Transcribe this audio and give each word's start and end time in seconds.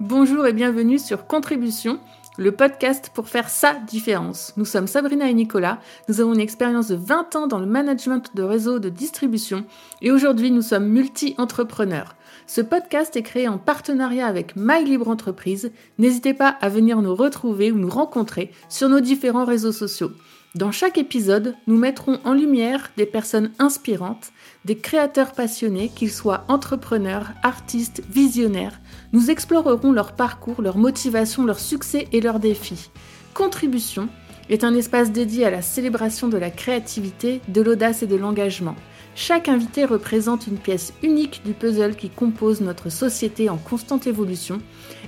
Bonjour 0.00 0.46
et 0.46 0.54
bienvenue 0.54 0.98
sur 0.98 1.26
Contribution, 1.26 2.00
le 2.38 2.52
podcast 2.52 3.10
pour 3.12 3.28
faire 3.28 3.50
sa 3.50 3.74
différence. 3.74 4.54
Nous 4.56 4.64
sommes 4.64 4.86
Sabrina 4.86 5.28
et 5.28 5.34
Nicolas, 5.34 5.78
nous 6.08 6.22
avons 6.22 6.32
une 6.32 6.40
expérience 6.40 6.88
de 6.88 6.94
20 6.94 7.36
ans 7.36 7.46
dans 7.46 7.58
le 7.58 7.66
management 7.66 8.34
de 8.34 8.42
réseaux 8.42 8.78
de 8.78 8.88
distribution 8.88 9.66
et 10.00 10.10
aujourd'hui 10.10 10.52
nous 10.52 10.62
sommes 10.62 10.88
multi-entrepreneurs. 10.88 12.16
Ce 12.46 12.62
podcast 12.62 13.14
est 13.14 13.22
créé 13.22 13.46
en 13.46 13.58
partenariat 13.58 14.26
avec 14.26 14.56
My 14.56 14.82
Libre 14.86 15.08
Entreprise. 15.08 15.70
N'hésitez 15.98 16.32
pas 16.32 16.48
à 16.48 16.70
venir 16.70 17.02
nous 17.02 17.14
retrouver 17.14 17.70
ou 17.70 17.76
nous 17.76 17.90
rencontrer 17.90 18.52
sur 18.70 18.88
nos 18.88 19.00
différents 19.00 19.44
réseaux 19.44 19.70
sociaux. 19.70 20.12
Dans 20.56 20.72
chaque 20.72 20.98
épisode, 20.98 21.54
nous 21.68 21.76
mettrons 21.76 22.18
en 22.24 22.32
lumière 22.32 22.90
des 22.96 23.06
personnes 23.06 23.52
inspirantes, 23.60 24.32
des 24.64 24.76
créateurs 24.76 25.30
passionnés, 25.30 25.92
qu'ils 25.94 26.10
soient 26.10 26.42
entrepreneurs, 26.48 27.28
artistes, 27.44 28.02
visionnaires. 28.10 28.80
Nous 29.12 29.30
explorerons 29.30 29.92
leur 29.92 30.10
parcours, 30.10 30.60
leur 30.60 30.76
motivation, 30.76 31.44
leurs 31.44 31.60
succès 31.60 32.08
et 32.10 32.20
leurs 32.20 32.40
défis. 32.40 32.90
Contribution 33.32 34.08
est 34.48 34.64
un 34.64 34.74
espace 34.74 35.12
dédié 35.12 35.46
à 35.46 35.52
la 35.52 35.62
célébration 35.62 36.26
de 36.26 36.36
la 36.36 36.50
créativité, 36.50 37.40
de 37.46 37.60
l'audace 37.60 38.02
et 38.02 38.08
de 38.08 38.16
l'engagement. 38.16 38.74
Chaque 39.14 39.48
invité 39.48 39.84
représente 39.84 40.48
une 40.48 40.58
pièce 40.58 40.92
unique 41.04 41.42
du 41.44 41.52
puzzle 41.52 41.94
qui 41.94 42.10
compose 42.10 42.60
notre 42.60 42.90
société 42.90 43.48
en 43.48 43.56
constante 43.56 44.08
évolution 44.08 44.60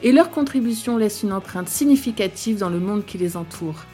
et 0.04 0.12
leur 0.12 0.30
contribution 0.30 0.98
laisse 0.98 1.24
une 1.24 1.32
empreinte 1.32 1.68
significative 1.68 2.58
dans 2.58 2.70
le 2.70 2.78
monde 2.78 3.04
qui 3.04 3.18
les 3.18 3.36
entoure. 3.36 3.86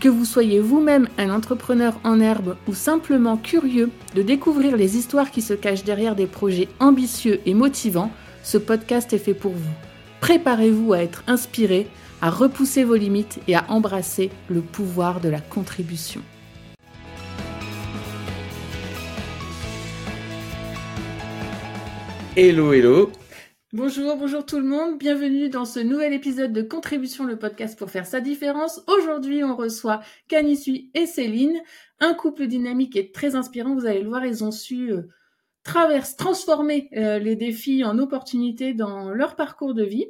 Que 0.00 0.08
vous 0.08 0.26
soyez 0.26 0.60
vous-même 0.60 1.08
un 1.16 1.30
entrepreneur 1.30 1.98
en 2.04 2.20
herbe 2.20 2.56
ou 2.68 2.74
simplement 2.74 3.38
curieux 3.38 3.90
de 4.14 4.22
découvrir 4.22 4.76
les 4.76 4.96
histoires 4.96 5.30
qui 5.30 5.40
se 5.40 5.54
cachent 5.54 5.84
derrière 5.84 6.14
des 6.14 6.26
projets 6.26 6.68
ambitieux 6.80 7.40
et 7.46 7.54
motivants, 7.54 8.12
ce 8.42 8.58
podcast 8.58 9.12
est 9.14 9.18
fait 9.18 9.34
pour 9.34 9.52
vous. 9.52 9.74
Préparez-vous 10.20 10.92
à 10.92 10.98
être 10.98 11.24
inspiré, 11.26 11.88
à 12.20 12.30
repousser 12.30 12.84
vos 12.84 12.94
limites 12.94 13.40
et 13.48 13.54
à 13.54 13.64
embrasser 13.68 14.30
le 14.48 14.60
pouvoir 14.60 15.20
de 15.20 15.30
la 15.30 15.40
contribution. 15.40 16.20
Hello, 22.36 22.74
hello. 22.74 23.10
Bonjour, 23.76 24.16
bonjour 24.16 24.46
tout 24.46 24.56
le 24.56 24.64
monde, 24.64 24.96
bienvenue 24.96 25.50
dans 25.50 25.66
ce 25.66 25.80
nouvel 25.80 26.14
épisode 26.14 26.50
de 26.50 26.62
Contribution, 26.62 27.24
le 27.24 27.38
podcast 27.38 27.78
pour 27.78 27.90
faire 27.90 28.06
sa 28.06 28.22
différence. 28.22 28.80
Aujourd'hui, 28.86 29.44
on 29.44 29.54
reçoit 29.54 30.00
Canissu 30.28 30.88
et 30.94 31.04
Céline, 31.04 31.60
un 32.00 32.14
couple 32.14 32.46
dynamique 32.46 32.96
et 32.96 33.12
très 33.12 33.34
inspirant. 33.34 33.74
Vous 33.74 33.84
allez 33.84 34.00
le 34.00 34.08
voir, 34.08 34.24
ils 34.24 34.42
ont 34.42 34.50
su 34.50 34.92
euh, 34.92 35.02
traverser, 35.62 36.16
transformer 36.16 36.88
euh, 36.96 37.18
les 37.18 37.36
défis 37.36 37.84
en 37.84 37.98
opportunités 37.98 38.72
dans 38.72 39.10
leur 39.10 39.36
parcours 39.36 39.74
de 39.74 39.84
vie. 39.84 40.06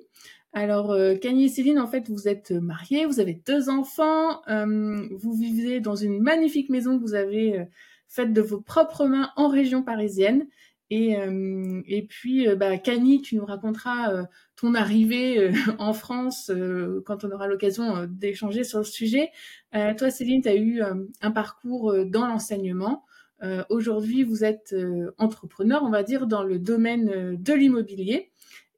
Alors, 0.53 0.92
euh, 0.92 1.17
et 1.20 1.48
Céline, 1.48 1.80
en 1.80 1.89
fait, 1.89 2.08
vous 2.08 2.28
êtes 2.28 2.53
mariés, 2.53 3.05
vous 3.05 3.19
avez 3.19 3.42
deux 3.48 3.69
enfants, 3.69 4.42
euh, 4.47 5.08
vous 5.11 5.33
vivez 5.33 5.80
dans 5.80 5.97
une 5.97 6.20
magnifique 6.20 6.70
maison 6.70 6.97
que 6.97 7.03
vous 7.03 7.14
avez 7.14 7.67
faite 8.06 8.33
de 8.33 8.41
vos 8.41 8.61
propres 8.61 9.06
mains 9.06 9.33
en 9.34 9.48
région 9.48 9.83
parisienne. 9.83 10.47
Et, 10.91 11.17
euh, 11.17 11.83
et 11.87 12.03
puis, 12.03 12.48
euh, 12.48 12.55
bah, 12.55 12.79
Cani, 12.79 13.20
tu 13.20 13.37
nous 13.37 13.45
raconteras 13.45 14.12
euh, 14.12 14.25
ton 14.55 14.75
arrivée 14.75 15.51
en 15.79 15.92
France 15.92 16.51
quand 17.05 17.25
on 17.25 17.31
aura 17.31 17.47
l'occasion 17.47 18.06
d'échanger 18.09 18.65
sur 18.65 18.79
le 18.79 18.84
sujet. 18.84 19.31
toi, 19.73 20.11
Céline, 20.11 20.42
tu 20.42 20.48
as 20.48 20.57
eu 20.57 20.81
un 21.20 21.31
parcours 21.31 21.95
dans 22.07 22.27
l'enseignement. 22.27 23.05
Aujourd'hui, 23.69 24.23
vous 24.23 24.45
êtes 24.45 24.75
entrepreneur, 25.19 25.83
on 25.83 25.91
va 25.91 26.03
dire, 26.03 26.27
dans 26.27 26.42
le 26.42 26.59
domaine 26.59 27.37
de 27.37 27.53
l'immobilier. 27.53 28.31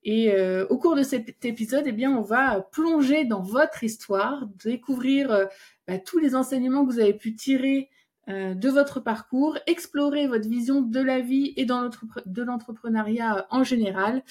Et 0.02 0.32
au 0.68 0.78
cours 0.78 0.96
de 0.96 1.04
cet 1.04 1.44
épisode, 1.44 1.84
eh 1.86 1.92
bien, 1.92 2.10
on 2.10 2.22
va 2.22 2.60
plonger 2.72 3.24
dans 3.24 3.42
votre 3.42 3.84
histoire, 3.84 4.48
découvrir 4.64 5.46
bah, 5.86 5.98
tous 5.98 6.18
les 6.18 6.34
enseignements 6.34 6.84
que 6.84 6.92
vous 6.92 6.98
avez 6.98 7.14
pu 7.14 7.36
tirer 7.36 7.88
euh, 7.88 7.92
de 8.28 8.68
votre 8.68 9.00
parcours, 9.00 9.56
explorer 9.66 10.26
votre 10.26 10.48
vision 10.48 10.82
de 10.82 11.00
la 11.00 11.20
vie 11.20 11.54
et 11.56 11.64
de 11.64 12.42
l'entrepreneuriat 12.42 13.46
en 13.50 13.64
général. 13.64 14.22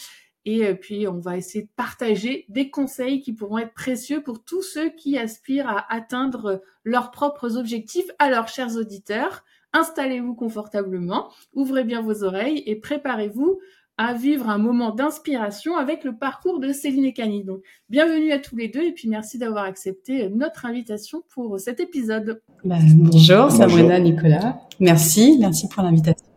Et 0.47 0.65
euh, 0.65 0.75
puis, 0.75 1.09
on 1.09 1.19
va 1.19 1.35
essayer 1.35 1.65
de 1.65 1.69
partager 1.75 2.45
des 2.47 2.69
conseils 2.69 3.19
qui 3.19 3.33
pourront 3.33 3.57
être 3.57 3.73
précieux 3.73 4.23
pour 4.23 4.45
tous 4.45 4.61
ceux 4.61 4.89
qui 4.91 5.17
aspirent 5.17 5.67
à 5.67 5.93
atteindre 5.93 6.63
leurs 6.85 7.11
propres 7.11 7.57
objectifs. 7.57 8.09
Alors, 8.17 8.47
chers 8.47 8.77
auditeurs, 8.77 9.43
installez-vous 9.73 10.35
confortablement, 10.35 11.33
ouvrez 11.51 11.83
bien 11.83 12.01
vos 12.01 12.23
oreilles 12.23 12.63
et 12.65 12.77
préparez-vous 12.77 13.59
à 13.97 14.13
vivre 14.13 14.47
un 14.49 14.59
moment 14.59 14.91
d'inspiration 14.91 15.75
avec 15.75 16.03
le 16.03 16.15
parcours 16.15 16.59
de 16.59 16.71
Céline 16.71 17.05
et 17.05 17.13
Cani. 17.13 17.43
Donc, 17.43 17.61
bienvenue 17.89 18.31
à 18.31 18.37
tous 18.37 18.55
les 18.55 18.67
deux 18.67 18.83
et 18.83 18.91
puis 18.91 19.09
merci 19.09 19.39
d'avoir 19.39 19.63
accepté 19.63 20.29
notre 20.29 20.65
invitation 20.65 21.23
pour 21.33 21.59
cet 21.59 21.79
épisode. 21.79 22.41
Bah, 22.63 22.75
bonjour, 22.95 23.51
Sabrina 23.51 23.99
Nicolas. 23.99 24.59
Merci, 24.79 25.37
merci 25.39 25.67
pour 25.67 25.81
l'invitation. 25.81 26.27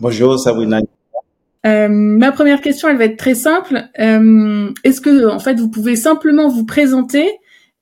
Bonjour, 0.00 0.38
Sabrina. 0.38 0.80
Euh, 1.66 1.88
ma 1.88 2.32
première 2.32 2.60
question, 2.60 2.88
elle 2.88 2.96
va 2.96 3.04
être 3.04 3.18
très 3.18 3.34
simple. 3.34 3.84
Euh, 3.98 4.70
Est-ce 4.82 5.00
que, 5.00 5.28
en 5.28 5.38
fait, 5.38 5.60
vous 5.60 5.70
pouvez 5.70 5.96
simplement 5.96 6.48
vous 6.48 6.64
présenter 6.64 7.30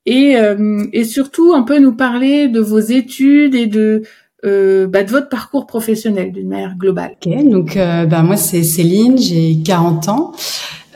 et, 0.05 0.35
euh, 0.37 0.83
et 0.91 1.05
surtout 1.05 1.53
un 1.53 1.63
peu 1.63 1.79
nous 1.79 1.95
parler 1.95 2.49
de 2.49 2.59
vos 2.59 2.79
études 2.79 3.55
et 3.55 3.67
de 3.67 4.03
euh, 4.45 4.87
bah, 4.87 5.03
de 5.03 5.09
votre 5.09 5.29
parcours 5.29 5.65
professionnel 5.65 6.31
d'une 6.31 6.49
manière 6.49 6.75
globale. 6.75 7.15
Ok, 7.25 7.49
donc 7.49 7.77
euh, 7.77 8.05
bah, 8.05 8.21
moi 8.23 8.37
c'est 8.37 8.63
Céline, 8.63 9.17
j'ai 9.17 9.59
40 9.63 10.09
ans. 10.09 10.31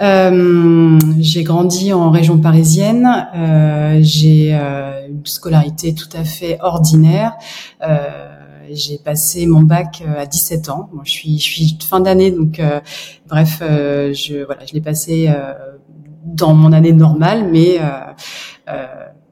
Euh, 0.01 0.99
j'ai 1.19 1.43
grandi 1.43 1.93
en 1.93 2.11
région 2.11 2.37
parisienne. 2.37 3.07
Euh, 3.35 3.99
j'ai 4.01 4.49
euh, 4.53 5.07
une 5.07 5.25
scolarité 5.25 5.95
tout 5.95 6.09
à 6.13 6.23
fait 6.23 6.57
ordinaire. 6.61 7.33
j'ai 8.69 8.97
passé 8.97 9.45
mon 9.45 9.61
bac 9.61 10.03
à 10.17 10.25
17 10.25 10.69
ans. 10.69 10.89
Moi, 10.91 11.03
je 11.05 11.11
suis, 11.11 11.39
je 11.39 11.43
suis 11.43 11.77
fin 11.81 12.01
d'année, 12.01 12.31
donc 12.31 12.61
bref, 13.29 13.59
je 13.61 14.45
voilà, 14.45 14.65
je 14.65 14.73
l'ai 14.73 14.81
passé 14.81 15.29
dans 16.25 16.53
mon 16.53 16.73
année 16.73 16.91
normale, 16.91 17.47
mais 17.49 17.79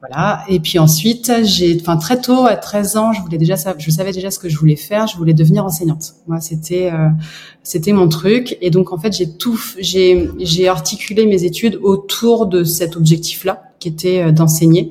voilà. 0.08 0.44
Et 0.48 0.60
puis 0.60 0.78
ensuite, 0.78 1.32
j'ai, 1.42 1.78
enfin 1.80 1.96
très 1.96 2.20
tôt, 2.20 2.46
à 2.46 2.56
13 2.56 2.96
ans, 2.96 3.12
je 3.12 3.20
voulais 3.20 3.38
déjà, 3.38 3.54
je 3.78 3.90
savais 3.90 4.12
déjà 4.12 4.30
ce 4.30 4.38
que 4.38 4.48
je 4.48 4.56
voulais 4.58 4.76
faire. 4.76 5.06
Je 5.06 5.16
voulais 5.16 5.34
devenir 5.34 5.64
enseignante. 5.64 6.14
Moi, 6.26 6.40
c'était, 6.40 6.90
euh, 6.92 7.08
c'était 7.62 7.92
mon 7.92 8.08
truc. 8.08 8.56
Et 8.60 8.70
donc 8.70 8.92
en 8.92 8.98
fait, 8.98 9.12
j'ai 9.12 9.36
tout, 9.36 9.60
j'ai, 9.78 10.30
j'ai 10.38 10.68
articulé 10.68 11.26
mes 11.26 11.44
études 11.44 11.78
autour 11.82 12.46
de 12.46 12.64
cet 12.64 12.96
objectif-là, 12.96 13.62
qui 13.78 13.88
était 13.88 14.22
euh, 14.22 14.32
d'enseigner. 14.32 14.90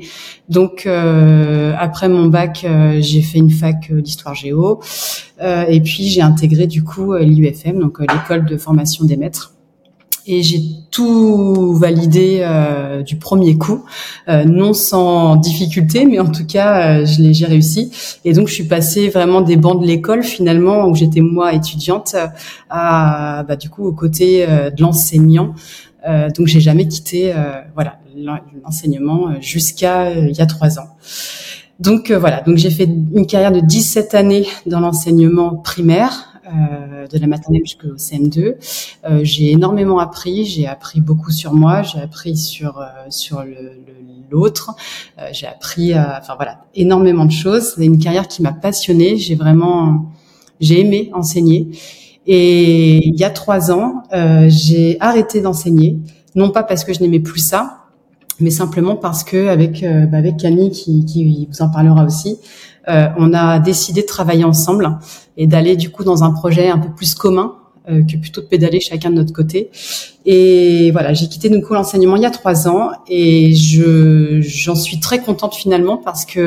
Donc 0.49 0.85
euh, 0.85 1.73
après 1.77 2.09
mon 2.09 2.27
bac, 2.27 2.65
j'ai 2.99 3.21
fait 3.21 3.39
une 3.39 3.49
fac 3.49 3.91
d'histoire 3.91 4.35
géo. 4.35 4.79
et 5.41 5.81
puis 5.81 6.07
j'ai 6.07 6.21
intégré 6.21 6.67
du 6.67 6.83
coup 6.83 7.15
l'IUFM, 7.15 7.79
donc 7.79 7.99
l'école 7.99 8.45
de 8.45 8.57
formation 8.57 9.05
des 9.05 9.17
maîtres 9.17 9.54
et 10.27 10.41
j'ai 10.41 10.61
tout 10.91 11.73
validé 11.73 12.39
euh, 12.41 13.03
du 13.03 13.17
premier 13.17 13.57
coup, 13.57 13.85
euh, 14.27 14.43
non 14.43 14.73
sans 14.73 15.35
difficulté, 15.35 16.05
mais 16.05 16.19
en 16.19 16.31
tout 16.31 16.45
cas, 16.45 16.99
euh, 17.01 17.05
j'ai 17.05 17.45
réussi. 17.45 17.91
Et 18.23 18.33
donc, 18.33 18.47
je 18.47 18.53
suis 18.53 18.63
passée 18.63 19.09
vraiment 19.09 19.41
des 19.41 19.57
bancs 19.57 19.81
de 19.81 19.85
l'école 19.85 20.23
finalement, 20.23 20.87
où 20.87 20.95
j'étais 20.95 21.21
moi 21.21 21.53
étudiante, 21.53 22.15
à 22.69 23.43
bah, 23.47 23.55
du 23.55 23.69
coup 23.69 23.85
aux 23.85 23.93
côtés 23.93 24.45
de 24.47 24.81
l'enseignant. 24.81 25.53
donc, 26.35 26.47
j'ai 26.47 26.59
jamais 26.59 26.87
quitté 26.87 27.33
voilà 27.73 27.99
l'enseignement 28.63 29.41
jusqu'à 29.41 30.11
il 30.11 30.35
y 30.35 30.41
a 30.41 30.45
trois 30.45 30.79
ans. 30.79 30.87
Donc 31.79 32.11
voilà, 32.11 32.41
donc 32.41 32.57
j'ai 32.57 32.69
fait 32.69 32.85
une 32.85 33.27
carrière 33.27 33.51
de 33.51 33.59
17 33.59 34.15
années 34.15 34.47
dans 34.65 34.79
l'enseignement 34.79 35.55
primaire, 35.55 36.34
euh, 36.47 37.07
de 37.07 37.17
la 37.17 37.25
maternelle 37.25 37.63
jusqu'au 37.63 37.95
CM2. 37.95 38.55
Euh, 39.05 39.19
j'ai 39.23 39.51
énormément 39.51 39.97
appris, 39.97 40.45
j'ai 40.45 40.67
appris 40.67 41.01
beaucoup 41.01 41.31
sur 41.31 41.53
moi, 41.53 41.81
j'ai 41.81 41.99
appris 41.99 42.37
sur 42.37 42.77
euh, 42.79 42.85
sur 43.09 43.43
l'autre, 44.29 44.75
j'ai 45.31 45.47
appris, 45.47 45.93
enfin 45.93 46.35
voilà, 46.35 46.65
énormément 46.75 47.25
de 47.25 47.31
choses. 47.31 47.73
C'est 47.75 47.85
une 47.85 47.99
carrière 47.99 48.27
qui 48.27 48.41
m'a 48.41 48.53
passionnée. 48.53 49.17
J'ai 49.17 49.35
vraiment, 49.35 50.11
j'ai 50.59 50.81
aimé 50.81 51.09
enseigner. 51.13 51.69
Et 52.27 53.07
il 53.07 53.15
y 53.15 53.23
a 53.23 53.29
trois 53.29 53.71
ans, 53.71 54.03
j'ai 54.47 54.97
arrêté 54.99 55.41
d'enseigner, 55.41 55.99
non 56.35 56.49
pas 56.49 56.63
parce 56.63 56.83
que 56.83 56.93
je 56.93 57.01
n'aimais 57.01 57.19
plus 57.19 57.39
ça, 57.39 57.85
mais 58.39 58.49
simplement 58.49 58.95
parce 58.95 59.23
que 59.23 59.47
avec 59.47 59.83
bah, 59.83 60.17
avec 60.17 60.37
Camille 60.37 60.71
qui, 60.71 61.05
qui 61.05 61.47
vous 61.49 61.61
en 61.61 61.69
parlera 61.69 62.03
aussi, 62.03 62.39
euh, 62.39 62.74
on 62.87 63.33
a 63.33 63.59
décidé 63.59 64.01
de 64.01 64.07
travailler 64.07 64.43
ensemble 64.43 64.97
et 65.37 65.47
d'aller 65.47 65.75
du 65.75 65.89
coup 65.89 66.03
dans 66.03 66.23
un 66.23 66.31
projet 66.31 66.69
un 66.69 66.77
peu 66.77 66.89
plus 66.89 67.15
commun 67.15 67.55
euh, 67.87 68.01
que 68.03 68.17
plutôt 68.17 68.41
de 68.41 68.47
pédaler 68.47 68.79
chacun 68.79 69.11
de 69.11 69.15
notre 69.15 69.31
côté. 69.31 69.69
Et 70.25 70.89
voilà, 70.89 71.13
j'ai 71.13 71.27
quitté 71.27 71.49
du 71.49 71.61
coup 71.61 71.75
l'enseignement 71.75 72.15
il 72.15 72.23
y 72.23 72.25
a 72.25 72.31
trois 72.31 72.67
ans 72.67 72.89
et 73.07 73.53
je 73.53 74.41
j'en 74.41 74.73
suis 74.73 74.99
très 74.99 75.19
contente 75.19 75.53
finalement 75.53 75.97
parce 75.97 76.25
que 76.25 76.39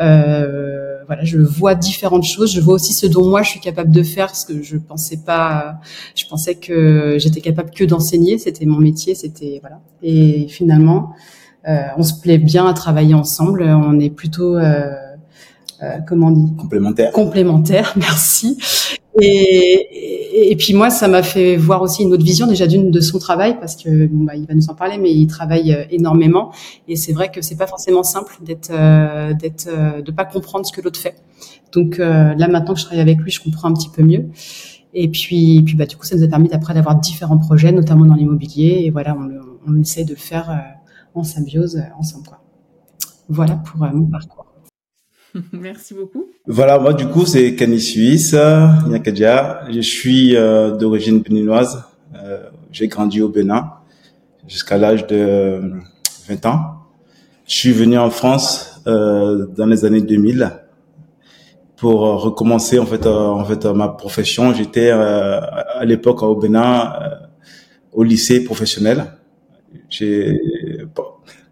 euh, 0.00 1.04
voilà, 1.06 1.22
je 1.22 1.38
vois 1.38 1.76
différentes 1.76 2.24
choses. 2.24 2.52
Je 2.52 2.60
vois 2.60 2.74
aussi 2.74 2.92
ce 2.92 3.06
dont 3.06 3.24
moi 3.24 3.42
je 3.42 3.50
suis 3.50 3.60
capable 3.60 3.92
de 3.92 4.02
faire, 4.02 4.34
ce 4.34 4.46
que 4.46 4.62
je 4.62 4.78
pensais 4.78 5.18
pas. 5.24 5.76
Je 6.16 6.24
pensais 6.26 6.56
que 6.56 7.18
j'étais 7.18 7.40
capable 7.40 7.70
que 7.70 7.84
d'enseigner, 7.84 8.36
c'était 8.38 8.66
mon 8.66 8.78
métier, 8.78 9.14
c'était 9.14 9.60
voilà. 9.62 9.80
Et 10.02 10.48
finalement, 10.48 11.12
euh, 11.68 11.82
on 11.96 12.02
se 12.02 12.20
plaît 12.20 12.38
bien 12.38 12.66
à 12.66 12.74
travailler 12.74 13.14
ensemble. 13.14 13.62
On 13.62 14.00
est 14.00 14.10
plutôt 14.10 14.56
euh, 14.56 14.62
euh, 14.62 14.94
comment 16.06 16.28
on 16.28 16.30
dit 16.30 16.56
Complémentaire. 16.56 17.12
Complémentaire, 17.12 17.94
merci. 17.96 18.58
Et, 19.20 20.50
et, 20.50 20.56
puis 20.56 20.72
moi, 20.72 20.88
ça 20.88 21.06
m'a 21.06 21.22
fait 21.22 21.56
voir 21.56 21.82
aussi 21.82 22.02
une 22.02 22.12
autre 22.14 22.24
vision 22.24 22.46
déjà 22.46 22.66
d'une 22.66 22.90
de 22.90 23.00
son 23.00 23.18
travail 23.18 23.58
parce 23.60 23.76
que 23.76 24.06
bon 24.06 24.24
bah 24.24 24.36
il 24.36 24.46
va 24.46 24.54
nous 24.54 24.70
en 24.70 24.74
parler, 24.74 24.96
mais 24.96 25.12
il 25.12 25.26
travaille 25.26 25.74
euh, 25.74 25.84
énormément 25.90 26.50
et 26.88 26.96
c'est 26.96 27.12
vrai 27.12 27.30
que 27.30 27.42
c'est 27.42 27.56
pas 27.56 27.66
forcément 27.66 28.02
simple 28.02 28.38
d'être 28.40 28.70
euh, 28.72 29.34
d'être 29.34 29.68
euh, 29.68 30.00
de 30.00 30.10
pas 30.10 30.24
comprendre 30.24 30.64
ce 30.64 30.72
que 30.72 30.80
l'autre 30.80 30.98
fait. 30.98 31.16
Donc 31.72 31.98
là 31.98 32.48
maintenant 32.48 32.74
que 32.74 32.80
je 32.80 32.84
travaille 32.84 33.00
avec 33.00 33.18
lui, 33.18 33.30
je 33.30 33.42
comprends 33.42 33.68
un 33.68 33.74
petit 33.74 33.88
peu 33.90 34.02
mieux. 34.02 34.28
Et 34.94 35.08
puis 35.08 35.62
puis 35.62 35.74
bah 35.74 35.86
du 35.86 35.96
coup 35.96 36.04
ça 36.04 36.16
nous 36.16 36.22
a 36.22 36.28
permis 36.28 36.48
d'après 36.48 36.74
d'avoir 36.74 36.98
différents 36.98 37.38
projets, 37.38 37.72
notamment 37.72 38.06
dans 38.06 38.14
l'immobilier 38.14 38.82
et 38.84 38.90
voilà 38.90 39.16
on, 39.16 39.30
on 39.70 39.80
essaie 39.80 40.04
de 40.04 40.10
le 40.10 40.16
faire 40.16 40.64
en 41.14 41.24
symbiose 41.24 41.82
ensemble 41.98 42.26
quoi. 42.26 42.40
Voilà 43.28 43.56
pour 43.56 43.80
mon 43.80 44.06
parcours. 44.06 44.41
Merci 45.52 45.94
beaucoup. 45.94 46.26
Voilà, 46.46 46.78
moi 46.78 46.92
du 46.94 47.06
coup 47.06 47.24
c'est 47.24 47.54
Kani 47.54 47.80
Suisse, 47.80 48.34
Nyakadia. 48.86 49.62
Je 49.70 49.80
suis 49.80 50.36
euh, 50.36 50.76
d'origine 50.76 51.20
béninoise. 51.20 51.84
Euh, 52.14 52.44
j'ai 52.70 52.88
grandi 52.88 53.22
au 53.22 53.28
Bénin 53.28 53.72
jusqu'à 54.46 54.76
l'âge 54.76 55.06
de 55.06 55.60
20 56.28 56.46
ans. 56.46 56.60
Je 57.46 57.54
suis 57.54 57.72
venu 57.72 57.98
en 57.98 58.10
France 58.10 58.82
euh, 58.86 59.46
dans 59.56 59.66
les 59.66 59.84
années 59.84 60.02
2000 60.02 60.50
pour 61.76 62.00
recommencer 62.00 62.78
en 62.78 62.86
fait 62.86 63.06
en 63.06 63.44
fait 63.44 63.64
ma 63.66 63.88
profession. 63.88 64.52
J'étais 64.54 64.90
à 64.90 65.84
l'époque 65.84 66.22
au 66.22 66.36
Bénin 66.36 66.92
au 67.92 68.04
lycée 68.04 68.44
professionnel. 68.44 69.06
J'ai 69.88 70.38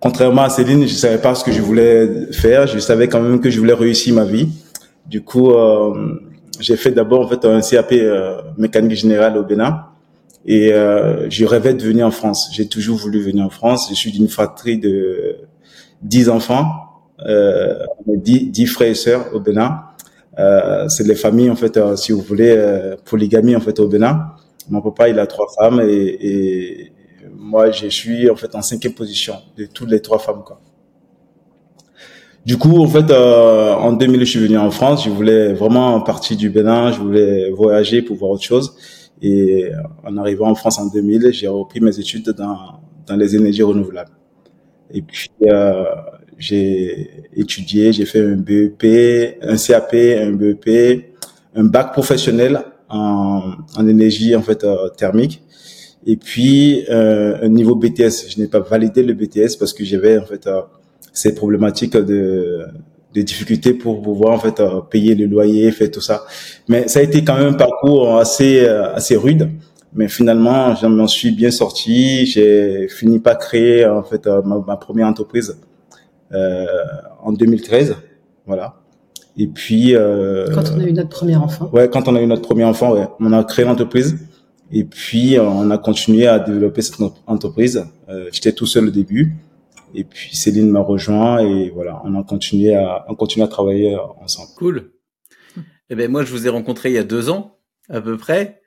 contrairement 0.00 0.42
à 0.42 0.50
Céline, 0.50 0.86
je 0.86 0.94
savais 0.94 1.18
pas 1.18 1.34
ce 1.34 1.44
que 1.44 1.52
je 1.52 1.60
voulais 1.60 2.32
faire. 2.32 2.66
Je 2.66 2.78
savais 2.78 3.08
quand 3.08 3.20
même 3.20 3.40
que 3.40 3.50
je 3.50 3.58
voulais 3.58 3.74
réussir 3.74 4.14
ma 4.14 4.24
vie. 4.24 4.48
Du 5.06 5.22
coup, 5.22 5.50
euh, 5.50 6.20
j'ai 6.58 6.76
fait 6.76 6.90
d'abord 6.90 7.20
en 7.20 7.28
fait 7.28 7.44
un 7.44 7.60
CAP 7.60 7.92
euh, 7.92 8.40
mécanique 8.58 8.96
générale 8.96 9.36
au 9.36 9.44
Bénin 9.44 9.84
et 10.46 10.72
euh, 10.72 11.28
je 11.28 11.44
rêvais 11.44 11.74
de 11.74 11.82
venir 11.82 12.06
en 12.06 12.10
France. 12.10 12.50
J'ai 12.52 12.66
toujours 12.66 12.96
voulu 12.96 13.20
venir 13.20 13.44
en 13.44 13.50
France. 13.50 13.88
Je 13.90 13.94
suis 13.94 14.12
d'une 14.12 14.28
fratrie 14.28 14.78
de 14.78 15.36
10 16.02 16.30
enfants, 16.30 16.66
euh, 17.26 17.84
10, 18.06 18.50
10 18.50 18.66
frères 18.66 18.88
et 18.90 18.94
sœurs 18.94 19.26
au 19.34 19.40
Bénin. 19.40 19.80
Euh, 20.38 20.88
c'est 20.88 21.06
les 21.06 21.14
familles 21.14 21.50
en 21.50 21.56
fait, 21.56 21.76
euh, 21.76 21.96
si 21.96 22.12
vous 22.12 22.22
voulez, 22.22 22.54
euh, 22.56 22.96
polygamie 23.04 23.56
en 23.56 23.60
fait 23.60 23.78
au 23.80 23.88
Bénin. 23.88 24.28
Mon 24.68 24.80
papa 24.80 25.08
il 25.08 25.18
a 25.18 25.26
trois 25.26 25.46
femmes 25.58 25.80
et, 25.80 26.18
et 26.20 26.92
moi, 27.40 27.70
je 27.70 27.88
suis 27.88 28.28
en 28.28 28.36
fait 28.36 28.54
en 28.54 28.60
cinquième 28.60 28.92
position 28.92 29.34
de 29.56 29.64
toutes 29.64 29.90
les 29.90 30.00
trois 30.00 30.18
femmes. 30.18 30.42
Quoi. 30.44 30.60
Du 32.44 32.58
coup, 32.58 32.78
en 32.78 32.86
fait, 32.86 33.10
euh, 33.10 33.72
en 33.72 33.92
2000, 33.94 34.20
je 34.20 34.24
suis 34.24 34.40
venu 34.40 34.58
en 34.58 34.70
France. 34.70 35.04
Je 35.04 35.10
voulais 35.10 35.54
vraiment 35.54 36.00
partir 36.02 36.36
du 36.36 36.50
Bénin. 36.50 36.92
Je 36.92 37.00
voulais 37.00 37.50
voyager 37.50 38.02
pour 38.02 38.16
voir 38.16 38.32
autre 38.32 38.44
chose. 38.44 38.76
Et 39.22 39.70
en 40.04 40.16
arrivant 40.18 40.50
en 40.50 40.54
France 40.54 40.78
en 40.78 40.86
2000, 40.86 41.32
j'ai 41.32 41.48
repris 41.48 41.80
mes 41.80 41.98
études 41.98 42.28
dans, 42.30 42.80
dans 43.06 43.16
les 43.16 43.34
énergies 43.34 43.62
renouvelables. 43.62 44.12
Et 44.92 45.02
puis, 45.02 45.30
euh, 45.46 45.84
j'ai 46.36 47.10
étudié, 47.34 47.92
j'ai 47.92 48.04
fait 48.04 48.20
un 48.20 48.36
BEP, 48.36 49.38
un 49.42 49.56
CAP, 49.56 49.94
un 49.94 50.32
BEP, 50.32 51.14
un 51.54 51.64
bac 51.64 51.92
professionnel 51.92 52.60
en, 52.88 53.52
en 53.76 53.86
énergie 53.86 54.34
en 54.34 54.42
fait 54.42 54.64
euh, 54.64 54.88
thermique 54.88 55.42
et 56.06 56.16
puis 56.16 56.84
euh, 56.88 57.38
un 57.42 57.48
niveau 57.48 57.74
BTS. 57.74 58.30
Je 58.30 58.40
n'ai 58.40 58.48
pas 58.48 58.60
validé 58.60 59.02
le 59.02 59.14
BTS 59.14 59.56
parce 59.58 59.72
que 59.72 59.84
j'avais 59.84 60.18
en 60.18 60.24
fait 60.24 60.46
euh, 60.46 60.62
ces 61.12 61.34
problématiques 61.34 61.96
de 61.96 62.66
de 63.14 63.22
difficultés 63.22 63.74
pour 63.74 64.02
pouvoir 64.02 64.34
en 64.34 64.38
fait 64.38 64.60
euh, 64.60 64.80
payer 64.80 65.14
le 65.14 65.26
loyer, 65.26 65.70
faire 65.72 65.90
tout 65.90 66.00
ça. 66.00 66.24
Mais 66.68 66.88
ça 66.88 67.00
a 67.00 67.02
été 67.02 67.24
quand 67.24 67.36
même 67.36 67.54
un 67.54 67.56
parcours 67.56 68.18
assez 68.18 68.60
euh, 68.64 68.94
assez 68.94 69.16
rude. 69.16 69.50
Mais 69.92 70.06
finalement, 70.06 70.76
je 70.76 70.86
m'en 70.86 71.08
suis 71.08 71.32
bien 71.32 71.50
sorti. 71.50 72.24
J'ai 72.26 72.86
fini 72.88 73.18
par 73.18 73.38
créer 73.38 73.84
en 73.86 74.04
fait 74.04 74.26
euh, 74.26 74.40
ma, 74.42 74.62
ma, 74.64 74.76
première 74.76 75.08
entreprise 75.08 75.58
en 76.32 77.32
2013. 77.32 77.96
Voilà. 78.46 78.76
Et 79.36 79.48
puis 79.48 79.94
quand 80.54 80.70
on 80.76 80.80
a 80.80 80.84
eu 80.84 80.92
notre 80.92 81.08
premier 81.08 81.36
enfant. 81.36 81.68
Ouais, 81.72 81.88
quand 81.88 82.06
on 82.06 82.14
a 82.14 82.20
eu 82.20 82.26
notre 82.26 82.42
premier 82.42 82.64
enfant, 82.64 82.92
ouais, 82.94 83.08
on 83.18 83.32
a 83.32 83.42
créé 83.42 83.64
l'entreprise. 83.64 84.16
Et 84.72 84.84
puis, 84.84 85.38
on 85.38 85.70
a 85.70 85.78
continué 85.78 86.26
à 86.26 86.38
développer 86.38 86.82
cette 86.82 87.00
entreprise. 87.26 87.84
Euh, 88.08 88.28
J'étais 88.32 88.52
tout 88.52 88.66
seul 88.66 88.88
au 88.88 88.90
début. 88.90 89.34
Et 89.94 90.04
puis, 90.04 90.36
Céline 90.36 90.70
m'a 90.70 90.80
rejoint 90.80 91.40
et 91.40 91.70
voilà, 91.70 92.00
on 92.04 92.18
a 92.18 92.22
continué 92.22 92.74
à, 92.74 93.04
on 93.08 93.14
continue 93.14 93.44
à 93.44 93.48
travailler 93.48 93.96
ensemble. 94.20 94.50
Cool. 94.56 94.92
Eh 95.90 95.96
ben, 95.96 96.08
moi, 96.08 96.24
je 96.24 96.30
vous 96.30 96.46
ai 96.46 96.50
rencontré 96.50 96.90
il 96.90 96.94
y 96.94 96.98
a 96.98 97.04
deux 97.04 97.30
ans, 97.30 97.58
à 97.88 98.00
peu 98.00 98.16
près, 98.16 98.62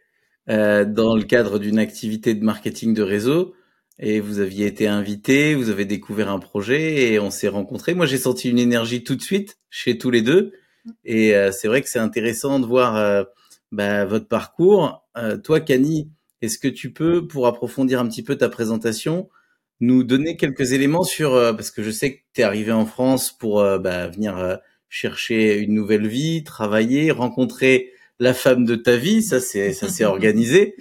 euh, 0.49 0.83
dans 0.83 1.15
le 1.15 1.23
cadre 1.23 1.57
d'une 1.57 1.79
activité 1.79 2.35
de 2.35 2.43
marketing 2.43 2.93
de 2.93 3.01
réseau. 3.01 3.53
Et 3.99 4.19
vous 4.19 4.39
aviez 4.39 4.65
été 4.65 4.87
invité, 4.87 5.55
vous 5.55 5.69
avez 5.69 5.85
découvert 5.85 6.29
un 6.29 6.39
projet 6.39 7.13
et 7.13 7.19
on 7.19 7.29
s'est 7.29 7.47
rencontrés. 7.47 7.93
Moi, 7.93 8.05
j'ai 8.05 8.17
senti 8.17 8.49
une 8.49 8.59
énergie 8.59 9.03
tout 9.03 9.15
de 9.15 9.21
suite 9.21 9.57
chez 9.69 9.97
tous 9.97 10.09
les 10.09 10.21
deux. 10.21 10.51
Et 11.05 11.35
euh, 11.35 11.51
c'est 11.53 11.69
vrai 11.69 11.81
que 11.81 11.87
c'est 11.87 11.99
intéressant 11.99 12.59
de 12.59 12.65
voir 12.65 12.97
euh, 12.97 13.23
bah, 13.73 14.05
votre 14.05 14.27
parcours. 14.27 15.05
Euh, 15.17 15.37
toi, 15.37 15.59
Cani, 15.59 16.09
est-ce 16.41 16.59
que 16.59 16.67
tu 16.67 16.93
peux, 16.93 17.27
pour 17.27 17.47
approfondir 17.47 17.99
un 17.99 18.07
petit 18.07 18.23
peu 18.23 18.37
ta 18.37 18.49
présentation, 18.49 19.29
nous 19.79 20.03
donner 20.03 20.37
quelques 20.37 20.73
éléments 20.73 21.03
sur, 21.03 21.33
euh, 21.33 21.53
parce 21.53 21.71
que 21.71 21.83
je 21.83 21.91
sais 21.91 22.15
que 22.15 22.19
tu 22.33 22.41
es 22.41 22.43
arrivé 22.43 22.71
en 22.71 22.85
France 22.85 23.31
pour 23.31 23.59
euh, 23.59 23.79
bah, 23.79 24.07
venir 24.07 24.37
euh, 24.37 24.55
chercher 24.89 25.57
une 25.57 25.73
nouvelle 25.73 26.07
vie, 26.07 26.43
travailler, 26.43 27.11
rencontrer 27.11 27.91
la 28.19 28.33
femme 28.33 28.63
de 28.63 28.75
ta 28.75 28.95
vie, 28.95 29.23
ça 29.23 29.39
c'est 29.39 29.73
ça 29.73 29.89
s'est 29.89 30.05
organisé. 30.05 30.75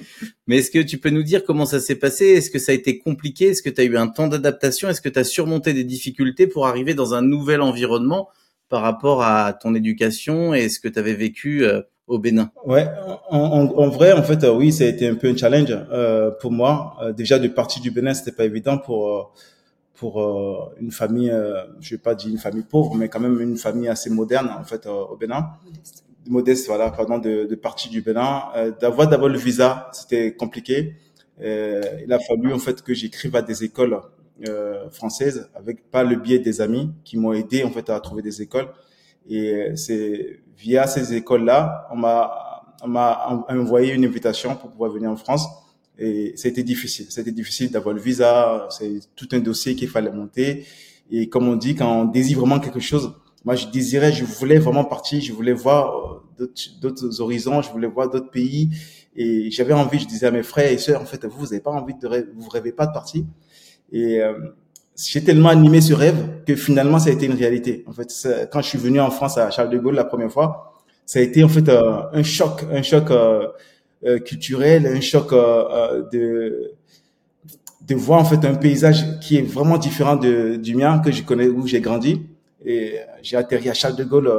Mais 0.47 0.59
est-ce 0.59 0.71
que 0.71 0.79
tu 0.81 0.99
peux 0.99 1.11
nous 1.11 1.23
dire 1.23 1.45
comment 1.45 1.65
ça 1.65 1.81
s'est 1.81 1.97
passé? 1.97 2.27
Est-ce 2.27 2.51
que 2.51 2.59
ça 2.59 2.73
a 2.73 2.75
été 2.75 2.99
compliqué? 2.99 3.47
Est-ce 3.47 3.63
que 3.63 3.71
tu 3.71 3.81
as 3.81 3.85
eu 3.85 3.97
un 3.97 4.09
temps 4.09 4.29
d'adaptation? 4.29 4.89
Est-ce 4.91 5.01
que 5.01 5.09
tu 5.09 5.19
as 5.19 5.25
surmonté 5.25 5.73
des 5.73 5.85
difficultés 5.85 6.47
pour 6.47 6.67
arriver 6.67 6.95
dans 6.95 7.15
un 7.15 7.23
nouvel 7.23 7.63
environnement 7.63 8.29
par 8.69 8.83
rapport 8.83 9.23
à 9.23 9.53
ton 9.55 9.75
éducation 9.75 10.55
et 10.55 10.69
ce 10.69 10.79
que 10.79 10.89
tu 10.89 10.99
avais 10.99 11.15
vécu 11.15 11.65
au 12.07 12.19
Bénin 12.19 12.51
Ouais, 12.65 12.87
en, 13.31 13.39
en, 13.39 13.79
en, 13.79 13.89
vrai, 13.89 14.13
en 14.13 14.23
fait, 14.23 14.43
euh, 14.45 14.55
oui, 14.55 14.73
ça 14.73 14.85
a 14.85 14.89
été 14.89 15.09
un 15.09 15.15
peu 15.15 15.29
un 15.29 15.37
challenge 15.37 15.71
euh, 15.71 16.31
pour 16.31 16.51
moi. 16.53 16.97
Euh, 17.03 17.13
déjà, 17.13 17.39
de 17.39 17.49
partir 17.49 17.83
du 17.83 17.91
Bénin, 17.91 18.15
c'était 18.15 18.33
pas 18.33 18.45
évident 18.45 18.79
pour 18.79 19.33
pour 19.95 20.73
une 20.81 20.91
famille, 20.91 21.33
je 21.79 21.95
vais 21.95 21.99
pas 21.99 22.17
dire 22.17 22.29
une 22.29 22.39
famille 22.39 22.65
pauvre, 22.65 22.97
mais 22.97 23.09
quand 23.09 23.21
même 23.21 23.41
une 23.41 23.57
famille 23.57 23.87
assez 23.87 24.11
moderne 24.11 24.51
en 24.59 24.65
fait 24.65 24.85
au 24.87 25.17
Bénin. 25.17 25.51
Modeste. 25.65 26.05
Modeste, 26.27 26.67
voilà, 26.67 26.91
pardon, 26.91 27.19
de, 27.19 27.45
de 27.45 27.55
partir 27.55 27.89
du 27.89 28.03
Bénin. 28.03 28.43
D'avoir 28.81 29.07
d'abord 29.07 29.29
le 29.29 29.39
visa, 29.39 29.89
c'était 29.93 30.35
compliqué. 30.35 30.97
il 31.41 32.13
a 32.13 32.19
fallu 32.19 32.53
en 32.53 32.59
fait 32.59 32.83
que 32.83 32.95
j'écrive 32.95 33.37
à 33.37 33.43
des 33.43 33.63
écoles 33.63 34.01
françaises 34.91 35.49
avec 35.55 35.89
pas 35.89 36.03
le 36.03 36.17
biais 36.17 36.41
des 36.41 36.61
amis 36.61 36.91
qui 37.05 37.17
m'ont 37.17 37.33
aidé 37.33 37.63
en 37.63 37.71
fait 37.71 37.89
à 37.89 38.01
trouver 38.01 38.23
des 38.23 38.43
écoles. 38.43 38.71
Et 39.31 39.71
c'est 39.77 40.41
via 40.63 40.87
ces 40.87 41.15
écoles-là, 41.15 41.89
on 41.91 41.97
m'a, 41.97 42.65
on 42.83 42.89
m'a 42.89 43.45
envoyé 43.49 43.93
une 43.93 44.05
invitation 44.05 44.55
pour 44.55 44.71
pouvoir 44.71 44.91
venir 44.93 45.11
en 45.11 45.17
France. 45.17 45.47
Et 45.99 46.33
c'était 46.37 46.63
difficile. 46.63 47.07
C'était 47.11 47.33
difficile 47.33 47.71
d'avoir 47.71 47.95
le 47.95 48.01
visa. 48.01 48.69
C'est 48.71 49.01
tout 49.17 49.29
un 49.33 49.41
dossier 49.41 49.75
qu'il 49.75 49.89
fallait 49.89 50.13
monter. 50.13 50.65
Et 51.11 51.29
comme 51.29 51.49
on 51.49 51.57
dit, 51.57 51.75
quand 51.75 51.91
on 52.01 52.05
désire 52.05 52.39
vraiment 52.39 52.61
quelque 52.61 52.81
chose, 52.81 53.13
moi, 53.45 53.57
je 53.57 53.67
désirais, 53.67 54.13
je 54.13 54.25
voulais 54.25 54.59
vraiment 54.59 54.85
partir. 54.85 55.21
Je 55.21 55.33
voulais 55.33 55.53
voir 55.53 56.23
euh, 56.39 56.53
d'autres 56.81 57.21
horizons. 57.21 57.61
Je 57.61 57.71
voulais 57.71 57.89
voir 57.89 58.09
d'autres 58.09 58.31
pays. 58.31 58.71
Et 59.15 59.51
j'avais 59.51 59.75
envie, 59.75 59.99
je 59.99 60.07
disais 60.07 60.27
à 60.27 60.31
mes 60.31 60.43
frères 60.43 60.71
et 60.71 60.79
sœurs, 60.79 61.03
en 61.03 61.05
fait, 61.05 61.25
vous, 61.27 61.41
vous 61.41 61.47
n'avez 61.47 61.61
pas 61.61 61.71
envie 61.71 61.95
de 61.95 62.07
rêver, 62.07 62.29
vous 62.35 62.49
rêvez 62.49 62.73
pas 62.73 62.87
de 62.87 62.93
partir. 62.93 63.25
Et 63.91 64.23
euh, 64.23 64.33
j'ai 64.97 65.25
tellement 65.25 65.49
animé 65.49 65.81
ce 65.81 65.95
rêve 65.95 66.45
que 66.47 66.55
finalement 66.55 66.99
ça 66.99 67.11
a 67.11 67.13
été 67.13 67.27
une 67.27 67.35
réalité. 67.35 67.85
En 67.87 67.93
fait, 67.93 68.09
quand 68.51 68.61
je 68.61 68.69
suis 68.69 68.79
venu 68.79 69.01
en 69.01 69.11
France 69.11 69.39
à 69.39 69.51
Charles 69.51 69.71
de 69.71 69.79
Gaulle 69.79 69.95
la 69.95 70.05
première 70.05 70.31
fois, 70.31 70.73
ça 71.07 71.19
a 71.19 71.23
été 71.23 71.43
en 71.45 71.49
fait 71.49 71.69
euh, 71.69 72.03
un 72.13 72.23
choc, 72.23 72.65
un 72.71 72.83
choc 72.83 73.11
euh, 73.11 73.49
euh, 74.05 74.19
culturel, 74.19 74.87
un 74.87 75.01
choc 75.01 75.33
de 75.33 76.73
de 77.89 77.95
voir 77.97 78.21
en 78.21 78.25
fait 78.25 78.45
un 78.45 78.55
paysage 78.55 79.19
qui 79.21 79.37
est 79.37 79.43
vraiment 79.43 79.77
différent 79.77 80.15
du 80.17 80.75
mien 80.77 81.01
que 81.01 81.11
je 81.11 81.23
connais 81.23 81.49
où 81.49 81.67
j'ai 81.67 81.81
grandi. 81.81 82.23
Et 82.65 82.95
j'ai 83.23 83.37
atterri 83.37 83.69
à 83.71 83.75
Charles 83.75 83.97
de 83.97 84.05
Gaulle 84.05 84.33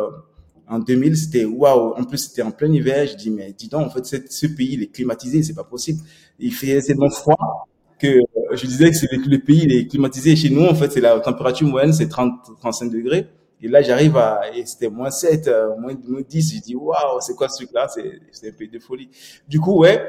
en 0.70 0.80
2000, 0.80 1.18
c'était 1.18 1.44
waouh. 1.44 1.94
En 1.98 2.06
plus, 2.06 2.20
c'était 2.20 2.42
en 2.42 2.52
plein 2.52 2.72
hiver. 2.72 3.06
Je 3.06 3.16
dis 3.16 3.30
mais 3.30 3.52
dis 3.52 3.68
donc, 3.68 3.88
en 3.88 3.90
fait, 3.90 4.06
ce 4.06 4.48
pays 4.48 4.74
il 4.74 4.84
est 4.84 4.88
climatisé, 4.88 5.44
c'est 5.44 5.54
pas 5.54 5.66
possible. 5.66 6.00
Il 6.40 6.54
fait 6.54 6.82
tellement 6.82 7.10
froid 7.10 7.68
que 8.00 8.20
je 8.56 8.66
disais 8.66 8.90
que 8.90 8.96
c'est 8.96 9.12
le, 9.12 9.18
le 9.24 9.40
pays 9.40 9.62
il 9.64 9.74
est 9.74 9.88
climatisé. 9.88 10.36
Chez 10.36 10.50
nous, 10.50 10.66
en 10.66 10.76
fait, 10.76 10.92
c'est 10.92 11.02
la 11.02 11.20
température 11.20 11.68
moyenne, 11.68 11.94
c'est 11.94 12.08
30, 12.08 12.34
35 12.60 12.92
degrés. 12.92 13.28
Et 13.62 13.68
là, 13.68 13.82
j'arrive 13.82 14.18
à, 14.18 14.42
et 14.54 14.66
c'était 14.66 14.90
moins 14.90 15.10
7, 15.10 15.48
euh, 15.48 15.78
moins, 15.78 15.94
moins 16.08 16.22
10. 16.28 16.56
Je 16.56 16.62
dis, 16.62 16.76
waouh, 16.76 17.22
c'est 17.22 17.36
quoi 17.36 17.48
ce 17.48 17.58
truc-là? 17.64 17.88
C'est 18.32 18.50
un 18.50 18.52
peu 18.52 18.68
de 18.68 18.80
folie. 18.80 19.10
Du 19.48 19.60
coup, 19.60 19.78
ouais, 19.80 20.02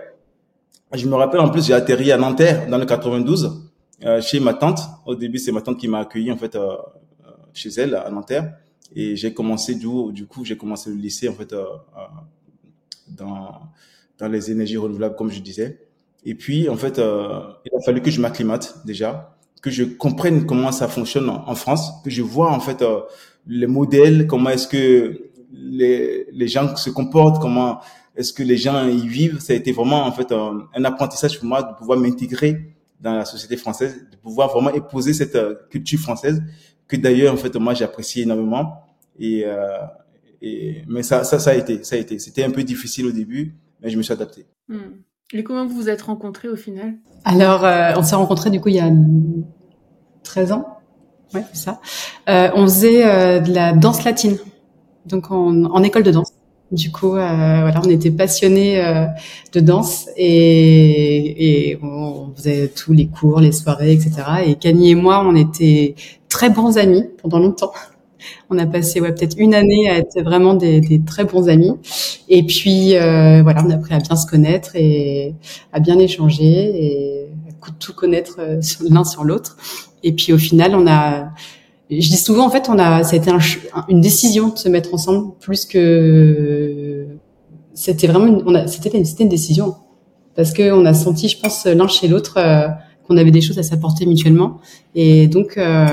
je 0.93 1.07
me 1.07 1.15
rappelle 1.15 1.41
en 1.41 1.49
plus, 1.51 1.65
j'ai 1.67 1.75
atterri 1.75 2.11
à 2.11 2.17
Nanterre 2.17 2.69
dans 2.69 2.79
le 2.79 2.85
92, 2.85 3.63
euh, 4.05 4.21
chez 4.21 4.41
ma 4.41 4.55
tante. 4.55 4.81
Au 5.07 5.15
début, 5.15 5.39
c'est 5.39 5.53
ma 5.53 5.61
tante 5.61 5.79
qui 5.79 5.87
m'a 5.89 6.01
accueilli, 6.01 6.33
en 6.33 6.37
fait, 6.37 6.57
euh 6.57 6.77
chez 7.55 7.71
elle, 7.77 7.95
à 7.95 8.11
Nanterre. 8.11 8.57
Et 8.95 9.17
j'ai 9.17 9.33
commencé, 9.33 9.77
du, 9.77 9.87
du 10.13 10.27
coup, 10.27 10.45
j'ai 10.45 10.57
commencé 10.57 10.91
le 10.91 10.97
lycée, 10.97 11.29
en 11.29 11.35
fait, 11.35 11.53
euh, 11.53 11.65
dans, 13.09 13.61
dans 14.19 14.29
les 14.29 14.51
énergies 14.51 14.77
renouvelables, 14.77 15.15
comme 15.17 15.31
je 15.31 15.41
disais. 15.41 15.79
Et 16.25 16.35
puis, 16.35 16.69
en 16.69 16.77
fait, 16.77 16.99
euh, 16.99 17.41
il 17.67 17.73
a 17.77 17.81
fallu 17.85 18.01
que 18.01 18.11
je 18.11 18.21
m'acclimate 18.21 18.77
déjà, 18.85 19.37
que 19.63 19.71
je 19.71 19.85
comprenne 19.85 20.47
comment 20.47 20.73
ça 20.73 20.89
fonctionne 20.89 21.29
en, 21.29 21.55
France, 21.55 21.91
que 22.03 22.11
je 22.11 22.23
vois 22.23 22.51
en 22.51 22.61
fait 22.61 22.83
euh, 22.83 23.01
les 23.47 23.67
modèles, 23.67 24.27
comment 24.27 24.51
est-ce 24.51 24.69
que 24.69 25.31
les, 25.53 26.27
les 26.33 26.49
gens 26.49 26.77
se 26.77 26.91
comportent, 26.91 27.41
comment 27.41 27.81
est-ce 28.17 28.33
que 28.33 28.43
les 28.43 28.57
gens 28.57 28.87
y 28.87 29.07
vivent. 29.07 29.41
Ça 29.41 29.53
a 29.53 29.57
été 29.57 29.73
vraiment 29.73 30.05
en 30.05 30.13
fait 30.13 30.33
un, 30.33 30.69
un 30.75 30.85
apprentissage 30.85 31.39
pour 31.39 31.49
moi 31.49 31.63
de 31.63 31.75
pouvoir 31.77 31.99
m'intégrer 31.99 32.75
dans 33.01 33.15
la 33.15 33.25
société 33.25 33.57
française, 33.57 34.07
de 34.11 34.17
pouvoir 34.17 34.51
vraiment 34.51 34.71
épouser 34.71 35.13
cette 35.13 35.37
euh, 35.37 35.55
culture 35.71 36.01
française 36.01 36.43
que 36.89 36.97
d'ailleurs 36.97 37.35
en 37.35 37.37
fait 37.37 37.55
moi 37.57 37.75
j'apprécie 37.75 38.23
énormément. 38.23 38.83
Et, 39.19 39.45
euh, 39.45 39.79
et 40.43 40.83
mais 40.89 41.03
ça, 41.03 41.25
ça, 41.25 41.39
ça 41.39 41.51
a 41.51 41.55
été, 41.55 41.83
ça 41.85 41.97
a 41.97 41.99
été. 41.99 42.19
C'était 42.19 42.45
un 42.45 42.51
peu 42.51 42.63
difficile 42.63 43.07
au 43.07 43.13
début, 43.13 43.55
mais 43.81 43.91
je 43.91 43.97
me 43.97 44.03
suis 44.03 44.13
adapté. 44.13 44.47
Hmm. 44.69 45.01
Et 45.33 45.43
comment 45.43 45.67
vous 45.67 45.75
vous 45.75 45.89
êtes 45.89 46.03
rencontrés 46.03 46.49
au 46.49 46.57
final? 46.57 46.95
Alors, 47.25 47.65
euh, 47.65 47.93
on 47.97 48.03
s'est 48.03 48.15
rencontrés 48.15 48.51
du 48.51 48.61
coup 48.61 48.69
il 48.69 48.77
y 48.77 48.81
a 48.81 48.91
13 50.23 50.53
ans. 50.53 50.67
Ouais, 51.35 51.43
c'est 51.53 51.65
ça. 51.65 51.81
Euh, 52.29 52.51
on 52.55 52.65
faisait 52.65 53.07
euh, 53.07 53.41
de 53.41 53.53
la 53.53 53.73
danse 53.73 54.05
latine, 54.05 54.39
donc 55.07 55.31
en, 55.31 55.65
en, 55.65 55.83
école 55.83 56.03
de 56.05 56.13
danse. 56.13 56.33
Du 56.71 56.93
coup, 56.93 57.17
euh, 57.17 57.61
voilà, 57.61 57.81
on 57.85 57.89
était 57.89 58.11
passionnés 58.11 58.85
euh, 58.85 59.07
de 59.53 59.61
danse 59.61 60.09
et, 60.17 61.71
et, 61.71 61.79
on 61.83 62.33
faisait 62.37 62.69
tous 62.69 62.93
les 62.93 63.07
cours, 63.07 63.41
les 63.41 63.53
soirées, 63.53 63.93
etc. 63.93 64.13
Et 64.47 64.55
Camille 64.57 64.91
et 64.91 64.95
moi, 64.95 65.25
on 65.25 65.35
était 65.35 65.95
très 66.29 66.51
bons 66.51 66.79
amis 66.79 67.05
pendant 67.21 67.39
longtemps. 67.39 67.73
On 68.51 68.59
a 68.59 68.67
passé 68.67 69.01
ouais, 69.01 69.13
peut-être 69.13 69.37
une 69.39 69.55
année 69.55 69.89
à 69.89 69.99
être 69.99 70.23
vraiment 70.23 70.55
des, 70.55 71.03
très 71.07 71.25
bons 71.25 71.49
amis. 71.49 71.73
Et 72.29 72.45
puis 72.45 72.97
euh, 72.97 73.43
voilà, 73.43 73.65
on 73.65 73.71
a 73.71 73.75
appris 73.75 73.95
à 73.95 73.99
bien 73.99 74.17
se 74.17 74.27
connaître 74.27 74.73
et 74.75 75.35
à 75.73 75.81
bien 75.81 75.99
échanger 75.99 76.45
et 76.45 77.29
à 77.63 77.71
tout 77.79 77.95
connaître 77.95 78.37
euh, 78.41 78.61
l'un 78.89 79.05
sur 79.05 79.25
l'autre. 79.25 79.57
Et 80.03 80.13
puis 80.13 80.33
au 80.33 80.39
final, 80.39 80.75
on 80.75 80.87
a, 80.87 81.31
je 81.91 81.97
dis 81.97 82.17
souvent 82.17 82.47
en 82.47 82.51
fait, 82.51 82.69
on 82.69 82.79
a, 82.79 83.03
ça 83.05 83.15
a 83.15 83.19
été 83.19 83.31
un, 83.31 83.39
une 83.89 84.01
décision 84.01 84.49
de 84.49 84.59
se 84.59 84.69
mettre 84.69 84.93
ensemble 84.95 85.33
plus 85.41 85.65
que 85.65 87.07
c'était 87.75 88.07
vraiment, 88.07 88.27
une, 88.27 88.43
on 88.47 88.55
a, 88.55 88.67
c'était, 88.67 89.05
c'était 89.05 89.25
une 89.25 89.29
décision 89.29 89.75
parce 90.37 90.53
que 90.53 90.73
on 90.73 90.85
a 90.85 90.95
senti, 90.95 91.29
je 91.29 91.39
pense, 91.39 91.65
l'un 91.67 91.89
chez 91.89 92.09
l'autre 92.09 92.39
euh, 92.39 92.69
qu'on 93.07 93.17
avait 93.17 93.31
des 93.31 93.41
choses 93.41 93.59
à 93.59 93.63
s'apporter 93.63 94.07
mutuellement. 94.07 94.59
Et 94.95 95.27
donc 95.27 95.59
euh, 95.59 95.87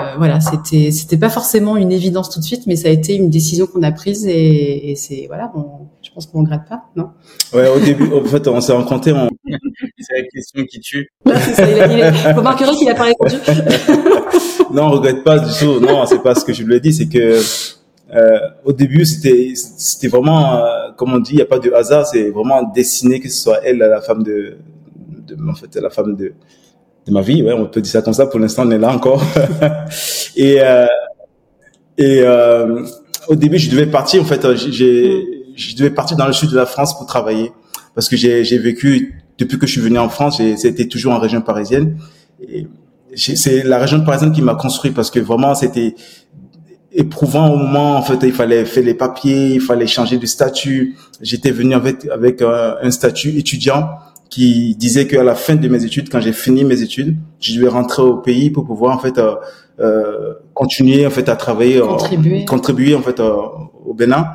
euh, 0.00 0.16
voilà, 0.16 0.40
c'était 0.40 0.90
c'était 0.90 1.16
pas 1.16 1.30
forcément 1.30 1.76
une 1.76 1.92
évidence 1.92 2.30
tout 2.30 2.40
de 2.40 2.44
suite, 2.44 2.66
mais 2.66 2.76
ça 2.76 2.88
a 2.88 2.90
été 2.90 3.14
une 3.14 3.30
décision 3.30 3.66
qu'on 3.66 3.82
a 3.82 3.92
prise 3.92 4.26
et, 4.26 4.90
et 4.90 4.96
c'est 4.96 5.24
voilà, 5.28 5.50
on, 5.54 5.86
je 6.02 6.10
pense 6.12 6.26
qu'on 6.26 6.40
regrette 6.40 6.68
pas, 6.68 6.84
non? 6.96 7.10
Ouais, 7.52 7.68
au 7.68 7.80
début, 7.80 8.12
en 8.12 8.24
fait, 8.24 8.46
on 8.48 8.60
s'est 8.60 8.72
rencontrés. 8.72 9.12
On... 9.12 9.28
c'est 9.98 10.16
la 10.16 10.22
question 10.22 10.64
qui 10.64 10.80
tue. 10.80 11.08
c'est 11.26 11.54
ça, 11.54 11.70
il 11.70 11.80
a, 11.80 12.08
il. 12.10 12.32
Vous 12.32 12.38
remarquerez 12.38 12.74
qu'il 12.76 12.88
a 12.88 12.94
pas 12.94 13.04
répondu. 13.06 13.36
non, 14.72 14.84
on 14.84 14.90
regrette 14.90 15.24
pas 15.24 15.38
du 15.38 15.50
tout. 15.58 15.80
Non, 15.80 16.06
c'est 16.06 16.22
pas 16.22 16.34
ce 16.34 16.44
que 16.44 16.52
je 16.52 16.62
lui 16.62 16.76
ai 16.76 16.80
dit, 16.80 16.92
c'est 16.92 17.08
que 17.08 17.40
euh, 18.14 18.38
au 18.64 18.72
début, 18.72 19.04
c'était 19.04 19.52
c'était 19.54 20.08
vraiment, 20.08 20.56
euh, 20.56 20.92
comme 20.96 21.12
on 21.12 21.18
dit, 21.18 21.32
il 21.32 21.36
n'y 21.36 21.42
a 21.42 21.46
pas 21.46 21.58
de 21.58 21.70
hasard, 21.72 22.06
c'est 22.06 22.30
vraiment 22.30 22.62
destiné 22.62 23.20
que 23.20 23.28
ce 23.28 23.40
soit 23.40 23.60
elle, 23.64 23.78
la 23.78 24.00
femme 24.00 24.22
de, 24.22 24.56
de 25.26 25.36
en 25.48 25.54
fait, 25.54 25.74
la 25.76 25.90
femme 25.90 26.16
de 26.16 26.32
de 27.08 27.12
ma 27.12 27.22
vie, 27.22 27.42
ouais, 27.42 27.52
on 27.52 27.66
peut 27.66 27.80
dire 27.80 27.90
ça 27.90 28.02
comme 28.02 28.14
ça. 28.14 28.26
Pour 28.26 28.38
l'instant, 28.38 28.64
on 28.66 28.70
est 28.70 28.78
là 28.78 28.92
encore. 28.92 29.22
et 30.36 30.58
euh, 30.60 30.86
et 31.96 32.20
euh, 32.22 32.84
au 33.26 33.34
début, 33.34 33.58
je 33.58 33.70
devais 33.70 33.86
partir. 33.86 34.22
En 34.22 34.24
fait, 34.24 34.46
j'ai 34.54 35.24
je 35.56 35.74
devais 35.74 35.90
partir 35.90 36.16
dans 36.16 36.26
le 36.26 36.32
sud 36.32 36.50
de 36.50 36.56
la 36.56 36.66
France 36.66 36.96
pour 36.96 37.06
travailler 37.06 37.50
parce 37.94 38.08
que 38.08 38.16
j'ai 38.16 38.58
vécu 38.58 39.24
depuis 39.38 39.58
que 39.58 39.66
je 39.66 39.72
suis 39.72 39.80
venu 39.80 39.98
en 39.98 40.08
France. 40.08 40.40
C'était 40.56 40.86
toujours 40.86 41.12
en 41.12 41.18
région 41.18 41.40
parisienne. 41.40 41.96
C'est 43.16 43.64
la 43.64 43.78
région 43.78 44.04
parisienne 44.04 44.32
qui 44.32 44.42
m'a 44.42 44.54
construit 44.54 44.92
parce 44.92 45.10
que 45.10 45.18
vraiment 45.18 45.54
c'était 45.54 45.94
éprouvant 46.92 47.52
au 47.52 47.56
moment 47.56 47.96
en 47.96 48.02
fait 48.02 48.18
il 48.22 48.32
fallait 48.32 48.64
faire 48.64 48.82
les 48.82 48.94
papiers 48.94 49.54
il 49.54 49.60
fallait 49.60 49.86
changer 49.86 50.16
de 50.16 50.24
statut 50.24 50.96
j'étais 51.20 51.50
venu 51.50 51.74
avec 51.74 52.06
avec 52.06 52.40
un, 52.40 52.76
un 52.80 52.90
statut 52.90 53.36
étudiant 53.36 53.90
qui 54.30 54.74
disait 54.76 55.06
qu'à 55.06 55.22
la 55.22 55.34
fin 55.34 55.54
de 55.54 55.68
mes 55.68 55.84
études, 55.84 56.10
quand 56.10 56.20
j'ai 56.20 56.32
fini 56.32 56.64
mes 56.64 56.82
études, 56.82 57.16
je 57.40 57.54
devais 57.54 57.68
rentrer 57.68 58.02
au 58.02 58.16
pays 58.16 58.50
pour 58.50 58.66
pouvoir 58.66 58.96
en 58.96 59.00
fait 59.00 59.18
euh, 59.18 59.34
euh, 59.80 60.34
continuer 60.54 61.06
en 61.06 61.10
fait 61.10 61.28
à 61.28 61.36
travailler, 61.36 61.80
contribuer, 61.80 62.42
euh, 62.42 62.44
contribuer 62.44 62.94
en 62.94 63.02
fait 63.02 63.20
au 63.20 63.94
Bénin. 63.94 64.26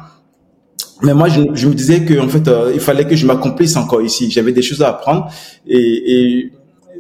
Mais 1.01 1.13
moi, 1.13 1.27
je, 1.27 1.41
je 1.53 1.67
me 1.67 1.73
disais 1.73 2.05
que 2.05 2.19
en 2.19 2.27
fait, 2.27 2.50
il 2.73 2.79
fallait 2.79 3.05
que 3.05 3.15
je 3.15 3.25
m'accomplisse 3.25 3.75
encore 3.75 4.01
ici. 4.01 4.31
J'avais 4.31 4.53
des 4.53 4.62
choses 4.62 4.81
à 4.81 4.89
apprendre 4.89 5.29
et, 5.67 5.77
et 5.77 6.51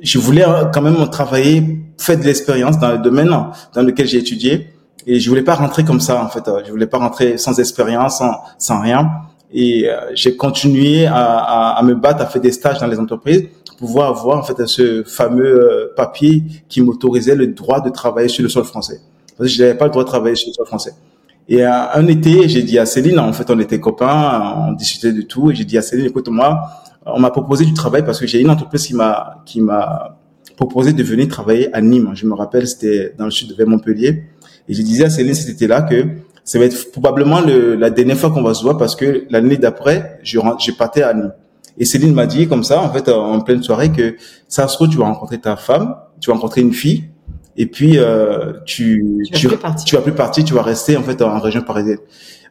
je 0.01 0.19
voulais 0.19 0.45
quand 0.73 0.81
même 0.81 1.09
travailler, 1.09 1.79
faire 1.97 2.19
de 2.19 2.23
l'expérience 2.23 2.77
dans 2.79 2.91
le 2.91 2.97
domaine 2.97 3.29
dans 3.73 3.81
lequel 3.81 4.07
j'ai 4.07 4.17
étudié. 4.17 4.67
Et 5.07 5.19
je 5.19 5.29
voulais 5.29 5.43
pas 5.43 5.55
rentrer 5.55 5.85
comme 5.85 6.01
ça 6.01 6.21
en 6.23 6.27
fait. 6.27 6.43
Je 6.65 6.71
voulais 6.71 6.87
pas 6.87 6.97
rentrer 6.97 7.37
sans 7.37 7.59
expérience, 7.59 8.17
sans, 8.17 8.33
sans 8.57 8.81
rien. 8.81 9.09
Et 9.53 9.89
euh, 9.89 10.11
j'ai 10.15 10.35
continué 10.35 11.05
à, 11.05 11.13
à, 11.15 11.79
à, 11.79 11.83
me 11.83 11.93
battre, 11.95 12.21
à 12.21 12.25
faire 12.25 12.41
des 12.41 12.51
stages 12.51 12.79
dans 12.79 12.87
les 12.87 12.99
entreprises 12.99 13.47
pour 13.67 13.77
pouvoir 13.77 14.09
avoir 14.09 14.39
en 14.39 14.43
fait 14.43 14.65
ce 14.65 15.03
fameux 15.03 15.45
euh, 15.45 15.93
papier 15.95 16.43
qui 16.67 16.81
m'autorisait 16.81 17.35
le 17.35 17.47
droit 17.47 17.79
de 17.81 17.89
travailler 17.89 18.29
sur 18.29 18.43
le 18.43 18.49
sol 18.49 18.63
français. 18.63 18.99
Parce 19.37 19.49
que 19.49 19.55
je 19.55 19.63
n'avais 19.63 19.77
pas 19.77 19.85
le 19.85 19.91
droit 19.91 20.03
de 20.03 20.09
travailler 20.09 20.35
sur 20.35 20.49
le 20.49 20.53
sol 20.53 20.65
français. 20.65 20.93
Et 21.49 21.63
un 21.65 22.07
été, 22.07 22.47
j'ai 22.47 22.63
dit 22.63 22.79
à 22.79 22.85
Céline, 22.85 23.19
en 23.19 23.33
fait, 23.33 23.49
on 23.51 23.59
était 23.59 23.79
copains, 23.79 24.65
on 24.69 24.71
discutait 24.71 25.11
de 25.11 25.23
tout, 25.23 25.51
et 25.51 25.55
j'ai 25.55 25.65
dit 25.65 25.77
à 25.77 25.81
Céline, 25.81 26.05
écoute, 26.05 26.29
moi, 26.29 26.61
on 27.05 27.19
m'a 27.19 27.31
proposé 27.31 27.65
du 27.65 27.73
travail 27.73 28.05
parce 28.05 28.19
que 28.19 28.25
j'ai 28.25 28.39
une 28.39 28.49
entreprise 28.49 28.87
qui 28.87 28.95
m'a 28.95 29.41
qui 29.45 29.59
m'a 29.59 30.17
proposé 30.55 30.93
de 30.93 31.03
venir 31.03 31.27
travailler 31.27 31.73
à 31.73 31.81
Nîmes. 31.81 32.11
Je 32.13 32.25
me 32.25 32.33
rappelle, 32.33 32.67
c'était 32.67 33.13
dans 33.17 33.25
le 33.25 33.31
sud 33.31 33.55
de 33.55 33.65
Montpellier. 33.65 34.23
Et 34.69 34.73
je 34.73 34.81
disais 34.81 35.05
à 35.05 35.09
Céline 35.09 35.33
cet 35.33 35.49
été-là 35.49 35.81
que 35.81 36.05
ça 36.43 36.59
va 36.59 36.65
être 36.65 36.91
probablement 36.91 37.41
le, 37.41 37.75
la 37.75 37.89
dernière 37.89 38.17
fois 38.17 38.31
qu'on 38.31 38.43
va 38.43 38.53
se 38.53 38.63
voir 38.63 38.77
parce 38.77 38.95
que 38.95 39.25
l'année 39.29 39.57
d'après, 39.57 40.19
je, 40.23 40.39
je 40.59 40.71
partais 40.71 41.03
à 41.03 41.13
Nîmes. 41.13 41.33
Et 41.77 41.85
Céline 41.85 42.13
m'a 42.13 42.27
dit 42.27 42.47
comme 42.47 42.63
ça, 42.63 42.81
en 42.81 42.91
fait, 42.91 43.09
en 43.09 43.39
pleine 43.41 43.63
soirée, 43.63 43.91
que 43.91 44.15
ça 44.47 44.67
se 44.67 44.75
trouve, 44.75 44.89
tu 44.89 44.97
vas 44.97 45.05
rencontrer 45.05 45.39
ta 45.39 45.55
femme, 45.55 45.95
tu 46.19 46.29
vas 46.29 46.35
rencontrer 46.35 46.61
une 46.61 46.73
fille, 46.73 47.05
et 47.57 47.65
puis 47.65 47.97
euh, 47.97 48.53
tu 48.65 49.27
tu, 49.33 49.47
vas 49.47 49.57
tu 49.85 49.95
vas 49.95 50.01
plus 50.01 50.13
partir, 50.13 50.43
tu 50.43 50.53
vas 50.53 50.61
rester 50.61 50.97
en 50.97 51.03
fait 51.03 51.21
en 51.21 51.39
région 51.39 51.61
parisienne, 51.61 51.97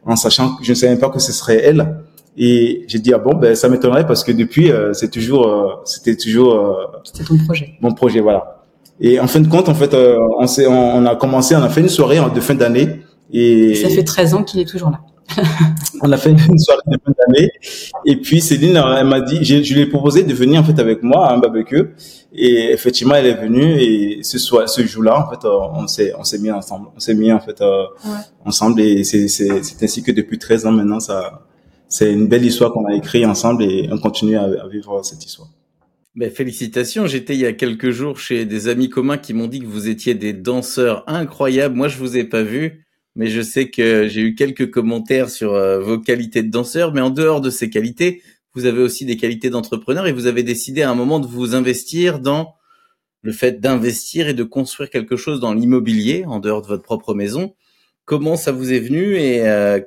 en 0.05 0.15
sachant 0.15 0.55
que 0.55 0.63
je 0.63 0.71
ne 0.71 0.75
savais 0.75 0.97
pas 0.97 1.09
que 1.09 1.19
ce 1.19 1.31
serait 1.31 1.61
elle. 1.63 1.99
Et 2.35 2.83
j'ai 2.87 2.99
dit 2.99 3.13
ah 3.13 3.19
bon 3.19 3.35
ben 3.35 3.55
ça 3.55 3.69
m'étonnerait 3.69 4.07
parce 4.07 4.23
que 4.23 4.31
depuis 4.31 4.71
euh, 4.71 4.91
c'est 4.93 5.11
toujours 5.11 5.47
euh, 5.47 5.75
c'était 5.85 6.15
toujours 6.15 6.53
euh, 6.55 6.85
c'était 7.03 7.23
ton 7.23 7.37
projet. 7.37 7.73
Mon 7.79 7.93
projet 7.93 8.21
voilà. 8.21 8.63
Et 8.99 9.19
en 9.19 9.27
fin 9.27 9.39
de 9.39 9.47
compte 9.47 9.69
en 9.69 9.75
fait 9.75 9.93
euh, 9.93 10.17
on 10.39 10.45
on, 10.45 10.71
on, 10.71 11.05
a 11.05 11.15
commencé 11.15 11.55
on 11.55 11.61
a 11.61 11.69
fait 11.69 11.81
une 11.81 11.89
soirée 11.89 12.19
de 12.33 12.39
fin 12.39 12.55
d'année 12.55 13.02
et 13.33 13.75
ça 13.75 13.89
fait 13.89 14.03
13 14.03 14.33
ans 14.35 14.43
qu'il 14.43 14.59
est 14.59 14.65
toujours 14.65 14.91
là. 14.91 15.01
on 16.01 16.11
a 16.11 16.17
fait 16.17 16.31
une 16.31 16.59
soirée 16.59 16.81
de 16.85 16.97
fin 17.03 17.11
d'année 17.17 17.49
et 18.05 18.17
puis 18.17 18.41
Céline 18.41 18.79
elle 18.97 19.07
m'a 19.07 19.21
dit 19.21 19.43
je, 19.43 19.63
je 19.63 19.73
lui 19.73 19.81
ai 19.81 19.85
proposé 19.85 20.23
de 20.23 20.33
venir 20.33 20.59
en 20.59 20.63
fait 20.65 20.77
avec 20.79 21.01
moi 21.01 21.27
à 21.27 21.33
un 21.33 21.39
barbecue 21.39 21.95
et 22.33 22.71
effectivement 22.71 23.15
elle 23.15 23.27
est 23.27 23.41
venue 23.41 23.81
et 23.81 24.21
ce 24.21 24.37
soir 24.37 24.67
ce 24.67 24.85
jour-là 24.85 25.25
en 25.25 25.29
fait 25.29 25.47
on 25.47 25.87
s'est 25.87 26.13
on 26.19 26.25
s'est 26.25 26.39
mis 26.39 26.51
ensemble 26.51 26.89
on 26.95 26.99
s'est 26.99 27.15
mis 27.15 27.31
en 27.31 27.39
fait 27.39 27.61
euh, 27.61 27.83
ouais. 28.05 28.11
ensemble 28.45 28.81
et 28.81 29.05
c'est 29.05 29.29
c'est 29.29 29.63
c'est 29.63 29.81
ainsi 29.81 30.03
que 30.03 30.11
depuis 30.11 30.37
13 30.37 30.65
ans 30.65 30.71
maintenant 30.71 30.99
ça 30.99 31.45
c'est 31.87 32.11
une 32.11 32.27
belle 32.27 32.45
histoire 32.45 32.73
qu'on 32.73 32.85
a 32.85 32.95
écrite 32.95 33.25
ensemble 33.25 33.63
et 33.63 33.87
on 33.91 33.97
continue 33.97 34.35
à, 34.35 34.43
à 34.43 34.67
vivre 34.67 35.03
cette 35.03 35.23
histoire. 35.23 35.47
Ben, 36.15 36.29
félicitations. 36.29 37.07
J'étais 37.07 37.33
il 37.33 37.39
y 37.39 37.45
a 37.45 37.53
quelques 37.53 37.89
jours 37.89 38.19
chez 38.19 38.45
des 38.45 38.67
amis 38.67 38.89
communs 38.89 39.17
qui 39.17 39.33
m'ont 39.33 39.47
dit 39.47 39.59
que 39.59 39.65
vous 39.65 39.89
étiez 39.89 40.13
des 40.13 40.33
danseurs 40.33 41.03
incroyables. 41.07 41.75
Moi, 41.75 41.87
je 41.87 41.97
vous 41.97 42.17
ai 42.17 42.23
pas 42.23 42.43
vu, 42.43 42.82
mais 43.15 43.27
je 43.27 43.41
sais 43.41 43.69
que 43.69 44.07
j'ai 44.07 44.21
eu 44.21 44.35
quelques 44.35 44.71
commentaires 44.71 45.29
sur 45.29 45.53
euh, 45.53 45.79
vos 45.79 45.99
qualités 45.99 46.43
de 46.43 46.49
danseur. 46.49 46.93
Mais 46.93 47.01
en 47.01 47.09
dehors 47.09 47.41
de 47.41 47.49
ces 47.49 47.69
qualités, 47.69 48.21
vous 48.53 48.65
avez 48.65 48.81
aussi 48.81 49.05
des 49.05 49.17
qualités 49.17 49.49
d'entrepreneur 49.49 50.07
et 50.07 50.13
vous 50.13 50.25
avez 50.27 50.43
décidé 50.43 50.81
à 50.81 50.89
un 50.91 50.95
moment 50.95 51.19
de 51.19 51.27
vous 51.27 51.55
investir 51.55 52.19
dans 52.19 52.55
le 53.21 53.31
fait 53.31 53.59
d'investir 53.59 54.27
et 54.27 54.33
de 54.33 54.43
construire 54.43 54.89
quelque 54.89 55.15
chose 55.15 55.39
dans 55.39 55.53
l'immobilier 55.53 56.25
en 56.27 56.39
dehors 56.39 56.61
de 56.61 56.67
votre 56.67 56.83
propre 56.83 57.13
maison. 57.13 57.55
Comment 58.05 58.35
ça 58.35 58.51
vous 58.51 58.73
est 58.73 58.79
venu 58.79 59.15
et 59.15 59.47
euh, 59.47 59.79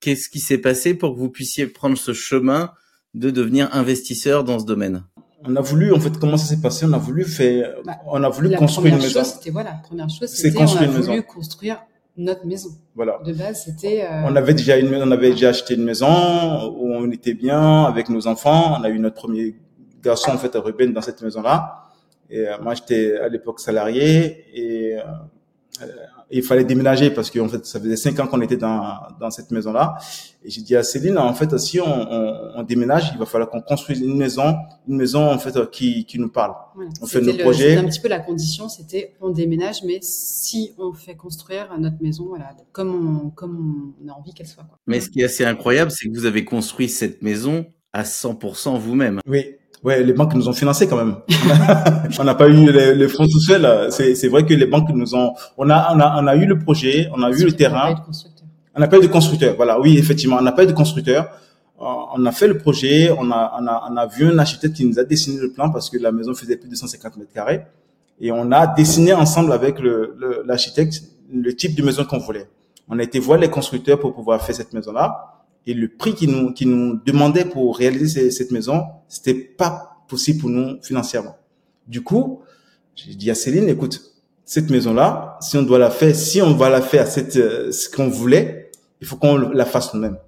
qu'est-ce 0.00 0.28
qui 0.28 0.40
s'est 0.40 0.58
passé 0.58 0.94
pour 0.94 1.14
que 1.14 1.18
vous 1.18 1.30
puissiez 1.30 1.66
prendre 1.66 1.96
ce 1.96 2.12
chemin 2.12 2.72
de 3.14 3.30
devenir 3.30 3.68
investisseur 3.72 4.44
dans 4.44 4.58
ce 4.58 4.66
domaine? 4.66 5.04
On 5.46 5.56
a 5.56 5.60
voulu, 5.60 5.92
en 5.92 6.00
fait, 6.00 6.18
comment 6.18 6.36
ça 6.36 6.46
s'est 6.46 6.60
passé? 6.60 6.84
On 6.86 6.92
a 6.92 6.98
voulu 6.98 7.24
faire, 7.24 7.74
Bah, 7.84 7.98
on 8.06 8.22
a 8.22 8.28
voulu 8.28 8.48
la 8.50 8.58
construire 8.58 8.94
une 8.94 8.98
première 8.98 9.08
maison. 9.08 9.20
chose, 9.20 9.32
c'était 9.38 9.50
voilà, 9.50 9.70
la 9.70 9.76
première 9.76 10.08
chose, 10.10 10.28
c'était 10.28 10.56
on 10.56 10.60
construire 10.60 10.82
a 10.82 10.84
une 10.86 10.90
voulu 11.00 11.08
maison. 11.10 11.22
construire 11.22 11.78
notre 12.16 12.46
maison. 12.46 12.70
Voilà. 12.94 13.18
De 13.24 13.32
base, 13.32 13.64
c'était. 13.64 14.04
euh, 14.04 14.22
On 14.26 14.36
avait 14.36 14.54
déjà 14.54 14.76
une, 14.76 14.94
on 14.94 15.10
avait 15.10 15.30
déjà 15.30 15.48
acheté 15.50 15.74
une 15.74 15.84
maison 15.84 16.06
où 16.76 16.92
on 16.92 17.10
était 17.10 17.34
bien 17.34 17.84
avec 17.84 18.08
nos 18.08 18.26
enfants. 18.26 18.76
On 18.78 18.84
a 18.84 18.88
eu 18.88 18.98
notre 18.98 19.16
premier 19.16 19.56
garçon 20.02 20.30
en 20.32 20.38
fait 20.38 20.54
à 20.54 20.60
Ruben 20.60 20.92
dans 20.92 21.00
cette 21.00 21.22
maison-là. 21.22 21.82
Et 22.30 22.46
euh, 22.48 22.56
moi 22.62 22.74
j'étais 22.74 23.16
à 23.18 23.28
l'époque 23.28 23.60
salarié 23.60 24.44
et 24.54 24.96
euh, 24.98 25.86
il 26.38 26.42
fallait 26.42 26.64
déménager 26.64 27.10
parce 27.10 27.30
que 27.30 27.38
en 27.40 27.48
fait 27.48 27.64
ça 27.66 27.80
faisait 27.80 27.96
cinq 27.96 28.18
ans 28.20 28.26
qu'on 28.26 28.40
était 28.40 28.56
dans 28.56 28.98
dans 29.20 29.30
cette 29.30 29.50
maison-là. 29.50 29.96
Et 30.44 30.50
j'ai 30.50 30.60
dit 30.60 30.76
à 30.76 30.82
Céline 30.82 31.16
en 31.18 31.32
fait 31.34 31.56
si 31.58 31.80
on, 31.80 31.86
on, 31.86 32.52
on 32.56 32.62
déménage, 32.62 33.10
il 33.12 33.18
va 33.18 33.26
falloir 33.26 33.48
qu'on 33.50 33.60
construise 33.62 34.00
une 34.00 34.16
maison, 34.16 34.56
une 34.88 34.96
maison 34.96 35.30
en 35.30 35.38
fait 35.38 35.70
qui 35.70 36.04
qui 36.06 36.18
nous 36.18 36.28
parle. 36.30 36.54
Voilà. 36.74 36.90
On 37.00 37.06
fait 37.06 37.20
nos 37.20 37.32
le- 37.32 37.38
projets. 37.38 37.70
c'était 37.70 37.80
un 37.80 37.88
petit 37.88 38.00
peu 38.00 38.08
la 38.08 38.20
condition, 38.20 38.68
c'était 38.68 39.14
on 39.20 39.30
déménage, 39.30 39.82
mais 39.84 39.98
si 40.02 40.72
on 40.78 40.92
fait 40.92 41.14
construire 41.14 41.68
notre 41.78 42.02
maison, 42.02 42.26
voilà, 42.26 42.50
comme 42.72 43.24
on, 43.26 43.30
comme 43.30 43.94
on 44.04 44.08
a 44.08 44.12
envie 44.12 44.32
qu'elle 44.34 44.46
soit. 44.46 44.64
Quoi. 44.64 44.78
Mais 44.86 45.00
ce 45.00 45.10
qui 45.10 45.20
est 45.20 45.24
assez 45.24 45.44
incroyable, 45.44 45.90
c'est 45.90 46.08
que 46.08 46.14
vous 46.14 46.26
avez 46.26 46.44
construit 46.44 46.88
cette 46.88 47.22
maison 47.22 47.66
à 47.92 48.02
100% 48.02 48.78
vous-même. 48.78 49.20
Oui. 49.26 49.54
Ouais, 49.84 50.02
les 50.02 50.14
banques 50.14 50.34
nous 50.34 50.48
ont 50.48 50.54
financé 50.54 50.88
quand 50.88 50.96
même. 50.96 51.16
on 52.18 52.24
n'a 52.24 52.34
pas 52.34 52.48
eu 52.48 52.72
les, 52.72 52.94
les 52.94 53.08
fonds 53.08 53.26
tout 53.26 53.40
seul. 53.40 53.88
C'est, 53.90 54.14
c'est 54.14 54.28
vrai 54.28 54.44
que 54.46 54.54
les 54.54 54.66
banques 54.66 54.88
nous 54.94 55.14
ont. 55.14 55.34
On 55.58 55.68
a, 55.68 55.94
on 55.94 56.00
a, 56.00 56.22
on 56.22 56.26
a 56.26 56.34
eu 56.36 56.46
le 56.46 56.58
projet, 56.58 57.08
on 57.14 57.22
a 57.22 57.30
eu 57.30 57.44
le 57.44 57.52
terrain. 57.52 57.82
pas 57.82 57.90
eu 57.92 57.94
de 57.96 58.00
constructeur. 58.06 58.46
On 58.74 58.80
n'a 58.80 58.88
pas 58.88 58.96
eu 58.96 59.02
de 59.02 59.06
constructeur. 59.08 59.56
Voilà, 59.56 59.78
oui, 59.78 59.98
effectivement, 59.98 60.36
on 60.38 60.42
n'a 60.42 60.52
pas 60.52 60.64
eu 60.64 60.66
de 60.66 60.72
constructeur. 60.72 61.28
On 61.78 62.24
a 62.24 62.32
fait 62.32 62.48
le 62.48 62.56
projet, 62.56 63.10
on 63.18 63.30
a, 63.30 63.52
on 63.60 63.66
a, 63.66 63.88
on 63.90 63.96
a 63.96 64.06
vu 64.06 64.26
un 64.26 64.38
architecte 64.38 64.74
qui 64.74 64.86
nous 64.86 64.98
a 64.98 65.04
dessiné 65.04 65.38
le 65.40 65.52
plan 65.52 65.70
parce 65.70 65.90
que 65.90 65.98
la 65.98 66.12
maison 66.12 66.32
faisait 66.34 66.56
plus 66.56 66.70
de 66.70 66.74
150 66.76 67.16
mètres 67.18 67.32
carrés. 67.32 67.62
Et 68.20 68.32
on 68.32 68.50
a 68.52 68.66
dessiné 68.66 69.12
ensemble 69.12 69.52
avec 69.52 69.80
le, 69.80 70.14
le- 70.18 70.42
l'architecte 70.46 71.02
le 71.32 71.54
type 71.54 71.74
de 71.74 71.82
maison 71.82 72.04
qu'on 72.04 72.18
voulait. 72.18 72.48
On 72.88 72.98
a 72.98 73.02
été 73.02 73.18
voir 73.18 73.38
les 73.38 73.50
constructeurs 73.50 73.98
pour 73.98 74.14
pouvoir 74.14 74.40
faire 74.40 74.54
cette 74.54 74.72
maison-là. 74.72 75.33
Et 75.66 75.74
le 75.74 75.88
prix 75.88 76.14
qu'ils 76.14 76.30
nous, 76.30 76.52
qu'ils 76.52 76.70
nous 76.70 77.00
demandaient 77.04 77.44
pour 77.44 77.76
réaliser 77.76 78.30
cette 78.30 78.50
maison, 78.50 78.82
c'était 79.08 79.34
pas 79.34 80.04
possible 80.08 80.40
pour 80.40 80.50
nous 80.50 80.78
financièrement. 80.82 81.36
Du 81.86 82.02
coup, 82.02 82.40
j'ai 82.94 83.14
dit 83.14 83.30
à 83.30 83.34
Céline, 83.34 83.68
écoute, 83.68 84.14
cette 84.44 84.70
maison-là, 84.70 85.38
si 85.40 85.56
on 85.56 85.62
doit 85.62 85.78
la 85.78 85.90
faire, 85.90 86.14
si 86.14 86.42
on 86.42 86.54
va 86.54 86.68
la 86.68 86.82
faire, 86.82 87.06
cette, 87.08 87.36
euh, 87.36 87.72
ce 87.72 87.88
qu'on 87.88 88.08
voulait, 88.08 88.70
il 89.00 89.06
faut 89.06 89.16
qu'on 89.16 89.36
la 89.36 89.64
fasse 89.64 89.94
nous-mêmes. 89.94 90.18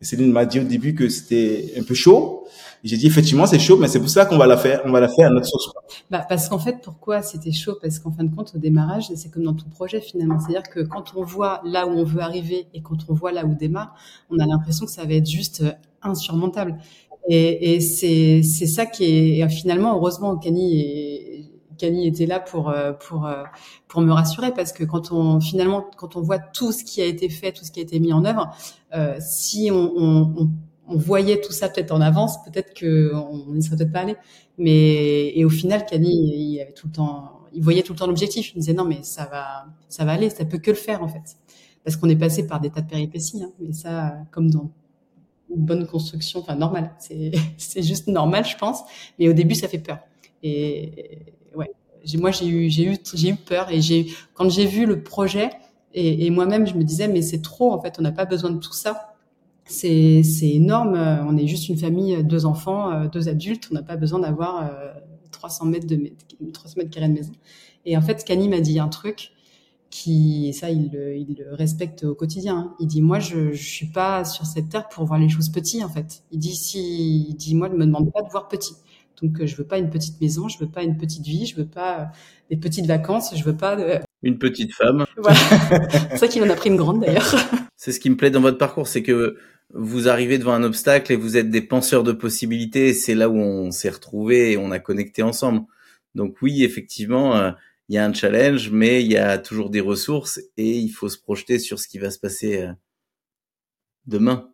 Céline 0.00 0.32
m'a 0.32 0.44
dit 0.44 0.60
au 0.60 0.64
début 0.64 0.94
que 0.94 1.08
c'était 1.08 1.72
un 1.78 1.82
peu 1.82 1.94
chaud. 1.94 2.46
J'ai 2.86 2.96
dit 2.96 3.06
effectivement 3.06 3.46
c'est 3.46 3.58
chaud, 3.58 3.76
mais 3.76 3.88
c'est 3.88 3.98
pour 3.98 4.08
ça 4.08 4.26
qu'on 4.26 4.38
va 4.38 4.46
la 4.46 4.56
faire, 4.56 4.80
on 4.84 4.92
va 4.92 5.00
la 5.00 5.08
faire 5.08 5.26
à 5.26 5.30
notre 5.30 5.46
sauce. 5.46 5.70
Bah, 6.10 6.24
parce 6.28 6.48
qu'en 6.48 6.58
fait, 6.58 6.76
pourquoi 6.82 7.20
c'était 7.22 7.52
chaud? 7.52 7.76
Parce 7.82 7.98
qu'en 7.98 8.12
fin 8.12 8.24
de 8.24 8.34
compte, 8.34 8.52
au 8.54 8.58
démarrage, 8.58 9.10
c'est 9.14 9.30
comme 9.30 9.42
dans 9.42 9.54
tout 9.54 9.68
projet 9.68 10.00
finalement. 10.00 10.38
C'est-à-dire 10.38 10.70
que 10.70 10.80
quand 10.80 11.14
on 11.16 11.24
voit 11.24 11.60
là 11.64 11.86
où 11.86 11.90
on 11.90 12.04
veut 12.04 12.20
arriver 12.20 12.68
et 12.74 12.82
quand 12.82 12.98
on 13.08 13.14
voit 13.14 13.32
là 13.32 13.44
où 13.44 13.54
démarre, 13.54 13.94
on 14.30 14.38
a 14.38 14.46
l'impression 14.46 14.86
que 14.86 14.92
ça 14.92 15.04
va 15.04 15.14
être 15.14 15.28
juste 15.28 15.62
euh, 15.62 15.72
insurmontable. 16.02 16.78
Et, 17.28 17.74
et 17.74 17.80
c'est 17.80 18.42
c'est 18.44 18.68
ça 18.68 18.86
qui 18.86 19.40
est 19.40 19.48
finalement 19.48 19.96
heureusement 19.96 20.36
Cani 20.36 20.80
et 20.80 21.26
était 21.82 22.26
là 22.26 22.40
pour 22.40 22.70
euh, 22.70 22.92
pour 22.92 23.26
euh, 23.26 23.42
pour 23.88 24.00
me 24.00 24.12
rassurer 24.12 24.52
parce 24.52 24.72
que 24.72 24.84
quand 24.84 25.12
on 25.12 25.40
finalement 25.40 25.84
quand 25.96 26.16
on 26.16 26.20
voit 26.20 26.38
tout 26.38 26.72
ce 26.72 26.84
qui 26.84 27.02
a 27.02 27.04
été 27.04 27.28
fait, 27.28 27.52
tout 27.52 27.64
ce 27.64 27.70
qui 27.70 27.80
a 27.80 27.82
été 27.82 28.00
mis 28.00 28.12
en 28.12 28.24
œuvre, 28.24 28.50
euh, 28.94 29.16
si 29.20 29.70
on, 29.72 29.92
on, 29.96 30.34
on, 30.38 30.50
on 30.88 30.96
voyait 30.96 31.40
tout 31.40 31.52
ça 31.52 31.68
peut-être 31.68 31.92
en 31.92 32.00
avance, 32.00 32.42
peut-être 32.44 32.74
que 32.74 33.12
on 33.14 33.52
n'y 33.54 33.62
serait 33.62 33.76
peut-être 33.76 33.92
pas 33.92 34.00
allé. 34.00 34.16
Mais 34.58 35.36
et 35.36 35.44
au 35.44 35.50
final, 35.50 35.84
Cani, 35.86 36.10
il 36.54 36.60
avait 36.60 36.72
tout 36.72 36.86
le 36.88 36.92
temps, 36.92 37.40
il 37.52 37.62
voyait 37.62 37.82
tout 37.82 37.92
le 37.92 37.98
temps 37.98 38.06
l'objectif. 38.06 38.52
Il 38.54 38.60
disait 38.60 38.72
non, 38.74 38.84
mais 38.84 39.02
ça 39.02 39.26
va, 39.26 39.66
ça 39.88 40.04
va 40.04 40.12
aller, 40.12 40.30
ça 40.30 40.44
peut 40.44 40.58
que 40.58 40.70
le 40.70 40.76
faire 40.76 41.02
en 41.02 41.08
fait, 41.08 41.36
parce 41.84 41.96
qu'on 41.96 42.08
est 42.08 42.16
passé 42.16 42.46
par 42.46 42.60
des 42.60 42.70
tas 42.70 42.80
de 42.82 42.88
péripéties. 42.88 43.42
Hein, 43.42 43.50
mais 43.60 43.72
ça, 43.72 44.16
comme 44.30 44.50
dans 44.50 44.70
une 45.54 45.64
bonne 45.64 45.86
construction, 45.86 46.40
enfin 46.40 46.56
normal, 46.56 46.92
c'est 47.58 47.82
juste 47.82 48.08
normal, 48.08 48.44
je 48.44 48.56
pense. 48.56 48.80
Mais 49.18 49.28
au 49.28 49.32
début, 49.32 49.54
ça 49.54 49.68
fait 49.68 49.78
peur. 49.78 49.98
Et 50.42 51.20
ouais, 51.54 51.70
moi 52.18 52.30
j'ai 52.30 52.46
eu 52.46 52.70
j'ai 52.70 52.84
eu 52.92 52.96
j'ai 53.14 53.30
eu 53.30 53.36
peur 53.36 53.70
et 53.70 53.80
j'ai 53.80 54.06
quand 54.34 54.48
j'ai 54.50 54.66
vu 54.66 54.86
le 54.86 55.02
projet 55.02 55.50
et, 55.94 56.26
et 56.26 56.30
moi-même 56.30 56.66
je 56.66 56.74
me 56.74 56.84
disais 56.84 57.08
mais 57.08 57.22
c'est 57.22 57.42
trop 57.42 57.72
en 57.72 57.80
fait, 57.80 57.96
on 57.98 58.02
n'a 58.02 58.12
pas 58.12 58.26
besoin 58.26 58.50
de 58.50 58.58
tout 58.60 58.72
ça. 58.72 59.15
C'est 59.66 60.22
c'est 60.22 60.50
énorme. 60.50 60.94
euh, 60.94 61.24
On 61.24 61.36
est 61.36 61.46
juste 61.46 61.68
une 61.68 61.76
famille, 61.76 62.14
euh, 62.14 62.22
deux 62.22 62.46
enfants, 62.46 62.90
euh, 62.92 63.08
deux 63.08 63.28
adultes. 63.28 63.68
On 63.70 63.74
n'a 63.74 63.82
pas 63.82 63.96
besoin 63.96 64.20
d'avoir 64.20 64.64
euh, 64.64 64.92
300 65.32 65.66
mètres 65.66 65.86
de 65.86 65.96
mètres, 65.96 66.24
300 66.52 66.74
mètres 66.78 66.90
carrés 66.90 67.08
de 67.08 67.14
maison. 67.14 67.32
Et 67.84 67.96
en 67.96 68.00
fait, 68.02 68.24
Cani 68.24 68.48
m'a 68.48 68.60
dit 68.60 68.78
un 68.78 68.88
truc 68.88 69.32
qui, 69.90 70.48
et 70.48 70.52
ça, 70.52 70.70
il 70.70 70.90
le, 70.92 71.16
il 71.16 71.36
le 71.38 71.54
respecte 71.54 72.04
au 72.04 72.14
quotidien. 72.14 72.56
hein. 72.56 72.74
Il 72.80 72.86
dit, 72.86 73.00
moi, 73.02 73.18
je, 73.20 73.52
je 73.52 73.62
suis 73.64 73.86
pas 73.86 74.24
sur 74.24 74.44
cette 74.46 74.68
terre 74.68 74.88
pour 74.88 75.04
voir 75.04 75.18
les 75.18 75.28
choses 75.28 75.48
petites, 75.48 75.82
en 75.84 75.88
fait. 75.88 76.22
Il 76.32 76.38
dit, 76.38 76.54
si, 76.54 77.26
il 77.30 77.34
dit, 77.36 77.54
moi, 77.54 77.68
ne 77.68 77.74
me 77.76 77.86
demande 77.86 78.12
pas 78.12 78.22
de 78.22 78.28
voir 78.30 78.48
petit. 78.48 78.74
Donc, 79.22 79.44
je 79.44 79.56
veux 79.56 79.64
pas 79.64 79.78
une 79.78 79.88
petite 79.88 80.20
maison, 80.20 80.48
je 80.48 80.58
veux 80.58 80.68
pas 80.68 80.82
une 80.82 80.96
petite 80.98 81.24
vie, 81.24 81.46
je 81.46 81.56
veux 81.56 81.66
pas 81.66 82.08
des 82.50 82.56
petites 82.56 82.86
vacances, 82.86 83.34
je 83.34 83.42
veux 83.44 83.56
pas. 83.56 83.76
De... 83.76 84.00
Une 84.22 84.38
petite 84.38 84.74
femme. 84.74 85.06
Voilà. 85.16 85.38
C'est 86.10 86.16
ça 86.18 86.28
qu'il 86.28 86.42
en 86.42 86.50
a 86.50 86.54
pris 86.54 86.68
une 86.70 86.76
grande 86.76 87.00
d'ailleurs. 87.00 87.34
C'est 87.76 87.92
ce 87.92 88.00
qui 88.00 88.10
me 88.10 88.16
plaît 88.16 88.30
dans 88.30 88.40
votre 88.40 88.58
parcours, 88.58 88.88
c'est 88.88 89.02
que 89.02 89.36
vous 89.74 90.08
arrivez 90.08 90.38
devant 90.38 90.52
un 90.52 90.62
obstacle 90.62 91.12
et 91.12 91.16
vous 91.16 91.36
êtes 91.36 91.50
des 91.50 91.62
penseurs 91.62 92.04
de 92.04 92.12
possibilités. 92.12 92.92
C'est 92.94 93.14
là 93.14 93.28
où 93.28 93.36
on 93.36 93.70
s'est 93.70 93.90
retrouvés 93.90 94.52
et 94.52 94.56
on 94.56 94.70
a 94.70 94.78
connecté 94.78 95.22
ensemble. 95.22 95.62
Donc 96.14 96.40
oui, 96.42 96.64
effectivement, 96.64 97.36
euh, 97.36 97.50
il 97.88 97.94
y 97.94 97.98
a 97.98 98.04
un 98.06 98.12
challenge, 98.12 98.70
mais 98.70 99.04
il 99.04 99.10
y 99.12 99.16
a 99.16 99.38
toujours 99.38 99.70
des 99.70 99.80
ressources 99.80 100.40
et 100.56 100.78
il 100.78 100.88
faut 100.88 101.08
se 101.08 101.18
projeter 101.18 101.58
sur 101.58 101.78
ce 101.78 101.88
qui 101.88 101.98
va 101.98 102.10
se 102.10 102.18
passer 102.18 102.62
euh, 102.62 102.72
demain. 104.06 104.50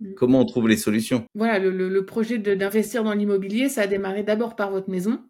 Mm. 0.00 0.14
Comment 0.14 0.40
on 0.40 0.44
trouve 0.46 0.68
les 0.68 0.76
solutions? 0.76 1.24
Voilà, 1.34 1.58
le, 1.58 1.70
le- 1.70 1.88
le 1.88 2.06
projet 2.06 2.38
d'investir 2.38 3.02
dans 3.04 3.12
l'immobilier, 3.14 3.68
ça 3.68 3.82
a 3.82 3.86
démarré 3.86 4.22
d'abord 4.22 4.56
par 4.56 4.70
votre 4.70 4.88
maison. 4.90 5.20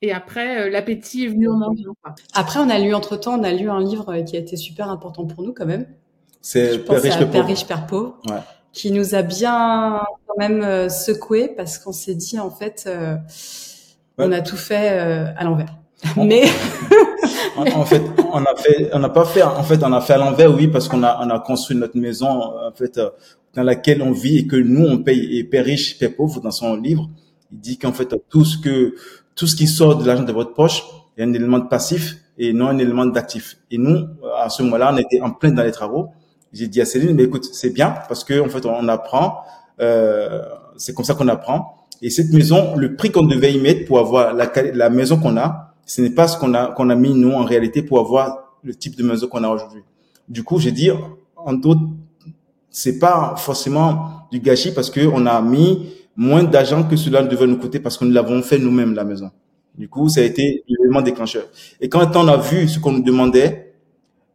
Et 0.00 0.12
après, 0.12 0.62
euh, 0.62 0.70
l'appétit 0.70 1.24
est 1.24 1.28
venu 1.28 1.48
en 1.48 1.56
mangeant. 1.56 1.94
Après, 2.32 2.60
on 2.60 2.70
a 2.70 2.78
lu 2.78 2.94
entre 2.94 3.16
temps, 3.16 3.38
on 3.38 3.42
a 3.42 3.52
lu 3.52 3.68
un 3.68 3.82
livre 3.82 4.22
qui 4.22 4.36
a 4.36 4.40
été 4.40 4.56
super 4.56 4.88
important 4.90 5.26
pour 5.26 5.42
nous 5.42 5.52
quand 5.52 5.66
même. 5.66 5.86
C'est 6.40 6.78
Père 6.78 7.00
riche, 7.02 7.16
Père 7.18 7.30
pauvre. 7.30 7.46
riche, 7.46 7.66
Père 7.66 7.86
pauvre, 7.86 8.16
Ouais. 8.28 8.40
qui 8.72 8.90
nous 8.90 9.14
a 9.14 9.22
bien 9.22 10.00
quand 10.26 10.36
même 10.38 10.62
euh, 10.62 10.88
secoué 10.88 11.48
parce 11.56 11.78
qu'on 11.78 11.92
s'est 11.92 12.14
dit 12.14 12.38
en 12.38 12.50
fait, 12.50 12.84
euh, 12.86 13.16
on 14.18 14.30
a 14.32 14.40
tout 14.40 14.56
fait 14.56 14.90
euh, 14.92 15.26
à 15.36 15.44
l'envers. 15.44 15.74
Mais 16.16 16.44
En, 17.56 17.84
fait, 17.84 18.02
on 18.32 18.44
a 18.44 18.54
fait, 18.56 18.88
on 18.92 19.00
n'a 19.00 19.08
pas 19.08 19.24
fait, 19.24 19.42
en 19.42 19.64
fait, 19.64 19.82
on 19.82 19.92
a 19.92 20.00
fait 20.00 20.12
à 20.12 20.18
l'envers, 20.18 20.54
oui, 20.54 20.68
parce 20.68 20.86
qu'on 20.88 21.02
a, 21.02 21.18
on 21.26 21.28
a 21.30 21.40
construit 21.40 21.76
notre 21.76 21.96
maison, 21.96 22.28
en 22.28 22.70
fait, 22.72 22.98
euh, 22.98 23.10
dans 23.54 23.64
laquelle 23.64 24.00
on 24.00 24.12
vit 24.12 24.38
et 24.38 24.46
que 24.46 24.54
nous, 24.54 24.86
on 24.86 24.98
paye. 24.98 25.38
Et 25.38 25.42
Père 25.44 25.64
riche, 25.64 25.98
Père 25.98 26.14
pauvre, 26.14 26.40
dans 26.40 26.52
son 26.52 26.76
livre, 26.76 27.08
il 27.50 27.58
dit 27.58 27.76
qu'en 27.76 27.92
fait, 27.92 28.14
tout 28.28 28.44
ce 28.44 28.58
que, 28.58 28.94
tout 29.34 29.48
ce 29.48 29.56
qui 29.56 29.66
sort 29.66 29.96
de 29.96 30.06
l'argent 30.06 30.22
de 30.22 30.30
votre 30.32 30.54
poche 30.54 30.84
est 31.16 31.24
un 31.24 31.32
élément 31.32 31.58
de 31.58 31.66
passif 31.66 32.16
et 32.38 32.52
non 32.52 32.68
un 32.68 32.78
élément 32.78 33.06
d'actif. 33.06 33.56
Et 33.72 33.78
nous, 33.78 34.06
à 34.38 34.48
ce 34.50 34.62
moment-là, 34.62 34.90
on 34.94 34.96
était 34.98 35.20
en 35.20 35.30
plein 35.32 35.50
dans 35.50 35.64
les 35.64 35.72
travaux. 35.72 36.10
J'ai 36.52 36.66
dit 36.66 36.80
à 36.80 36.84
Céline, 36.84 37.14
mais 37.14 37.24
écoute, 37.24 37.44
c'est 37.52 37.70
bien 37.70 37.94
parce 38.08 38.24
que, 38.24 38.40
en 38.40 38.48
fait, 38.48 38.64
on 38.64 38.88
apprend, 38.88 39.40
euh, 39.80 40.42
c'est 40.76 40.94
comme 40.94 41.04
ça 41.04 41.14
qu'on 41.14 41.28
apprend. 41.28 41.86
Et 42.00 42.10
cette 42.10 42.32
maison, 42.32 42.76
le 42.76 42.94
prix 42.96 43.10
qu'on 43.10 43.24
devait 43.24 43.52
y 43.52 43.60
mettre 43.60 43.86
pour 43.86 43.98
avoir 43.98 44.34
la, 44.34 44.90
maison 44.90 45.18
qu'on 45.18 45.36
a, 45.36 45.74
ce 45.84 46.00
n'est 46.00 46.10
pas 46.10 46.28
ce 46.28 46.38
qu'on 46.38 46.54
a, 46.54 46.68
qu'on 46.72 46.90
a 46.90 46.94
mis 46.94 47.14
nous 47.14 47.32
en 47.32 47.44
réalité 47.44 47.82
pour 47.82 47.98
avoir 47.98 48.56
le 48.62 48.74
type 48.74 48.96
de 48.96 49.02
maison 49.02 49.26
qu'on 49.26 49.44
a 49.44 49.48
aujourd'hui. 49.48 49.82
Du 50.28 50.42
coup, 50.42 50.58
j'ai 50.58 50.72
dit, 50.72 50.90
en 51.36 51.52
d'autres, 51.52 51.82
c'est 52.70 52.98
pas 52.98 53.34
forcément 53.36 54.26
du 54.30 54.40
gâchis 54.40 54.72
parce 54.72 54.90
que 54.90 55.00
on 55.00 55.26
a 55.26 55.40
mis 55.40 55.94
moins 56.16 56.44
d'argent 56.44 56.84
que 56.84 56.96
cela 56.96 57.22
devait 57.22 57.46
nous 57.46 57.58
coûter 57.58 57.80
parce 57.80 57.96
que 57.96 58.04
nous 58.04 58.12
l'avons 58.12 58.42
fait 58.42 58.58
nous-mêmes 58.58 58.94
la 58.94 59.04
maison. 59.04 59.30
Du 59.76 59.88
coup, 59.88 60.08
ça 60.08 60.20
a 60.20 60.24
été 60.24 60.64
l'élément 60.68 61.02
déclencheur. 61.02 61.44
Et 61.80 61.88
quand 61.88 62.16
on 62.16 62.26
a 62.28 62.36
vu 62.36 62.68
ce 62.68 62.78
qu'on 62.80 62.92
nous 62.92 63.02
demandait 63.02 63.67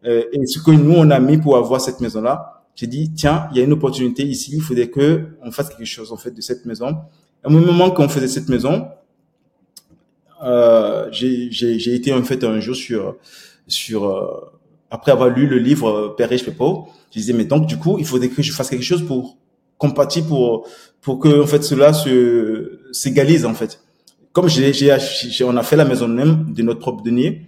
euh, 0.05 0.23
et 0.31 0.45
ce 0.45 0.59
que 0.59 0.71
nous 0.71 0.93
on 0.95 1.09
a 1.11 1.19
mis 1.19 1.37
pour 1.37 1.57
avoir 1.57 1.79
cette 1.81 1.99
maison-là, 2.01 2.63
j'ai 2.75 2.87
dit 2.87 3.11
tiens, 3.13 3.47
il 3.51 3.57
y 3.57 3.61
a 3.61 3.63
une 3.63 3.73
opportunité 3.73 4.23
ici. 4.23 4.51
Il 4.55 4.61
faudrait 4.61 4.89
que 4.89 5.25
on 5.43 5.51
fasse 5.51 5.69
quelque 5.69 5.85
chose 5.85 6.11
en 6.11 6.17
fait 6.17 6.31
de 6.31 6.41
cette 6.41 6.65
maison. 6.65 6.97
Un 7.43 7.49
moment 7.49 7.91
qu'on 7.91 8.09
faisait 8.09 8.27
cette 8.27 8.49
maison, 8.49 8.87
euh, 10.43 11.07
j'ai 11.11 11.93
été 11.95 12.13
en 12.13 12.23
fait 12.23 12.43
un 12.43 12.59
jour 12.59 12.75
sur 12.75 13.15
sur 13.67 14.05
euh, 14.05 14.51
après 14.91 15.11
avoir 15.11 15.29
lu 15.29 15.47
le 15.47 15.57
livre 15.57 15.89
euh, 15.89 16.15
Père 16.15 16.29
riche, 16.29 16.49
pauvre, 16.49 16.89
je 17.11 17.19
disais 17.19 17.33
mais 17.33 17.45
donc 17.45 17.65
du 17.65 17.77
coup 17.77 17.97
il 17.99 18.05
faudrait 18.05 18.29
que 18.29 18.41
je 18.41 18.51
fasse 18.51 18.69
quelque 18.69 18.83
chose 18.83 19.05
pour 19.05 19.37
compatir 19.77 20.25
pour 20.25 20.67
pour 21.01 21.19
que 21.19 21.41
en 21.43 21.47
fait 21.47 21.63
cela 21.63 21.93
se 21.93 22.79
s'égalise 22.91 23.45
en 23.45 23.53
fait. 23.53 23.79
Comme 24.33 24.49
j'ai- 24.49 25.43
on 25.43 25.55
a 25.57 25.63
fait 25.63 25.75
la 25.75 25.85
maison 25.85 26.07
même 26.07 26.53
de 26.53 26.63
notre 26.63 26.79
propre 26.79 27.03
denier, 27.03 27.47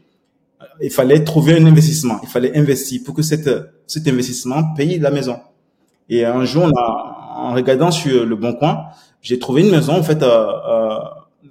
il 0.82 0.90
fallait 0.92 1.24
trouver 1.24 1.58
un 1.58 1.66
investissement, 1.66 2.20
il 2.24 2.30
fallait 2.30 2.58
investir 2.58 3.02
pour 3.04 3.14
que 3.16 3.22
cette 3.22 3.50
cet 3.88 4.08
investissement 4.08 4.74
paye 4.76 5.00
la 5.00 5.12
maison. 5.12 5.38
Et 6.10 6.26
un 6.26 6.46
jour 6.46 6.64
on 6.64 6.78
a 6.78 7.34
en 7.38 7.54
regardant 7.54 7.92
sur 7.92 8.26
le 8.26 8.36
bon 8.36 8.54
coin, 8.54 8.86
j'ai 9.22 9.40
trouvé 9.40 9.62
une 9.62 9.72
maison 9.72 9.94
en 9.94 10.04
fait 10.04 10.22
euh, 10.24 10.28
euh, 10.28 11.00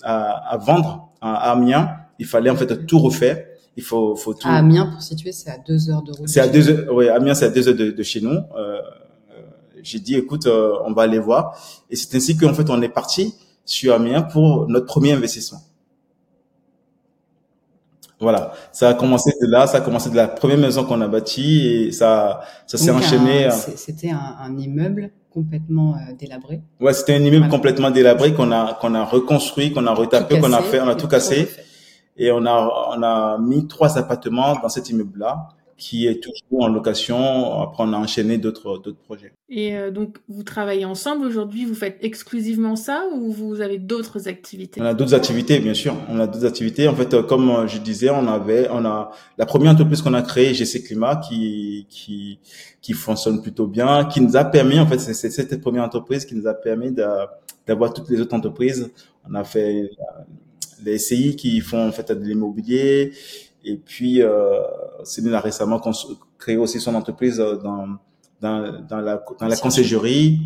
à, 0.03 0.53
à 0.53 0.57
vendre 0.59 1.09
à 1.21 1.51
Amiens, 1.53 1.91
il 2.19 2.27
fallait 2.27 2.51
en 2.51 2.57
fait 2.57 2.87
tout 2.87 2.99
refaire. 2.99 3.45
Il 3.77 3.83
faut, 3.83 4.15
faut 4.15 4.35
tout. 4.35 4.47
À 4.47 4.53
Amiens, 4.53 4.87
pour 4.87 5.03
situer, 5.03 5.33
c'est 5.33 5.51
à 5.51 5.59
deux 5.59 5.91
heures 5.91 6.03
de 6.03 6.13
route. 6.13 6.29
C'est 6.29 6.39
à 6.41 6.47
deux 6.47 6.69
heures. 6.69 6.95
Oui, 6.95 7.09
Amiens, 7.09 7.35
c'est 7.35 7.47
à 7.47 7.49
deux 7.49 7.67
heures 7.69 7.75
de, 7.75 7.91
de 7.91 8.03
chez 8.05 8.21
nous. 8.21 8.39
Euh, 8.57 8.79
j'ai 9.83 9.99
dit, 9.99 10.15
écoute, 10.15 10.47
euh, 10.47 10.75
on 10.85 10.93
va 10.93 11.03
aller 11.03 11.19
voir. 11.19 11.59
Et 11.91 11.97
c'est 11.97 12.15
ainsi 12.15 12.37
qu'en 12.37 12.55
fait, 12.55 12.71
on 12.71 12.81
est 12.83 12.89
parti 12.89 13.35
sur 13.65 13.95
Amiens 13.95 14.23
pour 14.23 14.69
notre 14.69 14.87
premier 14.87 15.13
investissement. 15.13 15.59
Voilà, 18.21 18.53
ça 18.73 18.91
a 18.91 18.95
commencé 18.95 19.33
de 19.41 19.47
là, 19.51 19.67
ça 19.67 19.79
a 19.79 19.81
commencé 19.81 20.09
de 20.09 20.17
la 20.17 20.29
première 20.29 20.59
maison 20.59 20.85
qu'on 20.85 21.01
a 21.01 21.09
bâtie 21.09 21.67
et 21.67 21.93
ça, 21.93 22.41
ça 22.67 22.79
s'est 22.79 22.91
enchaîné. 22.91 23.49
C'était 23.77 24.11
un, 24.11 24.37
un, 24.41 24.57
immeuble 24.57 25.11
complètement 25.31 25.95
euh, 25.95 26.15
délabré. 26.19 26.63
Ouais, 26.81 26.93
c'était 26.93 27.15
un 27.15 27.23
immeuble 27.23 27.49
complètement 27.49 27.91
délabré 27.91 28.33
qu'on 28.33 28.53
a 28.53 28.75
qu'on 28.81 28.95
a 28.95 29.05
reconstruit, 29.05 29.73
qu'on 29.73 29.87
a 29.87 29.93
retapé, 29.93 30.39
qu'on 30.39 30.53
a 30.53 30.63
fait, 30.63 30.81
on 30.81 30.89
a 30.89 30.95
tout 30.95 31.09
cassé. 31.09 31.49
et 32.17 32.31
on 32.31 32.47
a 32.47 32.89
on 32.97 33.03
a 33.03 33.39
mis 33.39 33.67
trois 33.67 33.99
appartements 33.99 34.55
dans 34.63 34.69
cet 34.69 34.89
immeuble-là 34.91 35.49
qui 35.77 36.07
est 36.07 36.23
toujours 36.23 36.65
en 36.65 36.69
location. 36.69 37.61
Après, 37.61 37.83
on 37.85 37.93
a 37.93 37.97
enchaîné 37.97 38.39
d'autres 38.39 38.79
d'autres 38.79 38.99
projets. 38.99 39.33
Et 39.49 39.77
euh, 39.77 39.91
donc, 39.91 40.19
vous 40.29 40.43
travaillez 40.43 40.85
ensemble 40.85 41.27
aujourd'hui. 41.27 41.65
Vous 41.65 41.75
faites 41.75 41.99
exclusivement 42.03 42.77
ça 42.77 43.07
ou 43.15 43.33
vous 43.33 43.61
avez 43.61 43.79
d'autres 43.79 44.29
activités? 44.29 44.81
On 44.81 44.85
a 44.85 44.95
d'autres 44.95 45.15
activités, 45.15 45.59
bien 45.59 45.75
sûr. 45.75 45.95
On 46.09 46.19
a 46.21 46.27
d'autres 46.27 46.47
activités. 46.47 46.89
En 46.89 46.95
fait, 46.95 47.13
euh, 47.15 47.23
comme 47.23 47.51
euh, 47.51 47.67
je 47.67 47.79
disais, 47.79 48.11
on 48.11 48.27
avait, 48.29 48.69
on 48.71 48.85
a 48.85 49.11
la 49.39 49.47
première 49.47 49.73
entreprise 49.73 50.03
qu'on 50.03 50.15
a 50.15 50.23
créée, 50.23 50.55
GC 50.55 50.83
Climat, 50.83 51.17
qui 51.17 51.87
qui 51.89 52.39
qui 52.81 52.93
fonctionne 52.93 53.43
plutôt 53.43 53.67
bien, 53.67 54.05
qui 54.05 54.21
nous 54.21 54.37
a 54.37 54.45
permis, 54.45 54.79
en 54.79 54.87
fait, 54.87 54.99
c'est 54.99 55.31
cette 55.31 55.61
première 55.61 55.85
entreprise 55.85 56.25
qui 56.25 56.35
nous 56.35 56.47
a 56.47 56.55
permis 56.55 56.93
d'avoir 57.67 57.93
toutes 57.93 58.11
les 58.11 58.21
autres 58.21 58.35
entreprises. 58.35 58.91
On 59.29 59.35
a 59.35 59.45
fait 59.45 59.91
les 60.85 60.99
SCI 60.99 61.37
qui 61.37 61.61
font 61.61 61.89
en 61.89 61.93
fait 61.93 62.13
de 62.13 62.25
l'immobilier 62.25 63.13
et 63.65 63.77
puis, 63.77 64.23
euh, 64.23 64.61
Céline 65.05 65.35
a 65.35 65.41
récemment 65.41 65.81
créé 66.39 66.57
aussi 66.57 66.81
son 66.81 66.95
entreprise 66.95 67.41
euh, 67.41 67.57
dans, 67.57 67.87
dans, 68.41 68.83
dans 68.83 69.01
la, 69.01 69.25
dans 69.41 69.47
la 69.47 69.57
conciergerie. 69.57 70.41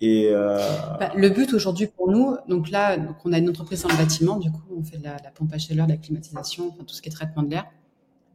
Et 0.00 0.30
euh... 0.32 0.58
bah, 0.98 1.12
le 1.16 1.30
but 1.30 1.52
aujourd'hui 1.54 1.86
pour 1.86 2.10
nous, 2.10 2.36
donc 2.48 2.70
là, 2.70 2.96
donc 2.96 3.16
on 3.24 3.32
a 3.32 3.38
une 3.38 3.48
entreprise 3.48 3.82
dans 3.82 3.88
le 3.88 3.96
bâtiment, 3.96 4.36
du 4.36 4.50
coup, 4.50 4.60
on 4.76 4.82
fait 4.82 4.98
de 4.98 5.04
la, 5.04 5.16
la 5.22 5.30
pompe 5.30 5.52
à 5.52 5.58
chaleur, 5.58 5.86
de 5.86 5.92
la 5.92 5.96
climatisation, 5.98 6.70
enfin 6.72 6.82
tout 6.84 6.94
ce 6.94 7.00
qui 7.02 7.08
est 7.08 7.12
traitement 7.12 7.44
de 7.44 7.50
l'air. 7.50 7.66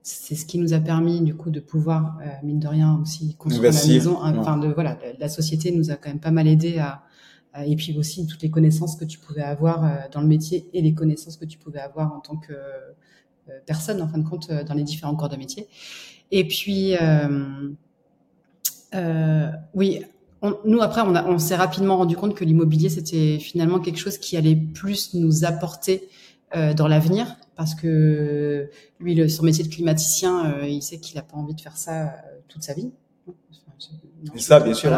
C'est 0.01 0.35
ce 0.35 0.45
qui 0.45 0.59
nous 0.59 0.73
a 0.73 0.79
permis 0.79 1.19
du 1.19 1.35
coup 1.35 1.49
de 1.49 1.59
pouvoir, 1.59 2.17
euh, 2.21 2.27
mine 2.41 2.59
de 2.59 2.67
rien, 2.69 2.97
aussi 3.01 3.35
construire 3.35 3.73
la 3.73 3.85
maison. 3.85 4.17
Enfin, 4.21 4.55
de 4.55 4.69
voilà, 4.69 4.97
la 5.19 5.27
société 5.27 5.71
nous 5.71 5.91
a 5.91 5.95
quand 5.95 6.07
même 6.07 6.21
pas 6.21 6.31
mal 6.31 6.47
aidé 6.47 6.79
à, 6.79 7.03
et 7.65 7.75
puis 7.75 7.97
aussi 7.97 8.25
toutes 8.27 8.41
les 8.43 8.49
connaissances 8.49 8.95
que 8.95 9.03
tu 9.03 9.19
pouvais 9.19 9.41
avoir 9.41 9.83
euh, 9.83 9.89
dans 10.13 10.21
le 10.21 10.27
métier 10.27 10.69
et 10.71 10.81
les 10.81 10.93
connaissances 10.93 11.35
que 11.35 11.43
tu 11.43 11.57
pouvais 11.57 11.81
avoir 11.81 12.13
en 12.13 12.21
tant 12.21 12.37
que 12.37 12.53
personnes 13.65 14.01
en 14.01 14.07
fin 14.07 14.17
de 14.17 14.27
compte 14.27 14.49
euh, 14.49 14.63
dans 14.63 14.73
les 14.73 14.83
différents 14.83 15.15
corps 15.15 15.29
de 15.29 15.37
métier. 15.37 15.67
Et 16.31 16.47
puis 16.47 16.95
euh, 18.95 19.51
oui, 19.73 20.01
on, 20.41 20.55
nous 20.65 20.81
après 20.81 21.01
on, 21.01 21.13
on 21.13 21.39
s'est 21.39 21.55
rapidement 21.55 21.97
rendu 21.97 22.15
compte 22.15 22.35
que 22.35 22.45
l'immobilier 22.45 22.89
c'était 22.89 23.37
finalement 23.39 23.79
quelque 23.79 23.99
chose 23.99 24.17
qui 24.17 24.37
allait 24.37 24.55
plus 24.55 25.13
nous 25.13 25.43
apporter 25.43 26.07
euh, 26.55 26.73
dans 26.73 26.87
l'avenir 26.87 27.35
parce 27.55 27.75
que 27.75 28.69
lui 28.99 29.15
le, 29.15 29.27
son 29.27 29.43
métier 29.43 29.65
de 29.65 29.69
climaticien 29.69 30.45
euh, 30.45 30.67
il 30.67 30.81
sait 30.81 30.99
qu'il 30.99 31.17
a 31.17 31.21
pas 31.21 31.35
envie 31.35 31.53
de 31.53 31.61
faire 31.61 31.75
ça 31.75 32.13
toute 32.47 32.63
sa 32.63 32.73
vie 32.73 32.91
c'est 34.33 34.39
ça, 34.39 34.59
bien 34.59 34.73
sûr. 34.73 34.91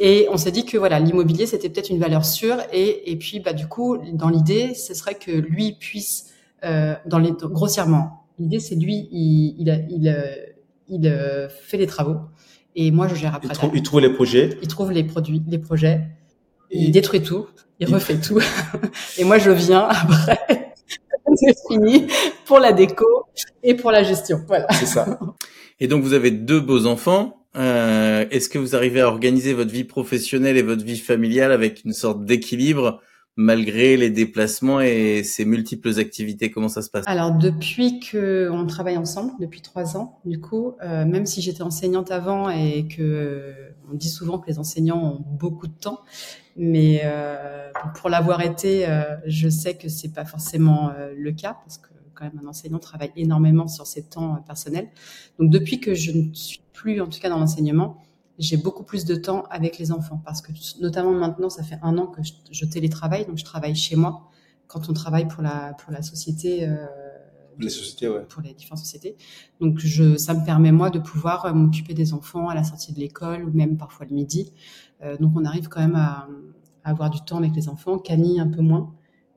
Et 0.00 0.26
on 0.32 0.36
s'est 0.36 0.50
dit 0.50 0.64
que 0.64 0.76
voilà, 0.76 0.98
l'immobilier 0.98 1.46
c'était 1.46 1.68
peut-être 1.68 1.90
une 1.90 2.00
valeur 2.00 2.24
sûre 2.24 2.56
et, 2.72 3.12
et 3.12 3.16
puis 3.16 3.38
bah 3.38 3.52
du 3.52 3.68
coup 3.68 3.98
dans 4.12 4.28
l'idée, 4.28 4.74
ce 4.74 4.94
serait 4.94 5.14
que 5.14 5.30
lui 5.30 5.72
puisse 5.72 6.26
euh, 6.64 6.94
dans 7.06 7.18
les 7.18 7.32
grossièrement. 7.32 8.24
L'idée, 8.38 8.60
c'est 8.60 8.76
lui, 8.76 9.08
il, 9.10 9.54
il, 9.58 9.86
il, 9.90 10.08
euh, 10.08 10.34
il 10.88 11.06
euh, 11.06 11.48
fait 11.48 11.76
les 11.76 11.86
travaux 11.86 12.16
et 12.80 12.92
moi, 12.92 13.08
je 13.08 13.16
gère 13.16 13.34
après. 13.34 13.48
Il, 13.48 13.54
trouve, 13.54 13.70
il 13.74 13.82
trouve 13.82 14.00
les 14.00 14.12
projets. 14.12 14.56
Il 14.62 14.68
trouve 14.68 14.92
les 14.92 15.02
produits, 15.02 15.42
les 15.48 15.58
projets. 15.58 16.02
Il 16.70 16.92
détruit 16.92 17.22
tout. 17.22 17.46
Il, 17.80 17.92
refait 17.92 18.20
tout. 18.20 18.38
et 19.18 19.24
moi, 19.24 19.38
je 19.38 19.50
viens 19.50 19.88
après. 19.88 20.74
c'est 21.34 21.56
fini 21.68 22.06
pour 22.46 22.60
la 22.60 22.72
déco 22.72 23.26
et 23.64 23.74
pour 23.74 23.90
la 23.90 24.04
gestion. 24.04 24.44
Voilà. 24.46 24.66
C'est 24.72 24.86
ça. 24.86 25.18
Et 25.80 25.88
donc, 25.88 26.04
vous 26.04 26.12
avez 26.12 26.30
deux 26.30 26.60
beaux 26.60 26.86
enfants. 26.86 27.46
Euh, 27.56 28.26
Est-ce 28.30 28.48
que 28.48 28.58
vous 28.58 28.76
arrivez 28.76 29.00
à 29.00 29.08
organiser 29.08 29.54
votre 29.54 29.72
vie 29.72 29.84
professionnelle 29.84 30.56
et 30.56 30.62
votre 30.62 30.84
vie 30.84 30.98
familiale 30.98 31.50
avec 31.50 31.84
une 31.84 31.92
sorte 31.92 32.24
d'équilibre 32.24 33.00
malgré 33.40 33.96
les 33.96 34.10
déplacements 34.10 34.80
et 34.80 35.22
ces 35.22 35.44
multiples 35.44 35.96
activités 36.00 36.50
Comment 36.50 36.68
ça 36.68 36.82
se 36.82 36.90
passe? 36.90 37.04
Alors 37.06 37.30
depuis 37.30 38.00
que 38.00 38.50
on 38.50 38.66
travaille 38.66 38.96
ensemble, 38.96 39.30
depuis 39.40 39.62
trois 39.62 39.96
ans, 39.96 40.18
du 40.24 40.40
coup, 40.40 40.74
euh, 40.82 41.06
même 41.06 41.24
si 41.24 41.40
j'étais 41.40 41.62
enseignante 41.62 42.10
avant 42.10 42.50
et 42.50 42.88
que 42.88 43.54
on 43.90 43.94
dit 43.94 44.08
souvent 44.08 44.40
que 44.40 44.48
les 44.48 44.58
enseignants 44.58 45.00
ont 45.00 45.24
beaucoup 45.24 45.68
de 45.68 45.72
temps, 45.72 46.00
mais 46.56 47.02
euh, 47.04 47.70
pour 47.94 48.10
l'avoir 48.10 48.40
été, 48.40 48.88
euh, 48.88 49.04
je 49.24 49.48
sais 49.48 49.76
que 49.76 49.88
c'est 49.88 50.12
pas 50.12 50.24
forcément 50.24 50.90
euh, 50.90 51.14
le 51.16 51.30
cas 51.30 51.56
parce 51.64 51.78
que 51.78 51.88
quand 52.14 52.24
même 52.24 52.40
un 52.44 52.48
enseignant 52.48 52.80
travaille 52.80 53.12
énormément 53.14 53.68
sur 53.68 53.86
ses 53.86 54.02
temps 54.02 54.34
euh, 54.34 54.38
personnels. 54.44 54.88
Donc 55.38 55.50
depuis 55.50 55.78
que 55.78 55.94
je 55.94 56.10
ne 56.10 56.34
suis 56.34 56.60
plus, 56.72 57.00
en 57.00 57.06
tout 57.06 57.20
cas 57.20 57.28
dans 57.28 57.38
l'enseignement, 57.38 58.02
j'ai 58.38 58.56
beaucoup 58.56 58.84
plus 58.84 59.04
de 59.04 59.14
temps 59.14 59.44
avec 59.50 59.78
les 59.78 59.92
enfants 59.92 60.22
parce 60.24 60.40
que 60.42 60.52
notamment 60.80 61.12
maintenant, 61.12 61.50
ça 61.50 61.62
fait 61.62 61.78
un 61.82 61.98
an 61.98 62.06
que 62.06 62.22
je, 62.22 62.32
je 62.50 62.64
télétravaille, 62.64 63.26
donc 63.26 63.38
je 63.38 63.44
travaille 63.44 63.74
chez 63.74 63.96
moi 63.96 64.30
quand 64.68 64.88
on 64.88 64.92
travaille 64.92 65.26
pour 65.26 65.42
la 65.42 65.74
pour 65.74 65.92
la 65.92 66.02
société. 66.02 66.68
Euh, 66.68 66.86
les 67.58 67.70
sociétés, 67.70 68.08
ouais. 68.08 68.24
Pour 68.28 68.42
les 68.42 68.54
différentes 68.54 68.78
sociétés. 68.78 69.16
Donc 69.60 69.78
je, 69.80 70.16
ça 70.16 70.32
me 70.34 70.44
permet 70.44 70.70
moi 70.70 70.90
de 70.90 71.00
pouvoir 71.00 71.46
euh, 71.46 71.52
m'occuper 71.52 71.92
des 71.92 72.14
enfants 72.14 72.48
à 72.48 72.54
la 72.54 72.62
sortie 72.62 72.92
de 72.92 73.00
l'école 73.00 73.44
ou 73.44 73.50
même 73.50 73.76
parfois 73.76 74.06
le 74.06 74.14
midi. 74.14 74.52
Euh, 75.02 75.16
donc 75.18 75.32
on 75.34 75.44
arrive 75.44 75.68
quand 75.68 75.80
même 75.80 75.96
à, 75.96 76.28
à, 76.84 76.90
avoir 76.90 77.10
du 77.10 77.20
temps 77.22 77.38
avec 77.38 77.56
les 77.56 77.68
enfants. 77.68 77.98
Camille 77.98 78.38
un 78.38 78.46
peu 78.46 78.62
moins. 78.62 78.94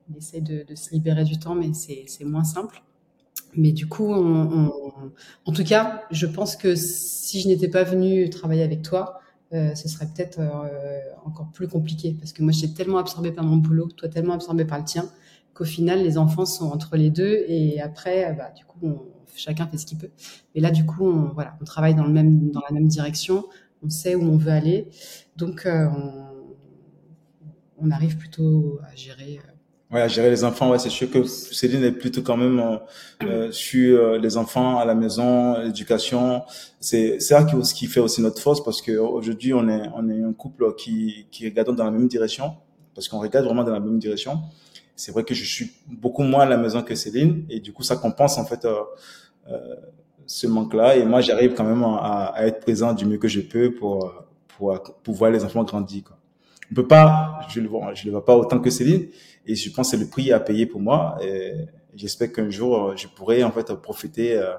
Il 0.09 0.17
essaie 0.17 0.41
de, 0.41 0.63
de 0.67 0.75
se 0.75 0.91
libérer 0.91 1.23
du 1.23 1.39
temps, 1.39 1.55
mais 1.55 1.73
c'est 1.73 2.25
moins 2.25 2.43
simple. 2.43 2.83
Mais 3.55 3.71
du 3.71 3.87
coup, 3.87 4.13
on, 4.13 4.67
on, 4.67 4.71
en 5.45 5.51
tout 5.51 5.63
cas, 5.63 6.03
je 6.11 6.25
pense 6.25 6.55
que 6.55 6.75
si 6.75 7.41
je 7.41 7.47
n'étais 7.47 7.67
pas 7.67 7.83
venue 7.83 8.29
travailler 8.29 8.63
avec 8.63 8.81
toi, 8.81 9.19
euh, 9.53 9.75
ce 9.75 9.89
serait 9.89 10.07
peut-être 10.07 10.39
euh, 10.39 10.99
encore 11.25 11.51
plus 11.51 11.67
compliqué. 11.67 12.15
Parce 12.19 12.33
que 12.33 12.43
moi, 12.43 12.51
j'étais 12.51 12.73
tellement 12.73 12.99
absorbée 12.99 13.31
par 13.31 13.43
mon 13.43 13.57
boulot, 13.57 13.87
toi 13.87 14.09
tellement 14.09 14.33
absorbée 14.33 14.65
par 14.65 14.79
le 14.79 14.85
tien, 14.85 15.09
qu'au 15.53 15.65
final, 15.65 16.03
les 16.03 16.17
enfants 16.17 16.45
sont 16.45 16.71
entre 16.71 16.95
les 16.95 17.09
deux 17.09 17.43
et 17.47 17.81
après, 17.81 18.33
bah, 18.33 18.51
du 18.55 18.65
coup, 18.65 19.01
chacun 19.35 19.67
fait 19.67 19.77
ce 19.77 19.85
qu'il 19.85 19.97
peut. 19.97 20.11
Et 20.55 20.61
là, 20.61 20.71
du 20.71 20.85
coup, 20.85 21.05
on, 21.05 21.33
voilà, 21.33 21.57
on 21.61 21.65
travaille 21.65 21.95
dans 21.95 22.05
le 22.05 22.13
même, 22.13 22.51
dans 22.51 22.61
la 22.67 22.73
même 22.73 22.87
direction, 22.87 23.45
on 23.83 23.89
sait 23.89 24.15
où 24.15 24.21
on 24.21 24.37
veut 24.37 24.51
aller, 24.51 24.87
donc 25.37 25.65
euh, 25.65 25.87
on, 25.87 26.31
on 27.81 27.91
arrive 27.91 28.17
plutôt 28.17 28.79
à 28.83 28.95
gérer 28.95 29.39
euh, 29.39 29.50
Ouais, 29.91 30.07
gérer 30.07 30.29
les 30.29 30.45
enfants, 30.45 30.69
ouais, 30.71 30.79
c'est 30.79 30.89
sûr 30.89 31.11
que 31.11 31.25
Céline 31.25 31.83
est 31.83 31.91
plutôt 31.91 32.21
quand 32.21 32.37
même 32.37 32.59
euh, 32.59 32.77
euh 33.23 33.51
sur 33.51 33.99
euh, 33.99 34.17
les 34.17 34.37
enfants 34.37 34.79
à 34.79 34.85
la 34.85 34.95
maison, 34.95 35.59
l'éducation. 35.59 36.43
C'est 36.79 37.19
ça 37.19 37.43
qui, 37.43 37.57
qui 37.73 37.87
fait 37.87 37.99
aussi 37.99 38.21
notre 38.21 38.41
force 38.41 38.63
parce 38.63 38.81
que 38.81 38.93
aujourd'hui 38.93 39.53
on 39.53 39.67
est 39.67 39.89
on 39.93 40.07
est 40.09 40.23
un 40.23 40.31
couple 40.31 40.75
qui 40.75 41.27
qui 41.29 41.43
regarde 41.45 41.75
dans 41.75 41.83
la 41.83 41.91
même 41.91 42.07
direction 42.07 42.53
parce 42.95 43.09
qu'on 43.09 43.19
regarde 43.19 43.45
vraiment 43.45 43.65
dans 43.65 43.73
la 43.73 43.81
même 43.81 43.99
direction. 43.99 44.39
C'est 44.95 45.11
vrai 45.11 45.25
que 45.25 45.33
je 45.33 45.43
suis 45.43 45.73
beaucoup 45.87 46.23
moins 46.23 46.43
à 46.43 46.45
la 46.45 46.57
maison 46.57 46.81
que 46.83 46.95
Céline 46.95 47.45
et 47.49 47.59
du 47.59 47.73
coup 47.73 47.83
ça 47.83 47.97
compense 47.97 48.37
en 48.37 48.45
fait 48.45 48.63
euh, 48.63 48.79
euh 49.49 49.75
ce 50.25 50.47
manque-là 50.47 50.95
et 50.95 51.03
moi 51.03 51.19
j'arrive 51.19 51.53
quand 51.55 51.65
même 51.65 51.83
à, 51.83 52.27
à, 52.33 52.45
être 52.45 52.61
présent 52.61 52.93
du 52.93 53.05
mieux 53.05 53.17
que 53.17 53.27
je 53.27 53.41
peux 53.41 53.73
pour 53.73 54.13
pour, 54.47 54.81
pour 55.03 55.13
voir 55.15 55.31
les 55.31 55.43
enfants 55.43 55.65
grandir. 55.65 56.05
Quoi. 56.05 56.17
On 56.71 56.75
peut 56.75 56.87
pas, 56.87 57.41
je 57.49 57.59
le 57.59 57.67
vois, 57.67 57.93
je 57.93 58.05
le 58.05 58.11
vois 58.11 58.23
pas 58.23 58.37
autant 58.37 58.59
que 58.59 58.69
Céline 58.69 59.07
et 59.45 59.55
je 59.55 59.71
pense 59.71 59.91
que 59.91 59.97
c'est 59.97 60.03
le 60.03 60.09
prix 60.09 60.31
à 60.31 60.39
payer 60.39 60.65
pour 60.65 60.81
moi. 60.81 61.17
J'espère 61.95 62.31
qu'un 62.31 62.49
jour, 62.49 62.77
euh, 62.77 62.95
je 62.95 63.07
pourrai 63.07 63.43
en 63.43 63.51
fait 63.51 63.73
profiter 63.73 64.37
euh, 64.37 64.53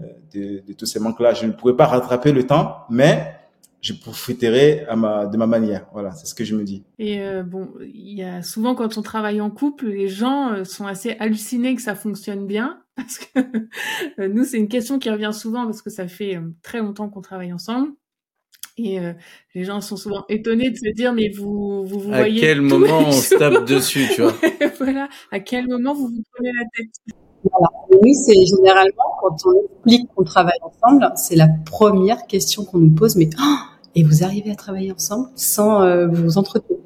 euh, 0.00 0.60
de, 0.66 0.72
tous 0.72 0.86
ces 0.86 0.98
manques-là. 0.98 1.34
Je 1.34 1.46
ne 1.46 1.52
pourrai 1.52 1.76
pas 1.76 1.86
rattraper 1.86 2.32
le 2.32 2.46
temps, 2.46 2.78
mais 2.90 3.36
je 3.80 3.92
profiterai 3.92 4.86
de 4.90 5.36
ma 5.36 5.46
manière. 5.46 5.86
Voilà, 5.92 6.10
c'est 6.12 6.26
ce 6.26 6.34
que 6.34 6.44
je 6.44 6.56
me 6.56 6.64
dis. 6.64 6.82
Et 6.98 7.20
bon, 7.44 7.72
il 7.80 8.18
y 8.18 8.24
a 8.24 8.42
souvent 8.42 8.74
quand 8.74 8.98
on 8.98 9.02
travaille 9.02 9.40
en 9.40 9.50
couple, 9.50 9.86
les 9.86 10.08
gens 10.08 10.64
sont 10.64 10.86
assez 10.86 11.14
hallucinés 11.20 11.76
que 11.76 11.82
ça 11.82 11.94
fonctionne 11.94 12.46
bien 12.46 12.82
parce 12.96 13.18
que 13.18 14.26
nous, 14.26 14.44
c'est 14.44 14.58
une 14.58 14.68
question 14.68 14.98
qui 14.98 15.08
revient 15.08 15.30
souvent 15.32 15.66
parce 15.66 15.82
que 15.82 15.90
ça 15.90 16.08
fait 16.08 16.40
très 16.62 16.80
longtemps 16.80 17.08
qu'on 17.08 17.20
travaille 17.20 17.52
ensemble. 17.52 17.92
Et 18.78 19.00
euh, 19.00 19.12
les 19.54 19.64
gens 19.64 19.80
sont 19.80 19.96
souvent 19.96 20.24
étonnés 20.28 20.70
de 20.70 20.76
se 20.76 20.92
dire, 20.94 21.14
mais 21.14 21.30
vous, 21.30 21.84
vous, 21.86 21.98
vous 21.98 22.12
à 22.12 22.18
voyez. 22.18 22.38
À 22.38 22.46
quel 22.46 22.60
moment 22.60 23.00
on 23.06 23.12
se 23.12 23.34
tape 23.34 23.64
dessus, 23.64 24.06
tu 24.14 24.22
vois 24.22 24.34
Voilà. 24.78 25.08
À 25.32 25.40
quel 25.40 25.66
moment 25.66 25.94
vous 25.94 26.08
vous 26.08 26.22
prenez 26.34 26.50
la 26.52 26.64
tête? 26.76 27.16
Voilà. 27.50 27.68
nous, 28.02 28.12
c'est 28.12 28.56
généralement 28.56 29.16
quand 29.20 29.36
on 29.46 29.64
explique 29.64 30.10
qu'on 30.14 30.24
travaille 30.24 30.58
ensemble, 30.62 31.10
c'est 31.16 31.36
la 31.36 31.48
première 31.64 32.26
question 32.26 32.64
qu'on 32.64 32.78
nous 32.78 32.90
pose. 32.90 33.16
Mais 33.16 33.30
oh, 33.40 33.56
et 33.94 34.02
vous 34.04 34.24
arrivez 34.24 34.50
à 34.50 34.56
travailler 34.56 34.92
ensemble 34.92 35.28
sans 35.36 35.82
euh, 35.82 36.06
vous 36.08 36.36
entretenir? 36.36 36.78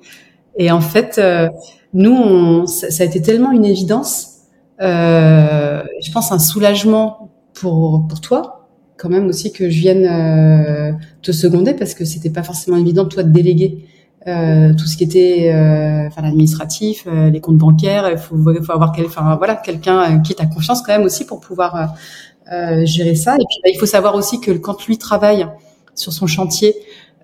Et 0.56 0.70
en 0.70 0.80
fait, 0.80 1.18
euh, 1.18 1.48
nous, 1.92 2.12
on, 2.12 2.66
ça, 2.66 2.90
ça, 2.90 3.02
a 3.02 3.06
été 3.06 3.20
tellement 3.20 3.50
une 3.50 3.64
évidence. 3.64 4.42
Euh, 4.80 5.82
je 6.00 6.12
pense 6.12 6.30
un 6.30 6.38
soulagement 6.38 7.32
pour 7.54 8.06
pour 8.08 8.20
toi, 8.20 8.59
quand 9.00 9.08
même 9.08 9.26
aussi 9.26 9.50
que 9.50 9.70
je 9.70 9.78
vienne 9.80 10.04
euh, 10.04 10.92
te 11.22 11.32
seconder 11.32 11.72
parce 11.72 11.94
que 11.94 12.04
c'était 12.04 12.30
pas 12.30 12.42
forcément 12.42 12.76
évident 12.76 13.06
toi 13.06 13.22
de 13.22 13.30
déléguer 13.30 13.78
euh, 14.26 14.74
tout 14.74 14.86
ce 14.86 14.98
qui 14.98 15.04
était 15.04 15.50
euh, 15.50 16.06
enfin 16.06 16.20
l'administratif, 16.20 17.06
euh, 17.06 17.30
les 17.30 17.40
comptes 17.40 17.56
bancaires. 17.56 18.10
Il 18.10 18.18
faut, 18.18 18.36
faut 18.36 18.72
avoir 18.72 18.92
quel, 18.92 19.06
enfin 19.06 19.36
voilà 19.36 19.54
quelqu'un 19.54 20.20
qui 20.20 20.34
t'a 20.34 20.44
confiance 20.44 20.82
quand 20.82 20.92
même 20.92 21.06
aussi 21.06 21.24
pour 21.24 21.40
pouvoir 21.40 21.94
gérer 22.84 23.14
ça. 23.14 23.34
Et 23.36 23.44
puis 23.48 23.60
bah, 23.62 23.70
il 23.72 23.78
faut 23.78 23.86
savoir 23.86 24.14
aussi 24.16 24.40
que 24.40 24.50
quand 24.50 24.86
lui 24.86 24.98
travaille 24.98 25.46
sur 25.94 26.12
son 26.12 26.26
chantier, 26.26 26.74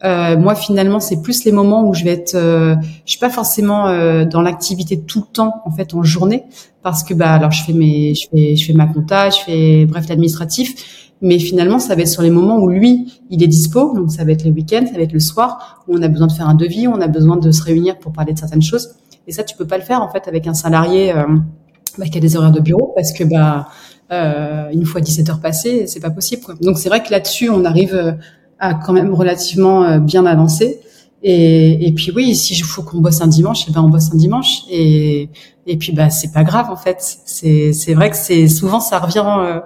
euh, 0.04 0.36
moi, 0.36 0.54
finalement, 0.54 1.00
c'est 1.00 1.22
plus 1.22 1.44
les 1.44 1.52
moments 1.52 1.88
où 1.88 1.94
je 1.94 2.04
vais 2.04 2.10
être, 2.10 2.34
euh, 2.34 2.76
je 3.04 3.12
suis 3.12 3.18
pas 3.18 3.30
forcément 3.30 3.88
euh, 3.88 4.24
dans 4.24 4.42
l'activité 4.42 5.00
tout 5.00 5.20
le 5.20 5.32
temps, 5.32 5.54
en 5.64 5.70
fait, 5.70 5.94
en 5.94 6.02
journée, 6.02 6.44
parce 6.82 7.02
que 7.02 7.14
bah, 7.14 7.32
alors 7.32 7.50
je 7.50 7.64
fais 7.64 7.72
mes, 7.72 8.14
je 8.14 8.28
fais, 8.30 8.56
je 8.56 8.66
fais 8.66 8.72
ma 8.74 8.86
compta, 8.86 9.30
je 9.30 9.38
fais 9.38 9.86
bref 9.86 10.06
l'administratif, 10.08 11.05
mais 11.22 11.38
finalement, 11.38 11.79
ça 11.79 11.94
va 11.94 12.02
être 12.02 12.09
sur 12.09 12.22
les 12.22 12.31
moments 12.31 12.59
où 12.59 12.68
lui, 12.68 13.20
il 13.31 13.42
est 13.42 13.46
dispo, 13.48 13.94
donc 13.94 14.11
ça 14.12 14.24
va 14.24 14.33
être 14.33 14.44
les 14.44 14.50
week-ends, 14.50 14.87
ça 14.87 14.96
va 14.96 15.02
être 15.02 15.12
le 15.12 15.20
soir, 15.20 15.85
où 15.88 15.96
on 15.96 16.02
a 16.02 16.09
besoin 16.09 16.26
de 16.26 16.33
faire 16.33 16.48
un 16.48 16.55
devis, 16.55 16.87
où 16.87 16.92
on 16.92 17.00
a 17.00 17.09
besoin 17.09 17.37
de 17.37 17.50
se 17.50 17.62
réunir 17.62 17.98
pour 17.98 18.12
parler 18.12 18.33
de 18.33 18.38
certaines 18.38 18.62
choses, 18.62 18.90
et 19.26 19.33
ça, 19.33 19.42
tu 19.42 19.57
peux 19.57 19.66
pas 19.66 19.79
le 19.79 19.85
faire 19.85 20.02
en 20.02 20.09
fait 20.09 20.29
avec 20.29 20.46
un 20.46 20.55
salarié 20.55 21.12
euh, 21.12 21.24
bah, 21.98 22.07
qui 22.07 22.18
a 22.18 22.20
des 22.20 22.37
horaires 22.37 22.52
de 22.52 22.61
bureau, 22.61 22.92
parce 22.94 23.12
que 23.12 23.24
bah 23.24 23.68
euh, 24.12 24.68
une 24.72 24.85
fois 24.85 25.00
17 25.00 25.29
heures 25.31 25.40
passées, 25.40 25.87
c'est 25.88 25.98
pas 25.98 26.11
possible. 26.11 26.42
Quoi. 26.42 26.55
Donc 26.61 26.79
c'est 26.79 26.88
vrai 26.88 27.02
que 27.02 27.11
là-dessus, 27.11 27.50
on 27.50 27.64
arrive 27.64 28.16
a 28.59 28.74
quand 28.74 28.92
même 28.92 29.14
relativement 29.14 29.85
euh, 29.85 29.98
bien 29.98 30.26
avancé. 30.26 30.81
Et, 31.22 31.88
et 31.88 31.92
puis 31.92 32.12
oui, 32.14 32.37
si 32.37 32.55
il 32.55 32.62
faut 32.62 32.83
qu'on 32.83 32.98
bosse 32.98 33.20
un 33.20 33.26
dimanche, 33.26 33.64
eh 33.68 33.72
ben 33.72 33.83
on 33.83 33.88
bosse 33.88 34.12
un 34.12 34.16
dimanche. 34.16 34.62
Et, 34.70 35.31
et 35.66 35.76
puis 35.76 35.92
bah 35.92 36.11
c'est 36.11 36.33
pas 36.33 36.44
grave 36.44 36.70
en 36.70 36.76
fait. 36.76 36.98
C'est 37.24 37.94
vrai 37.94 38.11
que 38.11 38.16
c'est 38.16 38.48
souvent 38.48 38.81
ça 38.81 38.98
revient. 38.98 39.24
Euh, 39.26 39.61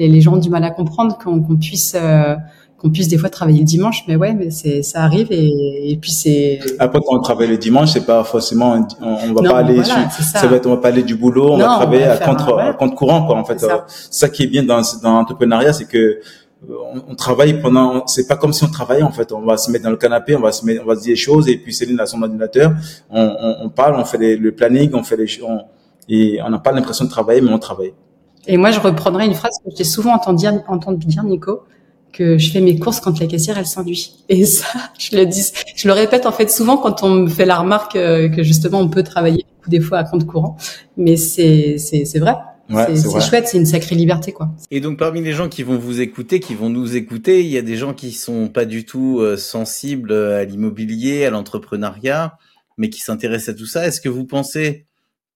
les, 0.00 0.08
les, 0.08 0.20
gens 0.20 0.34
ont 0.34 0.38
du 0.38 0.48
mal 0.48 0.64
à 0.64 0.70
comprendre 0.70 1.18
qu'on 1.18 1.56
puisse 1.56 1.94
euh, 1.94 2.34
qu'on 2.78 2.90
puisse 2.90 3.08
des 3.08 3.18
fois 3.18 3.28
travailler 3.28 3.58
le 3.58 3.66
dimanche, 3.66 4.04
mais 4.08 4.16
ouais, 4.16 4.32
mais 4.32 4.50
c'est 4.50 4.82
ça 4.82 5.02
arrive 5.02 5.28
et, 5.30 5.92
et 5.92 5.96
puis 5.98 6.10
c'est. 6.10 6.58
Après 6.78 7.00
quand 7.00 7.14
on 7.16 7.20
travaille 7.20 7.48
le 7.48 7.58
dimanche, 7.58 7.90
c'est 7.90 8.06
pas 8.06 8.24
forcément 8.24 8.72
on, 9.02 9.06
on 9.06 9.34
va 9.34 9.50
pas 9.50 9.58
aller 9.58 9.74
voilà, 9.74 10.08
ça. 10.10 10.46
va 10.46 10.56
être, 10.56 10.66
on 10.66 10.70
va 10.70 10.78
pas 10.78 10.88
aller 10.88 11.02
du 11.02 11.14
boulot, 11.14 11.52
on 11.52 11.58
va 11.58 11.66
travailler 11.66 12.04
à 12.04 12.16
contre 12.16 12.58
à 12.58 12.72
contre 12.72 12.94
courant 12.94 13.26
quoi 13.26 13.36
en 13.36 13.44
fait. 13.44 13.60
Ça. 13.60 13.84
ça. 13.88 14.28
qui 14.30 14.44
est 14.44 14.46
bien 14.46 14.62
dans 14.62 14.80
dans 15.02 15.12
l'entrepreneuriat, 15.12 15.74
c'est 15.74 15.86
que 15.86 16.20
on, 16.68 17.12
on, 17.12 17.14
travaille 17.14 17.60
pendant, 17.60 18.06
c'est 18.06 18.26
pas 18.26 18.36
comme 18.36 18.52
si 18.52 18.64
on 18.64 18.68
travaillait 18.68 19.02
en 19.02 19.12
fait. 19.12 19.32
On 19.32 19.40
va 19.40 19.56
se 19.56 19.70
mettre 19.70 19.84
dans 19.84 19.90
le 19.90 19.96
canapé, 19.96 20.36
on 20.36 20.40
va 20.40 20.52
se 20.52 20.64
mettre, 20.64 20.82
on 20.84 20.86
va 20.86 20.94
se 20.94 21.02
dire 21.02 21.12
des 21.12 21.16
choses 21.16 21.48
et 21.48 21.56
puis 21.56 21.72
Céline 21.72 22.00
a 22.00 22.06
son 22.06 22.22
ordinateur, 22.22 22.72
on, 23.10 23.20
on, 23.20 23.66
on 23.66 23.68
parle, 23.70 23.96
on 23.96 24.04
fait 24.04 24.18
les, 24.18 24.36
le 24.36 24.52
planning, 24.52 24.90
on 24.94 25.02
fait 25.02 25.16
les 25.16 25.26
choses 25.26 25.60
et 26.08 26.38
on 26.44 26.50
n'a 26.50 26.58
pas 26.58 26.72
l'impression 26.72 27.04
de 27.04 27.10
travailler, 27.10 27.40
mais 27.40 27.52
on 27.52 27.58
travaille. 27.58 27.92
Et 28.46 28.56
moi, 28.56 28.70
je 28.70 28.80
reprendrai 28.80 29.26
une 29.26 29.34
phrase 29.34 29.58
que 29.64 29.70
j'ai 29.76 29.84
souvent 29.84 30.14
entendu 30.14 30.38
dire, 30.38 30.62
entendu 30.68 31.06
dire, 31.06 31.22
Nico, 31.24 31.62
que 32.12 32.38
je 32.38 32.50
fais 32.50 32.60
mes 32.60 32.78
courses 32.78 33.00
quand 33.00 33.18
la 33.20 33.26
caissière 33.26 33.58
elle 33.58 33.66
s'ennuie. 33.66 34.24
Et 34.28 34.44
ça, 34.46 34.66
je 34.98 35.16
le 35.16 35.26
dis, 35.26 35.44
je 35.74 35.88
le 35.88 35.94
répète 35.94 36.26
en 36.26 36.32
fait 36.32 36.50
souvent 36.50 36.76
quand 36.76 37.02
on 37.02 37.10
me 37.10 37.28
fait 37.28 37.46
la 37.46 37.58
remarque 37.58 37.96
euh, 37.96 38.28
que 38.28 38.42
justement 38.42 38.80
on 38.80 38.88
peut 38.88 39.02
travailler 39.02 39.46
des 39.66 39.80
fois 39.80 39.98
à 39.98 40.04
compte 40.04 40.26
courant, 40.26 40.56
mais 40.96 41.16
c'est 41.16 41.76
c'est 41.78 42.04
c'est 42.04 42.18
vrai. 42.18 42.34
Ouais, 42.70 42.94
c'est 42.94 43.20
chouette, 43.20 43.48
c'est 43.48 43.58
une 43.58 43.66
sacrée 43.66 43.96
liberté, 43.96 44.30
quoi. 44.30 44.48
Et 44.70 44.80
donc, 44.80 44.96
parmi 44.96 45.20
les 45.20 45.32
gens 45.32 45.48
qui 45.48 45.64
vont 45.64 45.76
vous 45.76 46.00
écouter, 46.00 46.38
qui 46.38 46.54
vont 46.54 46.70
nous 46.70 46.94
écouter, 46.94 47.40
il 47.40 47.48
y 47.48 47.58
a 47.58 47.62
des 47.62 47.76
gens 47.76 47.94
qui 47.94 48.12
sont 48.12 48.46
pas 48.46 48.64
du 48.64 48.84
tout 48.84 49.18
euh, 49.18 49.36
sensibles 49.36 50.12
à 50.12 50.44
l'immobilier, 50.44 51.24
à 51.24 51.30
l'entrepreneuriat, 51.30 52.38
mais 52.78 52.88
qui 52.88 53.00
s'intéressent 53.00 53.56
à 53.56 53.58
tout 53.58 53.66
ça. 53.66 53.88
Est-ce 53.88 54.00
que 54.00 54.08
vous 54.08 54.24
pensez 54.24 54.86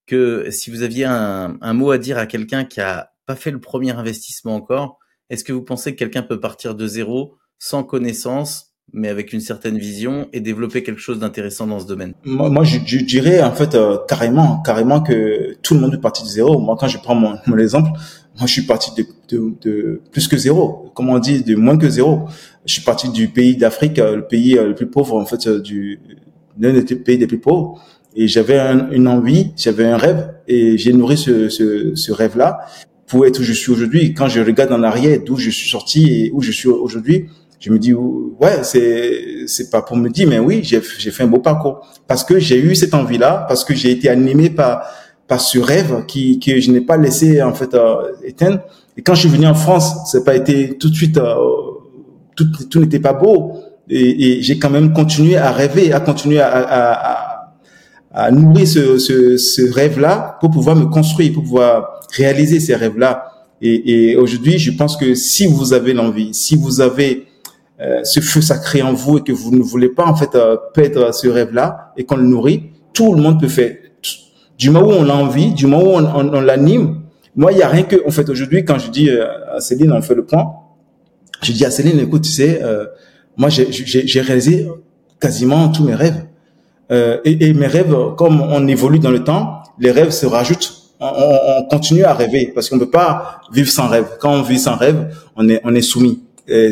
que 0.06 0.50
si 0.50 0.70
vous 0.70 0.82
aviez 0.82 1.04
un, 1.04 1.56
un 1.60 1.72
mot 1.72 1.90
à 1.90 1.98
dire 1.98 2.18
à 2.18 2.26
quelqu'un 2.26 2.64
qui 2.64 2.80
a 2.80 3.10
pas 3.26 3.36
fait 3.36 3.50
le 3.50 3.60
premier 3.60 3.92
investissement 3.92 4.54
encore, 4.54 4.98
est-ce 5.30 5.44
que 5.44 5.52
vous 5.52 5.62
pensez 5.62 5.92
que 5.92 5.98
quelqu'un 5.98 6.22
peut 6.22 6.40
partir 6.40 6.74
de 6.74 6.86
zéro, 6.86 7.36
sans 7.58 7.82
connaissance, 7.82 8.74
mais 8.92 9.08
avec 9.08 9.32
une 9.32 9.40
certaine 9.40 9.78
vision 9.78 10.28
et 10.32 10.40
développer 10.40 10.82
quelque 10.82 11.00
chose 11.00 11.18
d'intéressant 11.18 11.66
dans 11.66 11.80
ce 11.80 11.86
domaine? 11.86 12.14
Moi, 12.24 12.64
je, 12.64 12.78
je, 12.84 12.98
dirais 12.98 13.42
en 13.42 13.52
fait 13.52 13.74
euh, 13.74 13.98
carrément, 14.06 14.60
carrément 14.62 15.00
que 15.00 15.56
tout 15.62 15.74
le 15.74 15.80
monde 15.80 15.94
est 15.94 16.00
parti 16.00 16.22
de 16.22 16.28
zéro. 16.28 16.58
Moi, 16.58 16.76
quand 16.78 16.88
je 16.88 16.98
prends 16.98 17.14
mon, 17.14 17.36
mon 17.46 17.58
exemple, 17.58 17.90
moi, 18.38 18.46
je 18.46 18.52
suis 18.52 18.62
parti 18.62 18.90
de, 18.94 19.06
de, 19.28 19.54
de, 19.62 20.00
plus 20.12 20.28
que 20.28 20.36
zéro. 20.36 20.92
Comment 20.94 21.14
on 21.14 21.18
dit, 21.18 21.42
de 21.42 21.56
moins 21.56 21.78
que 21.78 21.88
zéro. 21.88 22.28
Je 22.66 22.74
suis 22.74 22.82
parti 22.82 23.08
du 23.10 23.28
pays 23.28 23.56
d'Afrique, 23.56 23.98
euh, 23.98 24.16
le 24.16 24.26
pays 24.26 24.58
euh, 24.58 24.68
le 24.68 24.74
plus 24.74 24.86
pauvre 24.86 25.16
en 25.16 25.26
fait, 25.26 25.48
du 25.48 26.00
l'un 26.58 26.72
des 26.72 26.94
pays 26.96 27.16
les 27.16 27.26
plus 27.26 27.40
pauvres. 27.40 27.80
Et 28.16 28.28
j'avais 28.28 28.58
une 28.92 29.08
envie, 29.08 29.52
j'avais 29.56 29.86
un 29.86 29.96
rêve, 29.96 30.34
et 30.46 30.78
j'ai 30.78 30.92
nourri 30.92 31.16
ce, 31.16 31.48
ce, 31.48 31.94
ce 31.94 32.12
rêve-là 32.12 32.60
pour 33.06 33.26
être 33.26 33.40
où 33.40 33.42
je 33.42 33.52
suis 33.52 33.70
aujourd'hui. 33.72 34.14
Quand 34.14 34.28
je 34.28 34.40
regarde 34.40 34.72
en 34.72 34.82
arrière, 34.82 35.18
d'où 35.24 35.36
je 35.36 35.50
suis 35.50 35.68
sorti 35.68 36.26
et 36.26 36.30
où 36.32 36.40
je 36.40 36.52
suis 36.52 36.68
aujourd'hui, 36.68 37.26
je 37.60 37.70
me 37.70 37.78
dis 37.78 37.94
ouais 37.94 38.62
c'est 38.62 39.46
c'est 39.46 39.70
pas 39.70 39.80
pour 39.80 39.96
me 39.96 40.10
dire 40.10 40.28
mais 40.28 40.38
oui 40.38 40.60
j'ai 40.62 40.82
j'ai 40.98 41.10
fait 41.10 41.22
un 41.22 41.26
beau 41.28 41.38
parcours. 41.38 41.86
Parce 42.06 42.22
que 42.22 42.38
j'ai 42.38 42.58
eu 42.58 42.74
cette 42.74 42.92
envie 42.94 43.16
là 43.18 43.46
parce 43.48 43.64
que 43.64 43.74
j'ai 43.74 43.90
été 43.90 44.08
animé 44.08 44.50
par 44.50 44.82
par 45.26 45.40
ce 45.40 45.58
rêve 45.58 46.04
qui 46.06 46.38
que 46.38 46.60
je 46.60 46.70
n'ai 46.70 46.82
pas 46.82 46.98
laissé 46.98 47.42
en 47.42 47.54
fait 47.54 47.72
euh, 47.74 48.12
éteindre. 48.22 48.60
Et 48.96 49.02
quand 49.02 49.14
je 49.14 49.20
suis 49.20 49.28
venu 49.30 49.46
en 49.46 49.54
France 49.54 49.94
c'est 50.12 50.24
pas 50.24 50.36
été 50.36 50.76
tout 50.76 50.90
de 50.90 50.94
suite 50.94 51.16
euh, 51.16 51.34
tout 52.36 52.46
tout 52.70 52.80
n'était 52.80 53.00
pas 53.00 53.14
beau. 53.14 53.54
Et, 53.88 54.38
et 54.38 54.42
j'ai 54.42 54.58
quand 54.58 54.70
même 54.70 54.92
continué 54.92 55.36
à 55.36 55.50
rêver 55.50 55.92
à 55.92 56.00
continuer 56.00 56.40
à, 56.40 56.48
à, 56.48 56.92
à, 56.92 57.23
à 58.14 58.30
nourrir 58.30 58.66
ce, 58.66 58.98
ce, 58.98 59.36
ce 59.36 59.72
rêve 59.72 59.98
là 59.98 60.38
pour 60.40 60.50
pouvoir 60.50 60.76
me 60.76 60.86
construire 60.86 61.32
pour 61.32 61.42
pouvoir 61.42 62.00
réaliser 62.16 62.60
ces 62.60 62.74
rêves 62.76 62.96
là 62.96 63.32
et, 63.60 64.10
et 64.10 64.16
aujourd'hui 64.16 64.58
je 64.58 64.70
pense 64.70 64.96
que 64.96 65.14
si 65.14 65.46
vous 65.46 65.72
avez 65.72 65.92
l'envie 65.92 66.32
si 66.32 66.56
vous 66.56 66.80
avez 66.80 67.26
euh, 67.80 68.04
ce 68.04 68.20
feu 68.20 68.40
sacré 68.40 68.82
en 68.82 68.92
vous 68.92 69.18
et 69.18 69.22
que 69.22 69.32
vous 69.32 69.50
ne 69.50 69.60
voulez 69.60 69.88
pas 69.88 70.06
en 70.06 70.14
fait 70.14 70.34
euh, 70.36 70.56
perdre 70.74 71.12
ce 71.12 71.26
rêve-là 71.26 71.92
et 71.96 72.04
qu'on 72.04 72.14
le 72.16 72.22
nourrit, 72.22 72.70
tout 72.92 73.12
le 73.12 73.20
monde 73.20 73.40
peut 73.40 73.48
faire. 73.48 73.76
Du 74.56 74.70
moment 74.70 74.86
où 74.86 74.92
on 74.92 75.02
l'a 75.02 75.16
envie, 75.16 75.52
du 75.52 75.66
moment 75.66 75.82
où 75.82 75.96
on, 75.96 76.34
on, 76.34 76.40
l'anime, 76.40 77.00
moi 77.34 77.50
il 77.50 77.58
y 77.58 77.62
a 77.62 77.68
rien 77.68 77.82
que 77.82 77.96
en 78.06 78.10
fait 78.10 78.28
aujourd'hui 78.28 78.64
quand 78.64 78.78
je 78.78 78.90
dis 78.90 79.10
euh, 79.10 79.26
à 79.56 79.60
Céline 79.60 79.90
on 79.90 80.00
fait 80.02 80.14
le 80.14 80.24
point, 80.24 80.52
je 81.42 81.50
dis 81.50 81.64
à 81.64 81.70
Céline 81.72 81.98
écoute 81.98 82.22
tu 82.22 82.30
sais 82.30 82.62
euh, 82.62 82.86
moi 83.36 83.48
j'ai 83.48 84.20
réalisé 84.20 84.68
quasiment 85.20 85.68
tous 85.68 85.82
mes 85.82 85.96
rêves 85.96 86.24
euh, 86.94 87.18
et, 87.24 87.52
mes 87.52 87.66
rêves 87.66 87.94
comme 88.16 88.40
on 88.40 88.66
évolue 88.66 88.98
dans 88.98 89.10
le 89.10 89.24
temps, 89.24 89.62
les 89.78 89.90
rêves 89.90 90.10
se 90.10 90.26
rajoutent. 90.26 90.72
On, 91.00 91.06
on, 91.06 91.38
on 91.58 91.64
continue 91.64 92.04
à 92.04 92.14
rêver 92.14 92.52
parce 92.54 92.68
qu'on 92.68 92.78
peut 92.78 92.90
pas 92.90 93.40
vivre 93.52 93.70
sans 93.70 93.88
rêve. 93.88 94.06
Quand 94.20 94.32
on 94.32 94.42
vit 94.42 94.58
sans 94.58 94.76
rêve, 94.76 95.14
on 95.36 95.48
est 95.48 95.82
soumis. 95.82 96.20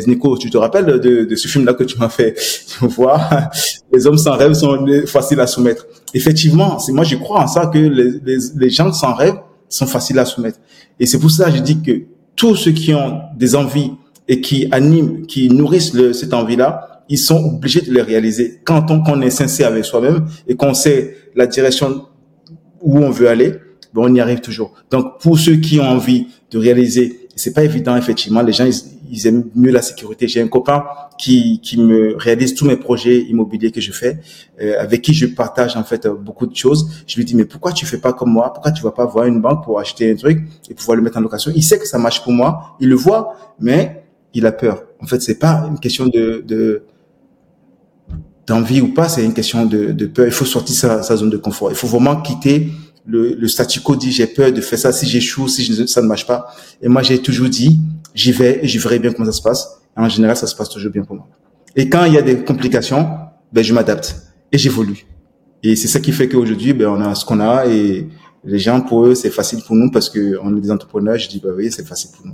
Nico, 0.07 0.37
tu 0.37 0.51
te 0.51 0.59
rappelles 0.59 1.01
de, 1.01 1.35
ce 1.35 1.49
film-là 1.49 1.75
que 1.75 1.85
tu 1.85 1.99
m'as 1.99 2.09
fait 2.09 2.35
voir 2.81 3.51
Les 3.93 4.07
hommes 4.07 4.19
sans 4.19 4.37
rêve 4.37 4.53
sont 4.53 4.87
faciles 5.07 5.41
à 5.41 5.47
soumettre. 5.47 5.87
Effectivement, 6.15 6.79
c'est 6.79 6.93
moi 6.93 7.05
je 7.05 7.17
crois 7.17 7.41
en 7.41 7.47
ça 7.47 7.67
que 7.67 7.79
les, 7.79 8.71
gens 8.71 8.93
sans 8.93 9.15
rêve 9.15 9.35
sont 9.69 9.87
faciles 9.87 10.19
à 10.19 10.25
soumettre. 10.25 10.59
Et 11.01 11.07
c'est 11.07 11.19
pour 11.19 11.31
ça 11.31 11.51
que 11.51 11.57
je 11.57 11.63
dis 11.63 11.81
que 11.81 12.03
tous 12.37 12.55
ceux 12.57 12.73
qui 12.73 12.93
ont 12.95 13.23
des 13.37 13.55
envies 13.55 13.93
et 14.29 14.41
qui 14.41 14.69
animent, 14.71 15.27
qui 15.27 15.49
nourrissent 15.49 15.97
cette 16.13 16.35
envie-là, 16.35 16.92
ils 17.09 17.19
sont 17.19 17.45
obligés 17.45 17.81
de 17.81 17.93
les 17.93 18.03
réaliser. 18.03 18.61
Quand 18.65 18.91
on, 18.91 19.21
est 19.23 19.31
sincère 19.31 19.69
avec 19.69 19.85
soi-même 19.85 20.27
et 20.47 20.55
qu'on 20.57 20.75
sait 20.75 21.17
la 21.35 21.47
direction 21.47 22.07
où 22.81 22.99
on 22.99 23.11
veut 23.11 23.29
aller, 23.29 23.55
ben 23.95 24.03
on 24.03 24.15
y 24.15 24.21
arrive 24.21 24.41
toujours. 24.41 24.75
Donc 24.91 25.21
pour 25.21 25.39
ceux 25.39 25.57
qui 25.57 25.81
ont 25.81 25.89
envie 25.89 26.27
de 26.51 26.59
réaliser, 26.59 27.29
c'est 27.37 27.53
pas 27.53 27.65
évident 27.65 27.97
effectivement. 27.97 28.43
Les 28.43 28.53
gens 28.53 28.65
ils, 28.65 28.75
ils 29.11 29.27
aiment 29.27 29.45
mieux 29.55 29.71
la 29.71 29.83
sécurité. 29.83 30.27
J'ai 30.27 30.41
un 30.41 30.49
copain 30.49 30.85
qui, 31.19 31.61
qui 31.63 31.79
me 31.79 32.17
réalise 32.17 32.55
tous 32.55 32.65
mes 32.65 32.77
projets 32.77 33.21
immobiliers 33.21 33.71
que 33.71 33.81
je 33.81 33.93
fais, 33.93 34.19
euh, 34.61 34.81
avec 34.81 35.03
qui 35.03 35.13
je 35.13 35.27
partage 35.27 35.77
en 35.77 35.85
fait 35.85 36.09
beaucoup 36.09 36.47
de 36.47 36.57
choses. 36.57 37.05
Je 37.07 37.17
lui 37.17 37.25
dis 37.25 37.35
mais 37.35 37.45
pourquoi 37.45 37.73
tu 37.73 37.85
fais 37.85 37.99
pas 37.99 38.15
comme 38.15 38.33
moi? 38.33 38.53
Pourquoi 38.53 38.73
tu 38.73 38.83
vas 38.83 38.91
pas 38.91 39.05
voir 39.05 39.27
une 39.27 39.41
banque 39.41 39.65
pour 39.65 39.79
acheter 39.79 40.11
un 40.11 40.17
truc 40.17 40.43
et 40.71 40.75
pouvoir 40.75 40.97
le 40.97 41.03
mettre 41.03 41.19
en 41.19 41.21
location? 41.21 41.53
Il 41.55 41.63
sait 41.63 41.79
que 41.79 41.87
ça 41.87 41.99
marche 41.99 42.23
pour 42.23 42.33
moi, 42.33 42.77
il 42.81 42.89
le 42.89 42.97
voit, 42.97 43.37
mais 43.61 44.02
il 44.35 44.47
a 44.47 44.53
peur. 44.53 44.85
En 45.01 45.07
fait, 45.07 45.21
c'est 45.21 45.39
pas 45.39 45.67
une 45.69 45.79
question 45.79 46.07
de, 46.07 46.43
de 46.47 46.83
d'envie 48.47 48.81
ou 48.81 48.93
pas, 48.93 49.09
c'est 49.09 49.25
une 49.25 49.35
question 49.35 49.67
de, 49.67 49.93
de 49.93 50.07
peur. 50.07 50.27
Il 50.27 50.33
faut 50.33 50.45
sortir 50.45 50.75
sa, 50.75 51.03
sa 51.03 51.17
zone 51.17 51.31
de 51.31 51.37
confort. 51.37 51.71
Il 51.71 51.77
faut 51.77 51.87
vraiment 51.87 52.21
quitter 52.21 52.73
le, 53.07 53.35
le 53.35 53.49
statu 53.49 53.81
quo 53.81 53.97
dit 53.97 54.11
j'ai 54.13 54.27
peur 54.27 54.53
de 54.53 54.61
faire 54.61 54.79
ça 54.79 54.93
si 54.93 55.07
j'échoue, 55.07 55.49
si 55.49 55.65
je, 55.65 55.87
ça 55.87 56.03
ne 56.03 56.07
marche 56.07 56.27
pas. 56.27 56.49
Et 56.81 56.89
moi, 56.89 57.03
j'ai 57.03 57.19
toujours 57.21 57.49
dit, 57.49 57.81
j'y 58.15 58.33
vais 58.33 58.61
et 58.63 58.69
je 58.69 58.79
verrai 58.79 58.99
bien 58.99 59.13
comment 59.13 59.27
ça 59.27 59.33
se 59.33 59.43
passe. 59.43 59.81
En 59.97 60.09
général, 60.09 60.37
ça 60.37 60.47
se 60.47 60.57
passe 60.57 60.69
toujours 60.69 60.91
bien 60.91 61.03
pour 61.03 61.17
moi. 61.17 61.29
Et 61.77 61.89
quand 61.89 62.05
il 62.05 62.15
y 62.15 62.19
a 62.19 62.23
des 62.23 62.43
complications, 62.45 63.09
ben, 63.53 63.63
je 63.63 63.73
m'adapte 63.73 64.17
et 64.51 64.59
j'évolue. 64.59 65.07
Et 65.63 65.77
c'est 65.77 65.89
ça 65.89 66.01
qui 66.01 66.13
fait 66.13 66.29
qu'aujourd'hui, 66.29 66.73
ben, 66.73 66.89
on 66.89 67.01
a 67.01 67.15
ce 67.15 67.25
qu'on 67.25 67.41
a 67.41 67.67
et 67.67 68.09
les 68.45 68.59
gens, 68.59 68.81
pour 68.81 69.07
eux, 69.07 69.15
c'est 69.15 69.31
facile 69.31 69.63
pour 69.67 69.77
nous 69.77 69.91
parce 69.91 70.11
que 70.11 70.39
on 70.43 70.57
est 70.57 70.61
des 70.61 70.71
entrepreneurs. 70.71 71.19
Je 71.19 71.29
dis, 71.29 71.41
bah 71.41 71.51
oui, 71.55 71.71
c'est 71.71 71.87
facile 71.87 72.11
pour 72.17 72.27
nous. 72.27 72.33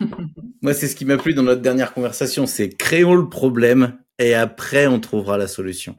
Moi, 0.62 0.74
c'est 0.74 0.88
ce 0.88 0.96
qui 0.96 1.04
m'a 1.04 1.16
plu 1.16 1.34
dans 1.34 1.42
notre 1.42 1.62
dernière 1.62 1.92
conversation, 1.92 2.46
c'est 2.46 2.70
créons 2.70 3.14
le 3.14 3.28
problème 3.28 3.98
et 4.18 4.34
après, 4.34 4.86
on 4.86 5.00
trouvera 5.00 5.38
la 5.38 5.48
solution. 5.48 5.96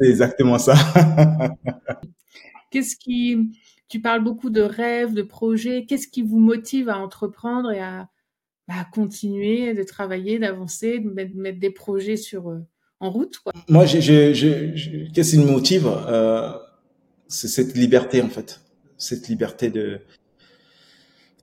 C'est 0.00 0.08
exactement 0.08 0.58
ça. 0.58 0.74
Qu'est-ce 2.70 2.96
qui, 2.96 3.50
tu 3.88 4.00
parles 4.00 4.24
beaucoup 4.24 4.50
de 4.50 4.62
rêves, 4.62 5.12
de 5.12 5.22
projets. 5.22 5.84
Qu'est-ce 5.86 6.08
qui 6.08 6.22
vous 6.22 6.38
motive 6.38 6.88
à 6.88 6.98
entreprendre 6.98 7.70
et 7.70 7.80
à, 7.80 8.08
à 8.68 8.84
continuer 8.84 9.74
de 9.74 9.82
travailler, 9.82 10.38
d'avancer, 10.38 10.98
de 10.98 11.10
mettre, 11.10 11.60
des 11.60 11.70
projets 11.70 12.16
sur 12.16 12.50
euh, 12.50 12.60
en 13.00 13.10
route 13.10 13.38
quoi? 13.38 13.52
Moi, 13.68 13.84
je, 13.84 14.00
je, 14.00 14.32
je, 14.32 15.12
qu'est-ce 15.12 15.32
qui 15.32 15.38
me 15.38 15.50
motive 15.50 15.86
euh, 15.86 16.52
C'est 17.28 17.48
cette 17.48 17.74
liberté 17.74 18.22
en 18.22 18.28
fait, 18.28 18.60
cette 19.02 19.28
liberté 19.28 19.70
de, 19.70 20.00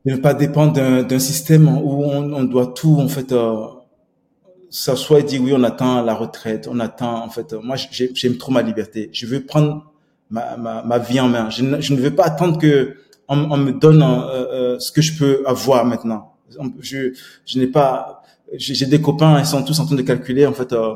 de 0.05 0.11
ne 0.11 0.17
pas 0.17 0.33
dépendre 0.33 0.73
d'un 1.05 1.19
système 1.19 1.67
où 1.67 2.03
on, 2.03 2.33
on, 2.33 2.43
doit 2.43 2.67
tout 2.67 2.97
en 2.99 3.07
fait. 3.07 3.31
Euh, 3.31 3.67
s'asseoir 4.71 5.19
et 5.19 5.23
dire 5.23 5.41
oui, 5.41 5.51
on 5.55 5.63
attend 5.63 6.03
la 6.03 6.13
retraite, 6.13 6.67
on 6.71 6.79
attend 6.79 7.25
en 7.25 7.29
fait. 7.29 7.53
Moi, 7.53 7.75
j'aime 7.91 8.37
trop 8.37 8.51
ma 8.51 8.61
liberté. 8.61 9.09
Je 9.13 9.25
veux 9.25 9.43
prendre 9.43 9.91
ma, 10.29 10.57
ma, 10.57 10.83
ma 10.83 10.99
vie 10.99 11.19
en 11.19 11.27
main. 11.27 11.49
Je 11.49 11.63
ne, 11.63 11.81
je 11.81 11.95
ne 11.95 11.99
veux 11.99 12.13
pas 12.13 12.25
attendre 12.25 12.59
que 12.59 12.95
on, 13.27 13.51
on 13.51 13.57
me 13.57 13.71
donne 13.71 14.03
euh, 14.03 14.75
euh, 14.75 14.79
ce 14.79 14.91
que 14.91 15.01
je 15.01 15.17
peux 15.17 15.43
avoir 15.47 15.85
maintenant 15.85 16.35
je, 16.79 17.13
je 17.45 17.59
n'ai 17.59 17.67
pas, 17.67 18.23
j'ai 18.53 18.85
des 18.85 19.01
copains, 19.01 19.39
ils 19.39 19.45
sont 19.45 19.63
tous 19.63 19.79
en 19.79 19.85
train 19.85 19.95
de 19.95 20.01
calculer 20.01 20.45
en 20.45 20.53
fait 20.53 20.73
euh, 20.73 20.95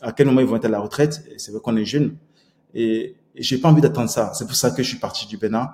à 0.00 0.12
quel 0.12 0.26
moment 0.26 0.40
ils 0.40 0.46
vont 0.46 0.56
être 0.56 0.64
à 0.64 0.68
la 0.68 0.80
retraite. 0.80 1.22
Et 1.30 1.38
c'est 1.38 1.52
vrai 1.52 1.60
qu'on 1.62 1.76
est 1.76 1.84
jeune 1.84 2.16
et, 2.74 3.16
j'ai 3.38 3.58
pas 3.58 3.68
envie 3.68 3.80
d'attendre 3.80 4.10
ça. 4.10 4.32
C'est 4.34 4.46
pour 4.46 4.56
ça 4.56 4.70
que 4.70 4.82
je 4.82 4.88
suis 4.88 4.98
parti 4.98 5.26
du 5.26 5.36
Bénin. 5.36 5.70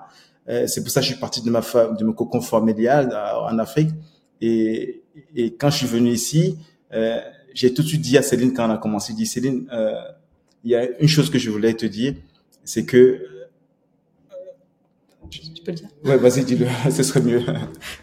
Euh, 0.49 0.67
c'est 0.67 0.81
pour 0.83 0.91
ça 0.91 0.99
que 0.99 1.05
je 1.05 1.11
suis 1.11 1.19
parti 1.19 1.41
de 1.41 1.49
ma 1.49 1.61
femme, 1.61 1.95
de 1.95 2.03
mon 2.03 2.13
cocon 2.13 2.41
familial 2.41 3.09
euh, 3.13 3.49
en 3.49 3.59
Afrique. 3.59 3.89
Et, 4.41 5.03
et 5.35 5.53
quand 5.55 5.69
je 5.69 5.77
suis 5.77 5.87
venu 5.87 6.11
ici, 6.11 6.57
euh, 6.93 7.19
j'ai 7.53 7.73
tout 7.73 7.81
de 7.81 7.87
suite 7.87 8.01
dit 8.01 8.17
à 8.17 8.21
Céline 8.21 8.53
quand 8.53 8.67
on 8.67 8.73
a 8.73 8.77
commencé, 8.77 9.13
dit 9.13 9.25
Céline, 9.25 9.67
euh, 9.71 9.93
il 10.63 10.71
y 10.71 10.75
a 10.75 10.87
une 10.99 11.07
chose 11.07 11.29
que 11.29 11.39
je 11.39 11.49
voulais 11.49 11.73
te 11.73 11.85
dire, 11.85 12.15
c'est 12.63 12.85
que 12.85 13.29
tu 15.31 15.63
peux 15.63 15.71
le 15.71 15.77
dire 15.77 15.89
Ouais, 16.03 16.17
vas-y, 16.17 16.45
dis-le, 16.45 16.67
ce 16.91 17.03
serait 17.03 17.21
mieux. 17.21 17.41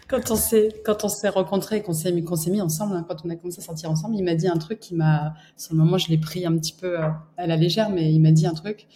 quand 0.07 0.31
on 0.31 0.35
s'est 0.35 0.69
quand 0.83 1.03
on 1.03 1.09
s'est 1.09 1.29
rencontrés, 1.29 1.81
qu'on 1.81 1.93
s'est 1.93 2.11
mis 2.11 2.23
qu'on 2.23 2.35
s'est 2.35 2.51
mis 2.51 2.61
ensemble, 2.61 2.95
hein, 2.95 3.05
quand 3.07 3.17
on 3.23 3.29
a 3.29 3.35
commencé 3.35 3.59
à 3.59 3.63
sortir 3.63 3.89
ensemble, 3.89 4.15
il 4.15 4.23
m'a 4.23 4.35
dit 4.35 4.47
un 4.47 4.57
truc 4.57 4.79
qui 4.79 4.95
m'a, 4.95 5.33
sur 5.55 5.73
le 5.73 5.79
moment, 5.79 5.97
je 5.97 6.09
l'ai 6.09 6.17
pris 6.17 6.45
un 6.45 6.57
petit 6.57 6.73
peu 6.73 6.97
à 6.97 7.47
la 7.47 7.55
légère, 7.55 7.89
mais 7.89 8.11
il 8.11 8.19
m'a 8.19 8.31
dit 8.31 8.47
un 8.47 8.53
truc. 8.53 8.87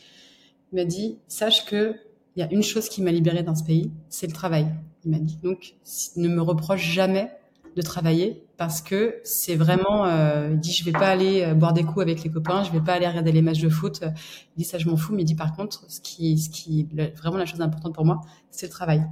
Il 0.76 0.82
m'a 0.82 0.86
dit, 0.86 1.20
sache 1.30 1.64
que 1.66 1.96
il 2.36 2.42
y 2.42 2.44
a 2.44 2.52
une 2.52 2.62
chose 2.62 2.90
qui 2.90 3.02
m'a 3.02 3.12
libérée 3.12 3.44
dans 3.44 3.56
ce 3.56 3.64
pays, 3.64 3.94
c'est 4.10 4.28
le 4.28 4.34
travail. 4.34 4.68
Il 5.06 5.12
m'a 5.12 5.20
dit, 5.20 5.38
donc 5.42 5.76
ne 6.18 6.28
me 6.28 6.42
reproche 6.42 6.82
jamais 6.82 7.32
de 7.78 7.82
travailler 7.82 8.44
parce 8.58 8.82
que 8.82 9.16
c'est 9.24 9.56
vraiment 9.56 10.06
euh, 10.06 10.50
il 10.52 10.60
dit 10.60 10.74
je 10.74 10.84
vais 10.84 10.92
pas 10.92 11.08
aller 11.08 11.44
euh, 11.44 11.54
boire 11.54 11.72
des 11.72 11.84
coups 11.84 12.02
avec 12.02 12.24
les 12.24 12.32
copains 12.32 12.64
je 12.64 12.72
vais 12.72 12.80
pas 12.80 12.94
aller 12.94 13.06
regarder 13.06 13.34
les 13.34 13.42
matchs 13.42 13.60
de 13.60 13.68
foot 13.68 14.00
il 14.02 14.60
dit 14.60 14.64
ça 14.64 14.78
je 14.78 14.88
m'en 14.88 14.96
fous 14.96 15.14
mais 15.14 15.24
il 15.24 15.26
dit 15.26 15.36
par 15.36 15.54
contre 15.54 15.84
ce 15.92 16.00
qui 16.00 16.38
ce 16.38 16.50
qui 16.50 16.88
vraiment 17.18 17.36
la 17.36 17.46
chose 17.46 17.60
importante 17.60 17.94
pour 17.94 18.06
moi 18.06 18.22
c'est 18.52 18.68
le 18.68 18.72
travail 18.72 19.04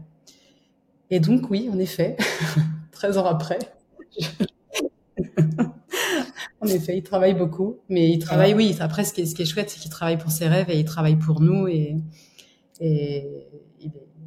et 1.10 1.20
donc 1.20 1.50
oui 1.50 1.70
en 1.74 1.78
effet 1.78 2.16
13 2.94 3.18
ans 3.18 3.26
après 3.26 3.60
en 6.64 6.68
effet 6.68 6.98
il 6.98 7.04
travaille 7.04 7.34
beaucoup 7.34 7.78
mais 7.90 8.10
il 8.10 8.20
travaille 8.20 8.54
oui 8.54 8.76
après 8.80 9.04
ce 9.04 9.14
qui 9.14 9.22
est, 9.22 9.26
ce 9.26 9.36
qui 9.36 9.42
est 9.44 9.46
chouette 9.46 9.70
c'est 9.70 9.80
qu'il 9.80 9.92
travaille 9.92 10.18
pour 10.18 10.32
ses 10.32 10.48
rêves 10.48 10.70
et 10.70 10.80
il 10.80 10.86
travaille 10.86 11.16
pour 11.16 11.42
nous 11.42 11.68
et 11.68 11.98
et 12.80 13.48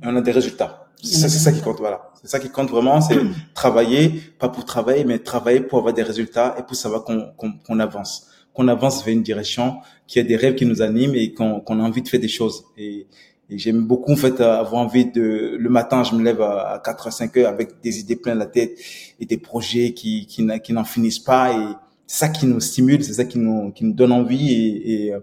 on 0.03 0.15
a 0.17 0.21
des 0.21 0.31
résultats 0.31 0.87
c'est 1.03 1.29
ça 1.29 1.53
qui 1.53 1.61
compte, 1.61 1.79
voilà. 1.79 2.11
C'est 2.21 2.29
ça 2.29 2.39
qui 2.39 2.49
compte 2.49 2.71
vraiment, 2.71 3.01
c'est 3.01 3.19
travailler, 3.55 4.21
pas 4.39 4.49
pour 4.49 4.65
travailler, 4.65 5.05
mais 5.05 5.19
travailler 5.19 5.61
pour 5.61 5.79
avoir 5.79 5.95
des 5.95 6.03
résultats 6.03 6.57
et 6.59 6.63
pour 6.63 6.77
savoir 6.77 7.05
qu'on 7.05 7.81
avance, 7.81 8.29
qu'on 8.53 8.69
avance 8.69 9.05
vers 9.05 9.15
une 9.15 9.23
direction, 9.23 9.77
qu'il 10.07 10.23
y 10.23 10.25
a 10.25 10.29
des 10.29 10.37
rêves 10.37 10.55
qui 10.55 10.67
nous 10.67 10.83
animent 10.83 11.15
et 11.15 11.33
qu'on 11.35 11.61
a 11.61 11.83
envie 11.83 12.03
de 12.03 12.09
faire 12.09 12.21
des 12.21 12.29
choses. 12.29 12.65
Et, 12.77 13.07
et 13.49 13.59
j'aime 13.59 13.87
beaucoup 13.87 14.13
en 14.13 14.17
fait 14.17 14.41
avoir 14.41 14.83
envie 14.83 15.07
de 15.07 15.57
le 15.59 15.71
matin, 15.71 16.03
je 16.03 16.15
me 16.15 16.25
lève 16.25 16.41
à 16.41 16.81
4 16.85 17.07
à 17.07 17.11
5 17.11 17.37
heures 17.37 17.49
avec 17.49 17.81
des 17.81 18.01
idées 18.01 18.17
plein 18.17 18.35
la 18.35 18.47
tête 18.47 18.77
et 19.21 19.27
des 19.27 19.39
projets 19.39 19.93
qui 19.93 20.27
qui, 20.27 20.45
qui 20.65 20.73
n'en 20.73 20.85
finissent 20.85 21.21
pas 21.21 21.53
et 21.53 21.75
c'est 22.07 22.19
ça 22.19 22.29
qui 22.29 22.47
nous 22.47 22.61
stimule, 22.61 23.03
c'est 23.03 23.15
ça 23.15 23.25
qui 23.25 23.39
nous 23.39 23.73
qui 23.73 23.85
nous 23.85 23.93
donne 23.93 24.13
envie 24.13 24.53
et, 24.53 25.07
et 25.07 25.15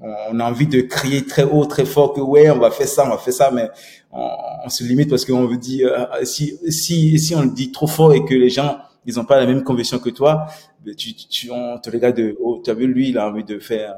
on 0.00 0.38
a 0.38 0.44
envie 0.44 0.66
de 0.66 0.80
crier 0.82 1.24
très 1.26 1.42
haut, 1.42 1.64
très 1.64 1.84
fort 1.84 2.12
que 2.12 2.20
ouais, 2.20 2.50
on 2.50 2.58
va 2.58 2.70
faire 2.70 2.86
ça, 2.86 3.04
on 3.04 3.10
va 3.10 3.18
faire 3.18 3.34
ça, 3.34 3.50
mais 3.50 3.68
on, 4.12 4.28
on 4.64 4.68
se 4.68 4.84
limite 4.84 5.10
parce 5.10 5.24
qu'on 5.24 5.46
veut 5.46 5.56
dire 5.56 5.90
euh, 5.92 6.24
si 6.24 6.58
si 6.68 7.18
si 7.18 7.34
on 7.34 7.42
le 7.42 7.50
dit 7.50 7.72
trop 7.72 7.86
fort 7.86 8.12
et 8.12 8.24
que 8.24 8.34
les 8.34 8.50
gens 8.50 8.78
ils 9.06 9.18
ont 9.18 9.24
pas 9.24 9.40
la 9.40 9.46
même 9.46 9.64
conviction 9.64 9.98
que 9.98 10.10
toi, 10.10 10.46
ben, 10.84 10.94
tu, 10.94 11.14
tu 11.14 11.50
on 11.50 11.78
te 11.78 11.90
regarde 11.90 12.16
de 12.16 12.36
oh, 12.40 12.60
tu 12.62 12.70
as 12.70 12.74
vu 12.74 12.86
lui 12.86 13.08
il 13.08 13.18
a 13.18 13.28
envie 13.28 13.44
de 13.44 13.58
faire 13.58 13.96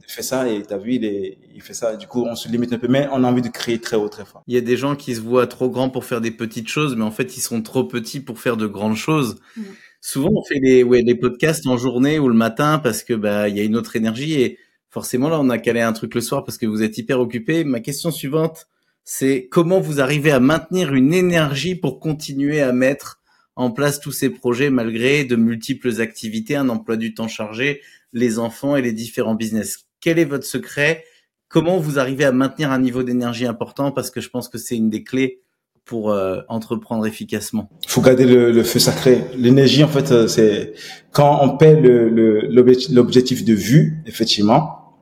de 0.00 0.10
faire 0.10 0.24
ça 0.24 0.48
et 0.48 0.62
tu 0.62 0.72
as 0.72 0.78
vu 0.78 0.94
il 0.94 1.04
est, 1.04 1.38
il 1.54 1.62
fait 1.62 1.74
ça. 1.74 1.96
Du 1.96 2.06
coup, 2.06 2.24
on 2.24 2.36
se 2.36 2.48
limite 2.48 2.72
un 2.72 2.78
peu, 2.78 2.86
mais 2.86 3.08
on 3.12 3.24
a 3.24 3.28
envie 3.28 3.42
de 3.42 3.48
crier 3.48 3.80
très 3.80 3.96
haut, 3.96 4.08
très 4.08 4.24
fort. 4.24 4.42
Il 4.46 4.54
y 4.54 4.58
a 4.58 4.60
des 4.60 4.76
gens 4.76 4.94
qui 4.94 5.14
se 5.14 5.20
voient 5.20 5.46
trop 5.46 5.70
grands 5.70 5.88
pour 5.88 6.04
faire 6.04 6.20
des 6.20 6.30
petites 6.30 6.68
choses, 6.68 6.94
mais 6.96 7.04
en 7.04 7.10
fait 7.10 7.36
ils 7.36 7.40
sont 7.40 7.62
trop 7.62 7.84
petits 7.84 8.20
pour 8.20 8.38
faire 8.38 8.56
de 8.56 8.66
grandes 8.66 8.96
choses. 8.96 9.40
Mmh. 9.56 9.62
Souvent, 10.00 10.30
on 10.34 10.44
fait 10.44 10.60
les 10.60 10.82
ouais, 10.82 11.02
les 11.02 11.14
podcasts 11.14 11.66
en 11.66 11.76
journée 11.76 12.18
ou 12.18 12.28
le 12.28 12.34
matin 12.34 12.78
parce 12.78 13.02
que 13.02 13.14
bah 13.14 13.48
il 13.48 13.56
y 13.56 13.60
a 13.60 13.64
une 13.64 13.76
autre 13.76 13.96
énergie 13.96 14.40
et 14.40 14.58
forcément 14.90 15.28
là 15.28 15.40
on 15.40 15.50
a 15.50 15.58
calé 15.58 15.80
un 15.80 15.92
truc 15.92 16.14
le 16.14 16.20
soir 16.20 16.44
parce 16.44 16.58
que 16.58 16.66
vous 16.66 16.82
êtes 16.82 16.96
hyper 16.98 17.20
occupé. 17.20 17.64
Ma 17.64 17.80
question 17.80 18.10
suivante, 18.10 18.68
c'est 19.04 19.48
comment 19.50 19.80
vous 19.80 20.00
arrivez 20.00 20.30
à 20.30 20.40
maintenir 20.40 20.94
une 20.94 21.14
énergie 21.14 21.74
pour 21.74 22.00
continuer 22.00 22.60
à 22.60 22.72
mettre 22.72 23.20
en 23.56 23.70
place 23.70 24.00
tous 24.00 24.12
ces 24.12 24.30
projets 24.30 24.70
malgré 24.70 25.24
de 25.24 25.36
multiples 25.36 26.00
activités, 26.00 26.56
un 26.56 26.68
emploi 26.68 26.96
du 26.96 27.14
temps 27.14 27.28
chargé, 27.28 27.80
les 28.12 28.38
enfants 28.38 28.76
et 28.76 28.82
les 28.82 28.92
différents 28.92 29.34
business? 29.34 29.86
Quel 30.00 30.18
est 30.18 30.24
votre 30.24 30.44
secret? 30.44 31.04
Comment 31.48 31.78
vous 31.78 31.98
arrivez 31.98 32.24
à 32.24 32.32
maintenir 32.32 32.70
un 32.70 32.80
niveau 32.80 33.02
d'énergie 33.02 33.46
important? 33.46 33.92
Parce 33.92 34.10
que 34.10 34.20
je 34.20 34.28
pense 34.28 34.48
que 34.48 34.58
c'est 34.58 34.76
une 34.76 34.90
des 34.90 35.04
clés 35.04 35.42
pour 35.86 36.10
euh, 36.10 36.40
entreprendre 36.48 37.06
efficacement 37.06 37.70
faut 37.86 38.02
garder 38.02 38.26
le, 38.26 38.62
feu 38.64 38.78
sacré. 38.78 39.24
L'énergie, 39.38 39.84
en 39.84 39.88
fait, 39.88 40.10
euh, 40.12 40.26
c'est 40.26 40.74
quand 41.12 41.38
on 41.42 41.56
paie 41.56 41.80
l'objectif 41.80 43.44
de 43.44 43.54
vue, 43.54 44.02
effectivement, 44.04 44.92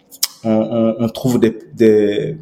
on, 0.44 0.94
on, 0.98 1.08
trouve 1.08 1.40
des, 1.40 1.56
des, 1.74 2.36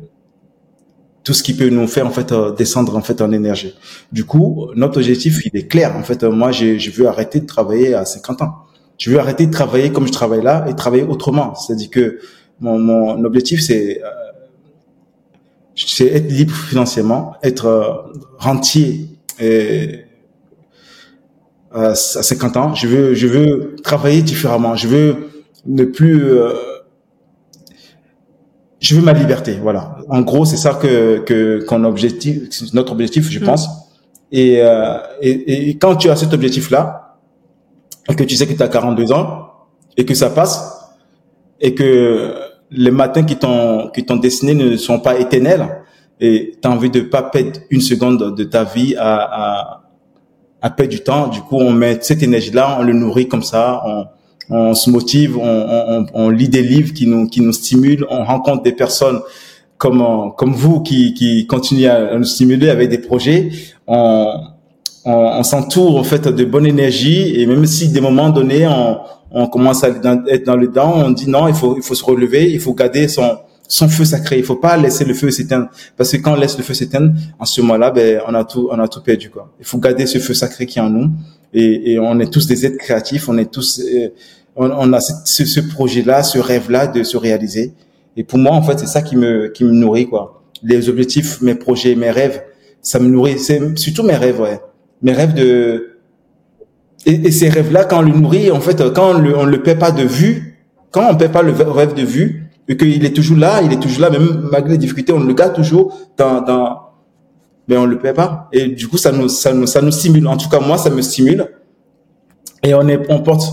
tout 1.22 1.32
ce 1.32 1.42
qui 1.42 1.54
peut 1.54 1.68
nous 1.68 1.86
faire 1.86 2.06
en 2.06 2.10
fait 2.10 2.32
euh, 2.32 2.52
descendre 2.52 2.96
en 2.96 3.00
fait 3.00 3.22
en 3.22 3.30
énergie. 3.30 3.74
Du 4.10 4.24
coup, 4.24 4.70
notre 4.74 4.98
objectif 4.98 5.46
il 5.46 5.56
est 5.56 5.68
clair. 5.68 5.96
En 5.96 6.02
fait, 6.02 6.24
moi, 6.24 6.50
je, 6.50 6.90
veux 6.90 7.06
arrêter 7.06 7.40
de 7.40 7.46
travailler 7.46 7.94
à 7.94 8.04
50 8.04 8.42
ans. 8.42 8.54
Je 8.98 9.10
veux 9.10 9.18
arrêter 9.18 9.46
de 9.46 9.52
travailler 9.52 9.90
comme 9.92 10.06
je 10.06 10.12
travaille 10.12 10.42
là 10.42 10.66
et 10.68 10.74
travailler 10.74 11.04
autrement. 11.04 11.54
C'est-à-dire 11.54 11.90
que 11.90 12.18
mon, 12.60 12.78
mon 12.78 13.24
objectif 13.24 13.60
c'est 13.60 14.02
euh, 14.02 14.08
c'est 15.74 16.06
être 16.06 16.30
libre 16.30 16.54
financièrement, 16.54 17.34
être 17.42 17.66
euh, 17.66 17.92
rentier 18.38 19.08
et 19.40 20.04
à 21.72 21.94
50 21.94 22.56
ans. 22.56 22.74
Je 22.74 22.86
veux 22.86 23.14
je 23.14 23.26
veux 23.26 23.76
travailler 23.82 24.22
différemment. 24.22 24.76
Je 24.76 24.88
veux 24.88 25.16
ne 25.66 25.84
plus 25.84 26.22
je 28.82 28.96
veux 28.96 29.02
ma 29.02 29.12
liberté, 29.12 29.58
voilà. 29.62 29.96
En 30.08 30.22
gros, 30.22 30.44
c'est 30.44 30.56
ça 30.56 30.74
que 30.74 31.18
que 31.18 31.64
qu'on 31.64 31.84
objectif, 31.84 32.42
notre 32.74 32.92
objectif, 32.92 33.30
je 33.30 33.38
mm. 33.38 33.44
pense. 33.44 33.68
Et, 34.32 34.60
euh, 34.60 34.98
et, 35.20 35.68
et 35.70 35.78
quand 35.78 35.94
tu 35.94 36.10
as 36.10 36.16
cet 36.16 36.32
objectif-là, 36.32 37.18
et 38.08 38.16
que 38.16 38.24
tu 38.24 38.34
sais 38.34 38.46
que 38.46 38.54
tu 38.54 38.62
as 38.62 38.68
42 38.68 39.12
ans 39.12 39.50
et 39.96 40.04
que 40.04 40.14
ça 40.14 40.30
passe 40.30 40.90
et 41.60 41.74
que 41.74 42.34
les 42.74 42.90
matins 42.90 43.22
qui 43.22 43.36
t'ont 43.36 43.90
qui 43.94 44.04
t'ont 44.04 44.16
destiné 44.16 44.54
ne 44.54 44.76
sont 44.76 45.00
pas 45.00 45.18
éternels 45.18 45.66
et 46.20 46.56
tu 46.60 46.68
as 46.68 46.70
envie 46.70 46.90
de 46.90 47.00
pas 47.00 47.22
perdre 47.22 47.60
une 47.70 47.80
seconde 47.80 48.34
de 48.34 48.44
ta 48.44 48.64
vie 48.64 48.94
à 48.96 49.16
à, 49.16 49.82
à 50.62 50.70
perdre 50.70 50.92
du 50.92 51.00
temps. 51.00 51.28
Du 51.28 51.40
coup, 51.40 51.56
on 51.56 51.72
met 51.72 51.98
cette 52.00 52.22
énergie-là, 52.22 52.76
on 52.78 52.82
le 52.82 52.92
nourrit 52.92 53.28
comme 53.28 53.42
ça, 53.42 53.82
on 53.86 54.06
on 54.50 54.74
se 54.74 54.90
motive, 54.90 55.38
on, 55.38 55.42
on, 55.42 56.06
on, 56.12 56.28
lit 56.28 56.48
des 56.48 56.62
livres 56.62 56.92
qui 56.92 57.06
nous 57.06 57.26
qui 57.26 57.40
nous 57.40 57.52
stimulent, 57.52 58.06
on 58.10 58.24
rencontre 58.24 58.62
des 58.62 58.72
personnes 58.72 59.20
comme 59.78 60.32
comme 60.36 60.52
vous 60.52 60.80
qui 60.82 61.14
qui 61.14 61.46
continuent 61.46 61.88
à 61.88 62.18
nous 62.18 62.24
stimuler 62.24 62.68
avec 62.68 62.88
des 62.88 62.98
projets. 62.98 63.50
On 63.86 64.51
on, 65.04 65.12
on 65.12 65.42
s'entoure 65.42 65.96
en 65.96 66.04
fait 66.04 66.28
de 66.28 66.44
bonne 66.44 66.66
énergie 66.66 67.40
et 67.40 67.46
même 67.46 67.66
si 67.66 67.88
des 67.88 68.00
moments 68.00 68.30
donnés 68.30 68.66
on, 68.66 68.98
on 69.32 69.46
commence 69.46 69.82
à 69.82 69.88
être 69.88 70.44
dans 70.44 70.56
le 70.56 70.68
dent, 70.68 70.92
on 70.94 71.10
dit 71.10 71.28
non, 71.28 71.48
il 71.48 71.54
faut 71.54 71.76
il 71.76 71.82
faut 71.82 71.94
se 71.94 72.04
relever, 72.04 72.50
il 72.52 72.60
faut 72.60 72.74
garder 72.74 73.08
son 73.08 73.38
son 73.66 73.88
feu 73.88 74.04
sacré. 74.04 74.38
Il 74.38 74.44
faut 74.44 74.56
pas 74.56 74.76
laisser 74.76 75.04
le 75.04 75.14
feu 75.14 75.30
s'éteindre 75.30 75.68
parce 75.96 76.12
que 76.12 76.18
quand 76.18 76.34
on 76.34 76.36
laisse 76.36 76.58
le 76.58 76.64
feu 76.64 76.74
s'éteindre, 76.74 77.12
en 77.38 77.44
ce 77.46 77.60
moment-là, 77.62 77.90
ben 77.90 78.20
on 78.28 78.34
a 78.34 78.44
tout 78.44 78.68
on 78.70 78.78
a 78.78 78.88
tout 78.88 79.02
perdu 79.02 79.30
quoi. 79.30 79.50
Il 79.58 79.64
faut 79.64 79.78
garder 79.78 80.06
ce 80.06 80.18
feu 80.18 80.34
sacré 80.34 80.66
qui 80.66 80.78
est 80.78 80.82
en 80.82 80.90
nous 80.90 81.10
et, 81.54 81.92
et 81.92 81.98
on 81.98 82.18
est 82.20 82.30
tous 82.30 82.46
des 82.46 82.66
êtres 82.66 82.78
créatifs, 82.78 83.28
on 83.28 83.38
est 83.38 83.50
tous 83.50 83.80
euh, 83.80 84.08
on, 84.54 84.70
on, 84.70 84.92
a 84.92 85.00
ce, 85.00 85.44
ce 85.46 85.60
projet-là, 85.60 86.22
ce 86.22 86.38
rêve-là 86.38 86.86
de 86.86 87.02
se 87.02 87.16
réaliser. 87.16 87.72
Et 88.18 88.24
pour 88.24 88.38
moi, 88.38 88.52
en 88.52 88.60
fait, 88.60 88.78
c'est 88.78 88.86
ça 88.86 89.00
qui 89.00 89.16
me 89.16 89.48
qui 89.48 89.64
me 89.64 89.72
nourrit 89.72 90.06
quoi. 90.06 90.42
Les 90.62 90.90
objectifs, 90.90 91.40
mes 91.40 91.54
projets, 91.54 91.94
mes 91.94 92.10
rêves, 92.10 92.42
ça 92.82 92.98
me 92.98 93.08
nourrit. 93.08 93.38
C'est 93.38 93.78
surtout 93.78 94.02
mes 94.02 94.16
rêves, 94.16 94.40
ouais. 94.40 94.60
Mes 95.02 95.12
rêves 95.12 95.34
de 95.34 95.92
et, 97.04 97.30
ces 97.30 97.48
rêves-là, 97.48 97.84
quand 97.84 97.98
on 97.98 98.02
le 98.02 98.12
nourrit, 98.12 98.50
en 98.50 98.60
fait, 98.60 98.82
quand 98.92 99.10
on 99.10 99.18
le, 99.18 99.36
on 99.36 99.44
le 99.44 99.62
paie 99.62 99.74
pas 99.74 99.90
de 99.90 100.04
vue, 100.04 100.58
quand 100.90 101.10
on 101.10 101.16
paie 101.16 101.28
pas 101.28 101.42
le 101.42 101.52
rêve 101.52 101.94
de 101.94 102.02
vue, 102.02 102.50
et 102.68 102.76
qu'il 102.76 103.04
est 103.04 103.14
toujours 103.14 103.36
là, 103.36 103.60
il 103.62 103.72
est 103.72 103.80
toujours 103.80 104.02
là, 104.02 104.10
même 104.10 104.48
malgré 104.50 104.72
les 104.72 104.78
difficultés, 104.78 105.12
on 105.12 105.20
le 105.20 105.34
garde 105.34 105.54
toujours 105.54 105.98
dans, 106.16 106.40
dans, 106.42 106.80
mais 107.68 107.76
on 107.76 107.86
le 107.86 107.98
paie 107.98 108.12
pas. 108.12 108.48
Et 108.52 108.68
du 108.68 108.88
coup, 108.88 108.98
ça 108.98 109.10
nous, 109.12 109.28
ça 109.28 109.52
nous, 109.52 109.66
ça 109.66 109.82
nous 109.82 109.90
stimule. 109.90 110.26
En 110.28 110.36
tout 110.36 110.48
cas, 110.48 110.60
moi, 110.60 110.78
ça 110.78 110.90
me 110.90 111.02
stimule. 111.02 111.48
Et 112.62 112.74
on 112.74 112.86
est, 112.88 113.00
on 113.10 113.20
porte, 113.20 113.44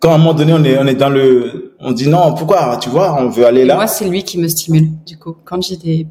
quand 0.00 0.10
à 0.10 0.14
un 0.14 0.18
moment 0.18 0.34
donné, 0.34 0.52
on 0.52 0.64
est, 0.64 0.78
on 0.78 0.86
est 0.86 0.94
dans 0.94 1.08
le, 1.08 1.74
on 1.80 1.92
dit 1.92 2.08
non, 2.08 2.34
pourquoi, 2.34 2.78
tu 2.80 2.88
vois, 2.88 3.16
on 3.20 3.28
veut 3.28 3.46
aller 3.46 3.64
là. 3.64 3.76
moi, 3.76 3.86
c'est 3.86 4.08
lui 4.08 4.24
qui 4.24 4.38
me 4.38 4.48
stimule, 4.48 4.88
du 5.06 5.16
coup. 5.16 5.36
Quand 5.44 5.62
j'ai 5.62 5.76
des. 5.76 6.06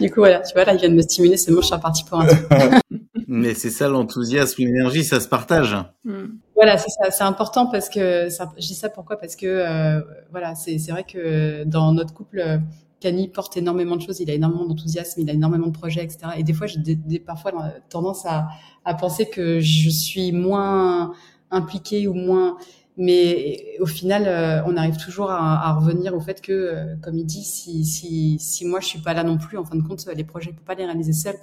Du 0.00 0.10
coup, 0.10 0.20
voilà, 0.20 0.40
tu 0.40 0.52
vois, 0.54 0.64
là, 0.64 0.74
il 0.74 0.80
vient 0.80 0.88
de 0.88 0.94
me 0.94 1.02
stimuler, 1.02 1.36
c'est 1.36 1.52
bon, 1.52 1.60
je 1.60 1.66
suis 1.66 1.74
reparti 1.74 2.04
pour 2.04 2.20
un 2.20 2.26
truc. 2.26 2.46
Mais 3.32 3.54
c'est 3.54 3.70
ça 3.70 3.88
l'enthousiasme, 3.88 4.62
l'énergie, 4.62 5.04
ça 5.04 5.20
se 5.20 5.28
partage. 5.28 5.76
Hmm. 6.04 6.26
Voilà, 6.56 6.76
c'est 6.78 6.90
ça, 6.90 7.10
c'est 7.10 7.22
important 7.22 7.66
parce 7.66 7.88
que 7.88 8.28
ça, 8.28 8.52
je 8.58 8.66
dis 8.66 8.74
ça 8.74 8.88
pourquoi? 8.88 9.16
Parce 9.18 9.36
que 9.36 9.46
euh, 9.46 10.00
voilà, 10.30 10.54
c'est 10.56 10.78
vrai 10.90 11.04
que 11.04 11.62
dans 11.64 11.92
notre 11.92 12.12
couple, 12.12 12.60
Cani 13.00 13.28
porte 13.28 13.56
énormément 13.56 13.96
de 13.96 14.02
choses, 14.02 14.20
il 14.20 14.30
a 14.30 14.34
énormément 14.34 14.66
d'enthousiasme, 14.66 15.20
il 15.20 15.30
a 15.30 15.32
énormément 15.32 15.68
de 15.68 15.72
projets, 15.72 16.04
etc. 16.04 16.18
Et 16.36 16.42
des 16.42 16.52
fois, 16.52 16.66
j'ai 16.66 17.18
parfois 17.18 17.52
euh, 17.52 17.78
tendance 17.88 18.26
à, 18.26 18.48
à 18.84 18.94
penser 18.94 19.26
que 19.26 19.60
je 19.60 19.88
suis 19.88 20.32
moins 20.32 21.12
impliquée 21.50 22.06
ou 22.06 22.14
moins. 22.14 22.56
Mais 23.02 23.78
au 23.80 23.86
final, 23.86 24.24
euh, 24.26 24.62
on 24.66 24.76
arrive 24.76 24.98
toujours 24.98 25.30
à, 25.30 25.68
à 25.68 25.72
revenir 25.72 26.14
au 26.14 26.20
fait 26.20 26.42
que, 26.42 26.52
euh, 26.52 26.96
comme 27.00 27.16
il 27.16 27.24
dit, 27.24 27.42
si, 27.42 27.86
si, 27.86 28.38
si 28.38 28.66
moi 28.66 28.80
je 28.80 28.88
suis 28.88 28.98
pas 28.98 29.14
là 29.14 29.24
non 29.24 29.38
plus, 29.38 29.56
en 29.56 29.64
fin 29.64 29.74
de 29.74 29.82
compte, 29.82 30.06
les 30.14 30.22
projets, 30.22 30.50
il 30.50 30.54
peut 30.54 30.64
pas 30.66 30.74
les 30.74 30.84
réaliser 30.84 31.14
seul. 31.14 31.34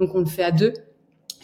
Donc 0.00 0.12
on 0.16 0.18
le 0.18 0.26
fait 0.26 0.42
à 0.42 0.50
deux. 0.50 0.72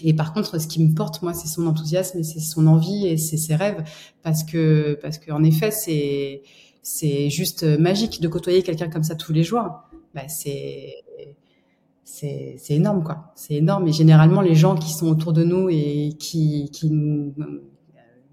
Et 0.03 0.13
par 0.13 0.33
contre, 0.33 0.61
ce 0.61 0.67
qui 0.67 0.83
me 0.83 0.93
porte, 0.93 1.23
moi, 1.23 1.35
c'est 1.35 1.47
son 1.47 1.69
enthousiasme 1.69 2.19
et 2.19 2.25
c'est 2.25 2.41
son 2.41 2.67
envie 2.67 3.07
et 3.07 3.17
c'est 3.17 3.37
ses 3.37 3.55
rêves, 3.55 3.85
parce 4.25 4.43
que, 4.43 4.99
parce 5.01 5.19
qu'en 5.19 5.45
effet, 5.45 5.71
c'est, 5.71 6.43
c'est 6.83 7.31
juste 7.31 7.63
magique 7.63 8.21
de 8.21 8.27
côtoyer 8.27 8.65
quelqu'un 8.65 8.89
comme 8.89 9.05
ça 9.05 9.15
tous 9.15 9.33
les 9.33 9.45
jours. 9.45 9.69
Bah, 10.17 10.27
c'est, 10.27 10.95
c'est, 12.03 12.57
c'est 12.59 12.75
énorme, 12.75 13.05
quoi. 13.05 13.33
C'est 13.37 13.55
énorme. 13.55 13.87
Et 13.87 13.93
généralement, 13.93 14.41
les 14.41 14.57
gens 14.57 14.75
qui 14.75 14.93
sont 14.93 15.07
autour 15.07 15.33
de 15.33 15.45
nous 15.45 15.69
et 15.71 16.17
qui, 16.19 16.71
qui 16.73 16.91
nous, 16.91 17.33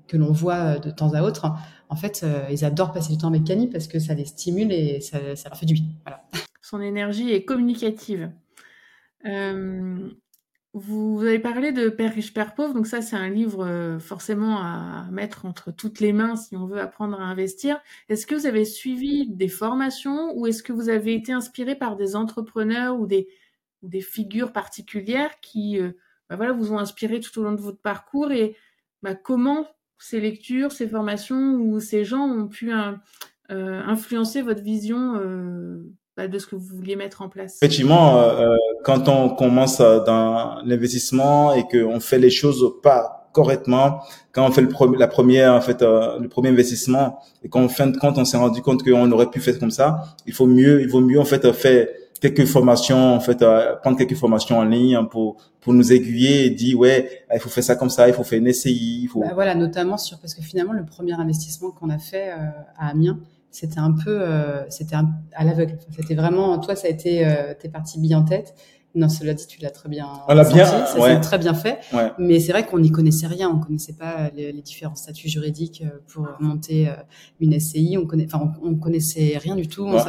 que 0.07 0.17
l'on 0.17 0.31
voit 0.31 0.79
de 0.79 0.91
temps 0.91 1.13
à 1.13 1.21
autre, 1.21 1.51
en 1.89 1.95
fait, 1.95 2.21
euh, 2.23 2.45
ils 2.49 2.65
adorent 2.65 2.93
passer 2.93 3.13
du 3.13 3.17
temps 3.17 3.29
avec 3.29 3.43
Camille 3.43 3.69
parce 3.69 3.87
que 3.87 3.99
ça 3.99 4.13
les 4.13 4.25
stimule 4.25 4.71
et 4.71 5.01
ça, 5.01 5.19
leur 5.19 5.57
fait 5.57 5.65
du 5.65 5.73
bien. 5.73 5.85
Son 6.61 6.81
énergie 6.81 7.31
est 7.31 7.45
communicative. 7.45 8.31
Euh, 9.25 10.09
vous 10.79 11.23
avez 11.23 11.39
parlé 11.39 11.71
de 11.71 11.89
Père 11.89 12.13
riche, 12.13 12.35
Père 12.35 12.53
pauvre, 12.53 12.73
donc 12.75 12.85
ça 12.85 13.01
c'est 13.01 13.15
un 13.15 13.29
livre 13.29 13.65
euh, 13.65 13.97
forcément 13.97 14.61
à 14.61 15.07
mettre 15.11 15.45
entre 15.45 15.71
toutes 15.71 15.99
les 15.99 16.13
mains 16.13 16.35
si 16.35 16.55
on 16.55 16.67
veut 16.67 16.79
apprendre 16.79 17.19
à 17.19 17.23
investir. 17.23 17.79
Est-ce 18.09 18.27
que 18.27 18.35
vous 18.35 18.45
avez 18.45 18.63
suivi 18.63 19.27
des 19.27 19.47
formations 19.47 20.37
ou 20.37 20.45
est-ce 20.45 20.61
que 20.61 20.73
vous 20.73 20.89
avez 20.89 21.15
été 21.15 21.31
inspiré 21.31 21.75
par 21.75 21.95
des 21.95 22.15
entrepreneurs 22.15 22.99
ou 22.99 23.07
des, 23.07 23.27
figures 24.01 24.51
particulières 24.51 25.39
qui 25.41 25.79
euh, 25.79 25.93
bah 26.29 26.35
voilà, 26.35 26.51
vous 26.51 26.71
ont 26.73 26.77
inspiré 26.77 27.21
tout 27.21 27.39
au 27.39 27.43
long 27.43 27.53
de 27.53 27.61
votre 27.61 27.81
parcours 27.81 28.31
et 28.31 28.55
bah, 29.01 29.15
comment 29.15 29.67
ces 29.99 30.19
lectures, 30.19 30.71
ces 30.71 30.87
formations 30.87 31.55
ou 31.55 31.79
ces 31.79 32.03
gens 32.03 32.25
ont 32.25 32.47
pu 32.47 32.71
hein, 32.71 32.99
euh, 33.51 33.81
influencer 33.85 34.41
votre 34.41 34.61
vision 34.61 35.15
euh, 35.15 35.83
bah, 36.17 36.27
de 36.27 36.39
ce 36.39 36.47
que 36.47 36.55
vous 36.55 36.75
vouliez 36.75 36.95
mettre 36.95 37.21
en 37.21 37.29
place. 37.29 37.57
Effectivement, 37.61 38.19
euh, 38.19 38.55
quand 38.83 39.07
on 39.07 39.29
commence 39.29 39.77
dans 39.77 40.61
l'investissement 40.65 41.53
et 41.53 41.63
qu'on 41.67 41.99
fait 41.99 42.19
les 42.19 42.31
choses 42.31 42.73
pas 42.81 43.29
correctement, 43.33 44.01
quand 44.31 44.47
on 44.47 44.51
fait 44.51 44.61
le 44.61 44.97
la 44.97 45.07
première, 45.07 45.53
en 45.53 45.61
fait, 45.61 45.83
euh, 45.83 46.17
le 46.19 46.27
premier 46.27 46.49
investissement 46.49 47.19
et 47.43 47.49
qu'en 47.49 47.69
fin 47.69 47.85
de 47.85 47.95
compte, 47.97 48.17
on 48.17 48.25
s'est 48.25 48.37
rendu 48.37 48.63
compte 48.63 48.83
qu'on 48.83 49.11
aurait 49.11 49.29
pu 49.29 49.39
faire 49.39 49.59
comme 49.59 49.69
ça, 49.69 50.15
il 50.25 50.33
faut 50.33 50.47
mieux, 50.47 50.81
il 50.81 50.89
vaut 50.89 51.01
mieux 51.01 51.19
en 51.19 51.25
fait 51.25 51.51
faire 51.53 51.87
quelques 52.19 52.45
formations, 52.45 53.15
en 53.15 53.19
fait, 53.19 53.41
euh, 53.41 53.75
prendre 53.77 53.97
quelques 53.97 54.15
formations 54.15 54.57
en 54.59 54.63
ligne 54.63 54.97
pour 55.09 55.37
pour 55.59 55.73
nous 55.73 55.91
aiguiller 55.91 56.45
et 56.45 56.49
dire 56.49 56.79
ouais, 56.79 57.25
il 57.33 57.39
faut 57.39 57.49
faire 57.49 57.63
ça 57.63 57.75
comme 57.75 57.89
ça, 57.89 58.07
il 58.07 58.13
faut 58.13 58.23
faire 58.23 58.39
une 58.39 58.51
SCI, 58.53 59.01
il 59.03 59.07
faut. 59.07 59.19
Bah 59.19 59.31
voilà, 59.33 59.53
notamment 59.53 59.97
sur 59.97 60.19
parce 60.19 60.33
que 60.33 60.41
finalement 60.41 60.73
le 60.73 60.85
premier 60.85 61.13
investissement 61.13 61.71
qu'on 61.71 61.89
a 61.89 61.97
fait 61.97 62.31
euh, 62.31 62.49
à 62.77 62.89
Amiens, 62.89 63.19
c'était 63.57 63.79
un 63.79 63.91
peu, 63.91 64.21
euh, 64.21 64.69
c'était 64.69 64.95
à 64.95 65.43
l'aveugle. 65.43 65.77
C'était 65.95 66.15
vraiment, 66.15 66.59
toi, 66.59 66.75
ça 66.75 66.87
a 66.87 66.91
été, 66.91 67.25
euh, 67.25 67.53
t'es 67.59 67.69
parti 67.69 67.99
bien 67.99 68.19
en 68.19 68.23
tête. 68.23 68.53
Non, 68.97 69.09
cela 69.09 69.33
dit, 69.33 69.45
tu 69.47 69.61
l'as 69.61 69.69
très 69.69 69.89
bien. 69.89 70.07
On 70.27 70.33
l'a 70.33 70.43
bien, 70.43 70.65
ça 70.65 70.99
ouais. 70.99 71.13
s'est 71.15 71.21
très 71.21 71.37
bien 71.37 71.53
fait. 71.53 71.79
Ouais. 71.93 72.11
Mais 72.17 72.39
c'est 72.39 72.51
vrai 72.51 72.65
qu'on 72.65 72.79
n'y 72.79 72.91
connaissait 72.91 73.27
rien. 73.27 73.49
On 73.49 73.59
connaissait 73.59 73.93
pas 73.93 74.29
les, 74.35 74.51
les, 74.51 74.61
différents 74.61 74.95
statuts 74.95 75.29
juridiques 75.29 75.83
euh, 75.85 75.99
pour 76.07 76.27
monter 76.39 76.89
une 77.39 77.57
SCI. 77.59 77.97
On 78.01 78.05
connaît, 78.07 78.25
enfin, 78.25 78.51
on, 78.61 78.69
on 78.71 78.75
connaissait 78.75 79.37
rien 79.37 79.55
du 79.55 79.67
tout. 79.67 79.87
Ouais. 79.87 80.01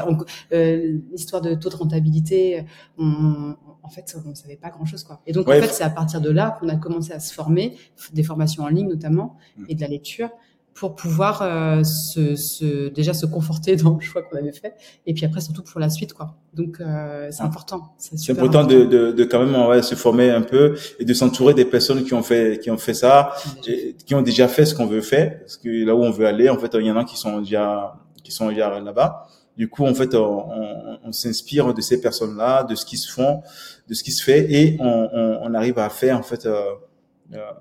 Euh, 0.53 0.99
L'histoire 1.13 1.43
de 1.43 1.55
taux 1.55 1.69
de 1.69 1.77
rentabilité, 1.77 2.65
on, 2.99 3.55
en 3.83 3.89
fait, 3.91 4.17
on 4.25 4.31
ne 4.31 4.35
savait 4.35 4.57
pas 4.57 4.71
grand-chose, 4.71 5.05
quoi. 5.05 5.21
Et 5.27 5.33
donc, 5.33 5.49
en 5.49 5.53
fait, 5.53 5.69
c'est 5.69 5.85
à 5.85 5.91
partir 5.91 6.21
de 6.21 6.31
là 6.31 6.57
qu'on 6.59 6.69
a 6.69 6.77
commencé 6.77 7.13
à 7.13 7.21
se 7.21 7.33
former, 7.35 7.77
des 8.13 8.23
formations 8.23 8.65
en 8.65 8.69
ligne 8.69 8.89
notamment, 8.89 9.37
Mm. 9.57 9.65
et 9.69 9.75
de 9.75 9.81
la 9.81 9.89
lecture, 9.89 10.31
pour 10.79 10.95
pouvoir 10.95 11.43
euh, 11.43 11.83
se, 11.83 12.37
se, 12.37 12.89
déjà 12.89 13.13
se 13.13 13.27
conforter 13.27 13.75
dans 13.75 13.95
le 13.95 14.01
choix 14.01 14.23
qu'on 14.23 14.37
avait 14.37 14.53
fait, 14.53 14.75
et 15.07 15.13
puis 15.13 15.25
après 15.25 15.41
surtout 15.41 15.63
pour 15.63 15.81
la 15.81 15.91
suite, 15.91 16.13
quoi. 16.13 16.37
Donc, 16.55 16.81
euh, 16.81 17.29
c'est 17.31 17.43
important. 17.43 17.95
C'est 17.99 18.15
important, 18.31 18.61
important. 18.61 18.65
De, 18.65 18.85
de, 18.85 19.13
de, 19.13 19.25
quand 19.25 19.45
même 19.45 19.69
ouais, 19.69 19.83
se 19.83 19.97
former 19.97 20.31
un 20.31 20.43
peu 20.43 20.77
et 21.01 21.05
de 21.05 21.15
s'entourer 21.15 21.55
des 21.55 21.65
personnes 21.65 22.05
qui 22.05 22.15
ont 22.15 22.23
fait 22.23 22.61
qui 22.63 22.71
ont 22.71 22.79
fait 22.79 22.95
ça, 22.95 23.33
et, 23.67 23.97
qui 24.07 24.15
ont 24.15 24.23
déjà 24.23 24.47
fait 24.47 24.67
ce 24.67 24.75
qu'on 24.75 24.87
veut 24.87 25.01
faire, 25.01 25.41
parce 25.41 25.57
que 25.57 25.69
là 25.85 25.95
où 25.97 26.05
on 26.05 26.11
veut 26.11 26.27
aller, 26.27 26.49
en 26.49 26.59
fait, 26.59 26.71
il 26.75 26.87
y 26.87 26.91
en 26.91 26.97
a 26.97 27.05
qui 27.05 27.17
sont 27.17 27.41
déjà 27.41 27.95
qui 28.23 28.31
sont 28.31 28.49
déjà 28.49 28.79
là-bas. 28.79 29.27
Du 29.57 29.69
coup, 29.69 29.85
en 29.85 29.95
fait, 29.95 30.15
on, 30.15 30.49
on, 30.49 30.99
on 31.03 31.13
s'inspire 31.13 31.75
de 31.75 31.81
ces 31.81 32.01
personnes-là, 32.01 32.63
de 32.63 32.77
ce 32.77 32.87
qui 32.87 32.97
se 32.97 33.11
font, 33.11 33.43
de 33.89 33.95
ce 33.95 34.05
qui 34.05 34.13
se 34.13 34.23
fait, 34.23 34.53
et 34.53 34.77
on, 34.79 35.09
on 35.43 35.55
arrive 35.55 35.81
à 35.81 35.89
faire 35.89 36.17
en 36.17 36.23
fait 36.23 36.47
euh, 36.47 36.63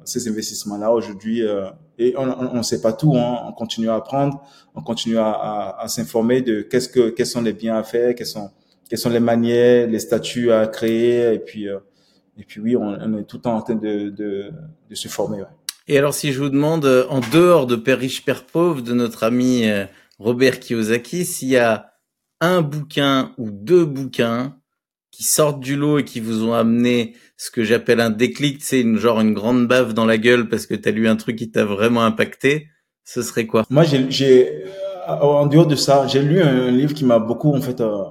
ces 0.05 0.27
investissements-là 0.27 0.91
aujourd'hui. 0.91 1.43
Euh, 1.43 1.69
et 1.97 2.13
on 2.17 2.53
ne 2.53 2.61
sait 2.61 2.81
pas 2.81 2.93
tout, 2.93 3.15
hein, 3.15 3.39
on 3.47 3.51
continue 3.53 3.89
à 3.89 3.95
apprendre, 3.95 4.41
on 4.75 4.81
continue 4.81 5.17
à, 5.17 5.31
à, 5.31 5.83
à 5.83 5.87
s'informer 5.87 6.41
de 6.41 6.61
qu'est-ce 6.61 6.89
que 6.89 7.09
quels 7.09 7.25
sont 7.25 7.41
les 7.41 7.53
biens 7.53 7.75
à 7.75 7.83
faire, 7.83 8.13
quels 8.15 8.27
sont 8.27 8.51
quelles 8.89 8.99
sont 8.99 9.09
les 9.09 9.19
manières, 9.19 9.87
les 9.87 9.99
statuts 9.99 10.51
à 10.51 10.67
créer, 10.67 11.33
et 11.33 11.39
puis 11.39 11.67
euh, 11.67 11.79
et 12.37 12.43
puis 12.43 12.61
oui, 12.61 12.75
on, 12.75 12.83
on, 12.83 13.17
est 13.17 13.23
tout 13.23 13.37
le 13.37 13.41
temps 13.41 13.55
en 13.55 13.61
train 13.61 13.75
de 13.75 14.09
de, 14.09 14.51
de 14.89 14.95
se 14.95 15.07
former. 15.07 15.39
Ouais. 15.39 15.47
Et 15.87 15.97
alors, 15.97 16.13
si 16.13 16.33
je 16.33 16.41
vous 16.41 16.49
demande, 16.49 16.85
en 17.09 17.21
dehors 17.31 17.65
de 17.65 17.75
Père 17.75 17.97
riche, 17.97 18.23
Père 18.23 18.45
pauvre, 18.45 18.81
de 18.81 18.93
notre 18.93 19.23
ami 19.23 19.65
Robert 20.19 20.59
Kiyosaki, 20.59 21.23
s'il 21.25 21.47
y 21.47 21.57
a 21.57 21.93
un 22.41 22.61
bouquin 22.61 23.33
ou 23.37 23.49
deux 23.51 23.85
bouquins 23.85 24.57
qui 25.17 25.23
sortent 25.23 25.59
du 25.59 25.75
lot 25.75 25.97
et 25.97 26.03
qui 26.03 26.19
vous 26.19 26.43
ont 26.43 26.53
amené 26.53 27.15
ce 27.37 27.49
que 27.49 27.63
j'appelle 27.63 28.01
un 28.01 28.11
déclic, 28.11 28.61
c'est 28.61 28.79
une 28.79 28.99
genre 28.99 29.19
une 29.19 29.33
grande 29.33 29.67
bave 29.67 29.95
dans 29.95 30.05
la 30.05 30.19
gueule 30.19 30.47
parce 30.47 30.67
que 30.67 30.75
tu 30.75 30.87
as 30.87 30.91
lu 30.91 31.07
un 31.07 31.15
truc 31.15 31.37
qui 31.37 31.49
t'a 31.49 31.65
vraiment 31.65 32.03
impacté, 32.03 32.67
ce 33.03 33.23
serait 33.23 33.47
quoi? 33.47 33.65
Moi, 33.71 33.83
j'ai 33.83 34.65
en 35.07 35.47
dehors 35.47 35.65
de 35.65 35.75
ça, 35.75 36.05
j'ai 36.05 36.21
lu 36.21 36.39
un, 36.39 36.69
livre 36.69 36.93
qui 36.93 37.03
m'a 37.03 37.17
beaucoup 37.17 37.51
en 37.55 37.61
fait 37.61 37.81
euh, 37.81 38.03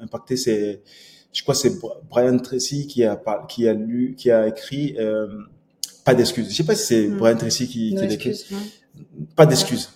impacté. 0.00 0.36
C'est, 0.36 0.82
je 1.32 1.42
crois, 1.42 1.54
c'est 1.54 1.78
Brian 2.10 2.38
Tracy 2.38 2.88
qui 2.88 3.04
a 3.04 3.22
qui 3.48 3.68
a 3.68 3.72
lu, 3.72 4.16
qui 4.18 4.32
a 4.32 4.48
écrit 4.48 4.96
euh, 4.98 5.28
pas 6.04 6.14
d'excuses. 6.14 6.50
Je 6.50 6.56
sais 6.56 6.64
pas 6.64 6.74
si 6.74 6.86
c'est 6.86 7.06
Hmm. 7.06 7.18
Brian 7.18 7.36
Tracy 7.36 7.68
qui, 7.68 7.94
No 7.94 8.00
qui 8.00 8.06
l'a 8.08 8.14
écrit. 8.14 8.46
Pas 9.36 9.46
d'excuses. 9.46 9.90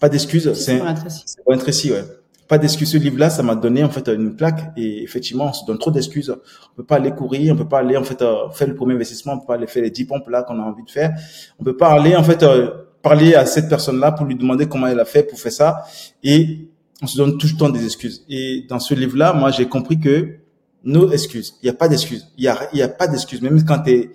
Pas 0.00 0.08
d'excuses. 0.08 0.52
Si, 0.54 0.64
C'est 0.64 0.78
Brian 0.78 0.94
Tracy. 0.94 1.22
c'est 1.24 1.44
Brian 1.46 1.58
Tracy, 1.60 1.92
ouais. 1.92 2.04
Pas 2.50 2.58
d'excuses. 2.58 2.90
Ce 2.90 2.96
livre-là, 2.96 3.30
ça 3.30 3.44
m'a 3.44 3.54
donné 3.54 3.84
en 3.84 3.90
fait 3.90 4.08
une 4.08 4.34
claque 4.34 4.72
et 4.76 5.04
effectivement, 5.04 5.50
on 5.50 5.52
se 5.52 5.64
donne 5.64 5.78
trop 5.78 5.92
d'excuses. 5.92 6.34
On 6.72 6.76
peut 6.78 6.84
pas 6.84 6.96
aller 6.96 7.12
courir, 7.12 7.54
on 7.54 7.56
peut 7.56 7.68
pas 7.68 7.78
aller 7.78 7.96
en 7.96 8.02
fait 8.02 8.20
euh, 8.22 8.50
faire 8.50 8.66
le 8.66 8.74
premier 8.74 8.94
investissement, 8.94 9.34
on 9.34 9.38
peut 9.38 9.46
pas 9.46 9.54
aller 9.54 9.68
faire 9.68 9.84
les 9.84 9.92
10 9.92 10.04
pompes 10.06 10.28
là 10.28 10.42
qu'on 10.42 10.58
a 10.58 10.64
envie 10.64 10.82
de 10.82 10.90
faire. 10.90 11.12
On 11.60 11.62
peut 11.62 11.76
pas 11.76 11.90
aller 11.90 12.16
en 12.16 12.24
fait 12.24 12.42
euh, 12.42 12.72
parler 13.02 13.36
à 13.36 13.46
cette 13.46 13.68
personne-là 13.68 14.10
pour 14.10 14.26
lui 14.26 14.34
demander 14.34 14.66
comment 14.66 14.88
elle 14.88 14.98
a 14.98 15.04
fait 15.04 15.22
pour 15.22 15.38
faire 15.38 15.52
ça 15.52 15.84
et 16.24 16.68
on 17.00 17.06
se 17.06 17.16
donne 17.16 17.38
tout 17.38 17.46
le 17.46 17.56
temps 17.56 17.68
des 17.68 17.84
excuses. 17.84 18.24
Et 18.28 18.66
dans 18.68 18.80
ce 18.80 18.94
livre-là, 18.94 19.32
moi, 19.32 19.52
j'ai 19.52 19.68
compris 19.68 20.00
que 20.00 20.38
nos 20.82 21.12
excuses, 21.12 21.54
il 21.62 21.66
y 21.66 21.70
a 21.70 21.74
pas 21.74 21.86
d'excuses. 21.86 22.32
Il 22.36 22.42
y 22.42 22.48
a 22.48 22.68
y 22.72 22.82
a 22.82 22.88
pas 22.88 23.06
d'excuses 23.06 23.42
même 23.42 23.64
quand 23.64 23.78
t'es 23.78 24.10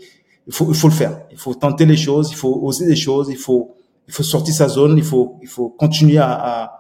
il 0.46 0.54
faut 0.54 0.68
il 0.68 0.76
faut 0.76 0.90
le 0.90 0.94
faire. 0.94 1.22
Il 1.32 1.38
faut 1.38 1.54
tenter 1.54 1.86
les 1.86 1.96
choses, 1.96 2.32
il 2.32 2.36
faut 2.36 2.60
oser 2.64 2.86
des 2.86 2.98
choses, 2.98 3.30
il 3.30 3.38
faut 3.38 3.76
il 4.10 4.14
faut 4.14 4.24
sortir 4.24 4.54
sa 4.54 4.68
zone, 4.68 4.98
il 4.98 5.06
faut 5.06 5.40
il 5.42 5.48
faut 5.48 5.70
continuer 5.70 6.18
à, 6.18 6.34
à 6.34 6.75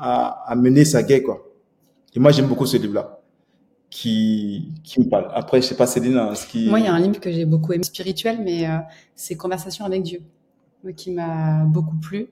à, 0.00 0.50
à, 0.50 0.54
mener 0.54 0.84
sa 0.84 1.02
guerre, 1.02 1.22
quoi. 1.22 1.46
Et 2.14 2.18
moi, 2.18 2.32
j'aime 2.32 2.46
beaucoup 2.46 2.66
ce 2.66 2.76
livre-là, 2.76 3.20
qui, 3.90 4.72
qui 4.82 5.00
me 5.00 5.08
parle. 5.08 5.30
Après, 5.34 5.60
je 5.60 5.66
sais 5.66 5.76
pas, 5.76 5.86
Céline, 5.86 6.16
hein, 6.16 6.34
ce 6.34 6.46
qui... 6.46 6.68
Moi, 6.68 6.80
il 6.80 6.86
y 6.86 6.88
a 6.88 6.94
un 6.94 7.00
livre 7.00 7.20
que 7.20 7.30
j'ai 7.30 7.44
beaucoup 7.44 7.72
aimé, 7.72 7.84
spirituel, 7.84 8.40
mais 8.42 8.68
euh, 8.68 8.78
c'est 9.14 9.36
Conversation 9.36 9.84
avec 9.84 10.02
Dieu, 10.02 10.22
qui 10.96 11.10
m'a 11.10 11.64
beaucoup 11.64 11.96
plu. 11.96 12.28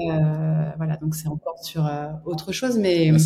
Euh, 0.00 0.70
voilà, 0.78 0.96
donc 0.96 1.14
c'est 1.14 1.28
encore 1.28 1.58
sur 1.62 1.86
euh, 1.86 2.08
autre 2.24 2.50
chose, 2.52 2.78
mais 2.78 3.10
Ah, 3.14 3.18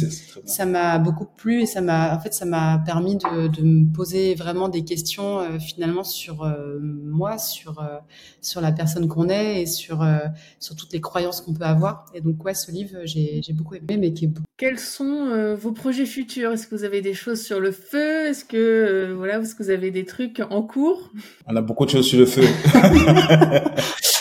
ça 0.44 0.66
m'a 0.66 0.98
beaucoup 0.98 1.26
plu 1.26 1.62
et 1.62 1.66
ça 1.66 1.80
m'a, 1.80 2.14
en 2.14 2.18
fait, 2.18 2.34
ça 2.34 2.44
m'a 2.44 2.82
permis 2.84 3.16
de, 3.16 3.46
de 3.48 3.62
me 3.62 3.92
poser 3.92 4.34
vraiment 4.34 4.68
des 4.68 4.84
questions 4.84 5.38
euh, 5.38 5.58
finalement 5.60 6.02
sur 6.02 6.42
euh, 6.42 6.78
moi, 6.80 7.38
sur 7.38 7.78
euh, 7.80 7.98
sur 8.40 8.60
la 8.60 8.72
personne 8.72 9.06
qu'on 9.06 9.28
est 9.28 9.62
et 9.62 9.66
sur 9.66 10.02
euh, 10.02 10.18
sur 10.58 10.74
toutes 10.74 10.92
les 10.92 11.00
croyances 11.00 11.40
qu'on 11.40 11.54
peut 11.54 11.64
avoir. 11.64 12.06
Et 12.14 12.20
donc 12.20 12.44
ouais, 12.44 12.54
ce 12.54 12.70
livre, 12.72 12.98
j'ai 13.04 13.40
j'ai 13.44 13.52
beaucoup 13.52 13.76
aimé, 13.76 13.96
mais 13.96 14.12
qui 14.12 14.24
est 14.24 14.30
Quels 14.56 14.80
sont 14.80 15.28
euh, 15.30 15.54
vos 15.54 15.72
projets 15.72 16.06
futurs? 16.06 16.52
Est-ce 16.52 16.66
que 16.66 16.74
vous 16.74 16.84
avez 16.84 17.00
des 17.00 17.14
choses 17.14 17.42
sur 17.42 17.60
le 17.60 17.70
feu? 17.70 18.26
Est-ce 18.26 18.44
que 18.44 18.56
euh, 18.56 19.14
voilà, 19.16 19.38
est-ce 19.38 19.54
que 19.54 19.62
vous 19.62 19.70
avez 19.70 19.92
des 19.92 20.04
trucs 20.04 20.42
en 20.50 20.62
cours? 20.62 21.12
On 21.46 21.54
a 21.54 21.62
beaucoup 21.62 21.84
de 21.84 21.90
choses 21.90 22.06
sur 22.06 22.18
le 22.18 22.26
feu. 22.26 22.42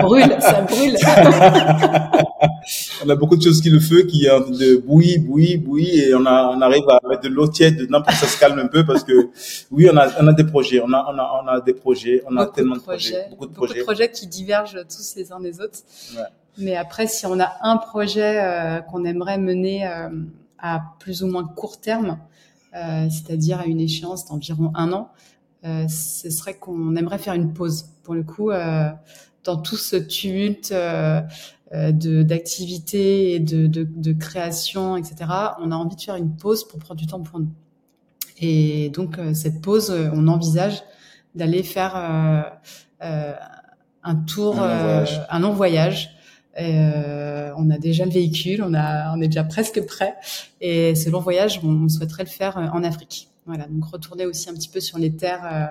ça 0.00 0.62
brûle, 0.62 0.96
ça 0.98 1.22
brûle. 1.22 2.20
on 3.04 3.08
a 3.08 3.14
beaucoup 3.14 3.36
de 3.36 3.42
choses 3.42 3.60
qui 3.60 3.70
le 3.70 3.80
feu, 3.80 4.02
qui 4.02 4.22
de 4.22 4.76
bouillir, 4.76 5.20
bouillir, 5.20 5.60
bouillir, 5.60 6.08
et 6.08 6.14
on, 6.14 6.26
a, 6.26 6.52
on 6.54 6.60
arrive 6.60 6.84
à 6.88 7.00
mettre 7.08 7.22
de 7.22 7.28
l'eau 7.28 7.48
tiède 7.48 7.76
dedans 7.76 8.02
pour 8.02 8.12
que 8.12 8.18
ça 8.18 8.26
se 8.26 8.38
calme 8.38 8.58
un 8.58 8.68
peu, 8.68 8.84
parce 8.84 9.04
que 9.04 9.30
oui, 9.70 9.88
on 9.92 9.96
a, 9.96 10.08
on 10.20 10.26
a 10.26 10.32
des 10.32 10.44
projets, 10.44 10.80
on 10.80 10.92
a, 10.92 11.06
on 11.12 11.18
a, 11.18 11.42
on 11.44 11.48
a 11.48 11.60
des 11.60 11.74
projets, 11.74 12.22
on 12.26 12.36
a 12.36 12.44
beaucoup 12.44 12.56
tellement 12.56 12.76
de 12.76 12.80
projets, 12.80 13.26
beaucoup 13.30 13.46
de 13.46 13.82
projets. 13.82 14.10
qui 14.10 14.26
divergent 14.26 14.78
tous 14.88 15.14
les 15.16 15.32
uns 15.32 15.40
des 15.40 15.60
autres. 15.60 15.78
Ouais. 16.16 16.22
Mais 16.58 16.76
après, 16.76 17.06
si 17.06 17.26
on 17.26 17.40
a 17.40 17.52
un 17.62 17.76
projet 17.76 18.40
euh, 18.40 18.80
qu'on 18.80 19.04
aimerait 19.04 19.38
mener 19.38 19.86
euh, 19.86 20.08
à 20.58 20.82
plus 20.98 21.22
ou 21.22 21.28
moins 21.28 21.44
court 21.44 21.80
terme, 21.80 22.18
euh, 22.74 23.08
c'est-à-dire 23.10 23.60
à 23.60 23.66
une 23.66 23.80
échéance 23.80 24.26
d'environ 24.26 24.72
un 24.74 24.92
an, 24.92 25.10
ce 25.62 26.30
serait 26.30 26.54
qu'on 26.54 26.96
aimerait 26.96 27.18
faire 27.18 27.34
une 27.34 27.52
pause. 27.52 27.86
Pour 28.02 28.14
le 28.14 28.22
coup, 28.22 28.50
dans 29.44 29.56
tout 29.56 29.76
ce 29.76 29.96
tumulte 29.96 30.72
euh, 30.72 31.20
euh, 31.72 31.92
de 31.92 32.22
d'activité 32.22 33.34
et 33.34 33.40
de, 33.40 33.66
de, 33.66 33.86
de 33.88 34.12
création, 34.12 34.96
etc., 34.96 35.16
on 35.60 35.70
a 35.72 35.76
envie 35.76 35.96
de 35.96 36.00
faire 36.02 36.16
une 36.16 36.36
pause 36.36 36.66
pour 36.66 36.78
prendre 36.78 37.00
du 37.00 37.06
temps 37.06 37.20
pour 37.20 37.40
nous. 37.40 37.52
Et 38.38 38.90
donc 38.90 39.18
euh, 39.18 39.34
cette 39.34 39.60
pause, 39.60 39.90
on 40.14 40.26
envisage 40.28 40.82
d'aller 41.34 41.62
faire 41.62 41.96
euh, 41.96 42.42
euh, 43.04 43.34
un 44.02 44.16
tour, 44.16 44.58
Un 44.60 44.66
long 44.66 44.70
euh, 44.70 45.04
voyage. 45.04 45.26
un 45.30 45.38
long 45.40 45.52
voyage. 45.52 46.10
Euh, 46.60 47.52
on 47.56 47.70
a 47.70 47.78
déjà 47.78 48.04
le 48.04 48.10
véhicule, 48.10 48.62
on 48.62 48.74
a, 48.74 49.14
on 49.16 49.20
est 49.20 49.28
déjà 49.28 49.44
presque 49.44 49.84
prêt. 49.86 50.14
Et 50.60 50.94
ce 50.94 51.08
long 51.08 51.20
voyage, 51.20 51.60
on, 51.62 51.84
on 51.84 51.88
souhaiterait 51.88 52.24
le 52.24 52.28
faire 52.28 52.56
en 52.56 52.82
Afrique. 52.82 53.28
Voilà, 53.46 53.66
donc 53.66 53.84
retourner 53.84 54.26
aussi 54.26 54.50
un 54.50 54.54
petit 54.54 54.68
peu 54.68 54.80
sur 54.80 54.98
les 54.98 55.14
terres, 55.16 55.44
euh, 55.44 55.66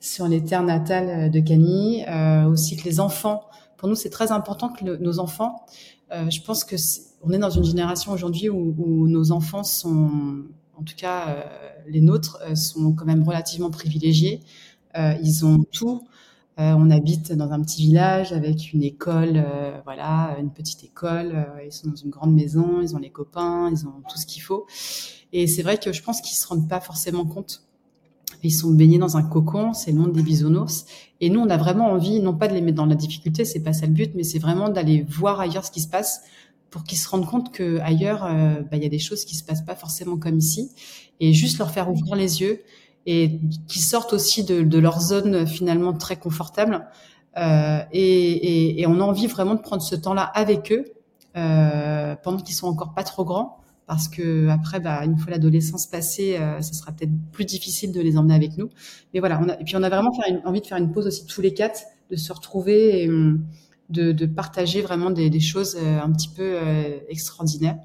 sur 0.00 0.28
les 0.28 0.42
terres 0.44 0.62
natales 0.62 1.30
de 1.30 1.40
Cagny, 1.40 2.04
euh, 2.08 2.46
aussi 2.46 2.76
que 2.76 2.84
les 2.84 3.00
enfants. 3.00 3.42
Pour 3.76 3.88
nous, 3.88 3.94
c'est 3.94 4.10
très 4.10 4.32
important 4.32 4.68
que 4.70 4.84
nos 4.98 5.18
enfants. 5.18 5.64
euh, 6.12 6.28
je 6.30 6.40
pense 6.42 6.64
que 6.64 6.76
c'est- 6.76 7.02
on 7.22 7.30
est 7.32 7.38
dans 7.38 7.50
une 7.50 7.62
génération 7.64 8.10
aujourd'hui 8.12 8.48
où, 8.48 8.74
où 8.78 9.06
nos 9.08 9.30
enfants 9.32 9.62
sont, 9.62 10.10
en 10.76 10.82
tout 10.82 10.94
cas 10.96 11.28
euh, 11.28 11.42
les 11.88 12.00
nôtres, 12.00 12.38
euh, 12.48 12.54
sont 12.56 12.92
quand 12.94 13.04
même 13.04 13.22
relativement 13.22 13.70
privilégiés. 13.70 14.40
Euh, 14.98 15.14
ils 15.22 15.44
ont 15.46 15.64
tout. 15.72 16.02
Euh, 16.58 16.74
on 16.76 16.90
habite 16.90 17.32
dans 17.32 17.52
un 17.52 17.60
petit 17.62 17.82
village 17.82 18.32
avec 18.32 18.72
une 18.72 18.82
école, 18.82 19.34
euh, 19.36 19.80
voilà, 19.84 20.36
une 20.40 20.50
petite 20.50 20.84
école. 20.84 21.32
euh, 21.34 21.64
ils 21.64 21.72
sont 21.72 21.88
dans 21.88 21.96
une 21.96 22.10
grande 22.10 22.34
maison, 22.34 22.80
ils 22.82 22.94
ont 22.96 22.98
les 22.98 23.10
copains, 23.10 23.70
ils 23.70 23.86
ont 23.86 24.02
tout 24.10 24.18
ce 24.18 24.26
qu'il 24.26 24.42
faut. 24.42 24.66
Et 25.32 25.46
c'est 25.46 25.62
vrai 25.62 25.78
que 25.78 25.92
je 25.92 26.02
pense 26.02 26.20
qu'ils 26.20 26.36
se 26.36 26.46
rendent 26.46 26.68
pas 26.68 26.80
forcément 26.80 27.24
compte. 27.24 27.62
Ils 28.42 28.50
sont 28.50 28.70
baignés 28.70 28.98
dans 28.98 29.16
un 29.16 29.22
cocon, 29.22 29.72
c'est 29.72 29.92
monde 29.92 30.12
des 30.12 30.22
bisounours. 30.22 30.86
Et 31.20 31.30
nous, 31.30 31.40
on 31.40 31.50
a 31.50 31.56
vraiment 31.56 31.90
envie, 31.92 32.20
non 32.20 32.34
pas 32.34 32.48
de 32.48 32.54
les 32.54 32.60
mettre 32.60 32.76
dans 32.76 32.86
la 32.86 32.94
difficulté, 32.94 33.44
c'est 33.44 33.60
pas 33.60 33.72
ça 33.72 33.86
le 33.86 33.92
but, 33.92 34.12
mais 34.14 34.22
c'est 34.22 34.38
vraiment 34.38 34.68
d'aller 34.68 35.04
voir 35.08 35.40
ailleurs 35.40 35.64
ce 35.64 35.70
qui 35.70 35.80
se 35.80 35.88
passe 35.88 36.22
pour 36.70 36.84
qu'ils 36.84 36.98
se 36.98 37.08
rendent 37.08 37.26
compte 37.26 37.52
que 37.52 37.78
ailleurs, 37.80 38.24
euh, 38.24 38.60
bah, 38.60 38.76
il 38.76 38.82
y 38.82 38.86
a 38.86 38.88
des 38.88 38.98
choses 38.98 39.24
qui 39.24 39.34
se 39.34 39.44
passent 39.44 39.64
pas 39.64 39.74
forcément 39.74 40.16
comme 40.16 40.38
ici, 40.38 40.70
et 41.18 41.32
juste 41.32 41.58
leur 41.58 41.70
faire 41.70 41.90
ouvrir 41.90 42.16
les 42.16 42.40
yeux 42.40 42.62
et 43.06 43.40
qu'ils 43.66 43.82
sortent 43.82 44.12
aussi 44.12 44.44
de, 44.44 44.62
de 44.62 44.78
leur 44.78 45.00
zone 45.00 45.46
finalement 45.46 45.92
très 45.92 46.16
confortable. 46.16 46.86
Euh, 47.36 47.80
et, 47.92 48.02
et, 48.02 48.80
et 48.80 48.86
on 48.86 49.00
a 49.00 49.04
envie 49.04 49.26
vraiment 49.26 49.54
de 49.54 49.60
prendre 49.60 49.82
ce 49.82 49.94
temps-là 49.94 50.22
avec 50.22 50.72
eux 50.72 50.84
euh, 51.36 52.16
pendant 52.22 52.38
qu'ils 52.38 52.54
sont 52.54 52.66
encore 52.66 52.92
pas 52.94 53.04
trop 53.04 53.24
grands, 53.24 53.59
parce 53.90 54.06
que 54.06 54.46
après, 54.50 54.78
bah, 54.78 55.04
une 55.04 55.18
fois 55.18 55.32
l'adolescence 55.32 55.84
passée, 55.88 56.36
euh, 56.38 56.62
ce 56.62 56.74
sera 56.74 56.92
peut-être 56.92 57.10
plus 57.32 57.44
difficile 57.44 57.90
de 57.90 58.00
les 58.00 58.16
emmener 58.16 58.36
avec 58.36 58.56
nous. 58.56 58.68
Mais 59.12 59.18
voilà, 59.18 59.40
on 59.44 59.48
a, 59.48 59.58
et 59.58 59.64
puis 59.64 59.74
on 59.74 59.82
a 59.82 59.88
vraiment 59.88 60.12
faire 60.12 60.26
une- 60.28 60.40
envie 60.46 60.60
de 60.60 60.66
faire 60.68 60.78
une 60.78 60.92
pause 60.92 61.08
aussi 61.08 61.26
tous 61.26 61.40
les 61.40 61.52
quatre, 61.54 61.80
de 62.08 62.14
se 62.14 62.32
retrouver 62.32 63.02
et 63.02 63.08
hum, 63.08 63.44
de, 63.88 64.12
de 64.12 64.26
partager 64.26 64.80
vraiment 64.80 65.10
des, 65.10 65.28
des 65.28 65.40
choses 65.40 65.76
euh, 65.76 65.98
un 66.00 66.12
petit 66.12 66.28
peu 66.28 66.42
euh, 66.62 66.98
extraordinaires. 67.08 67.78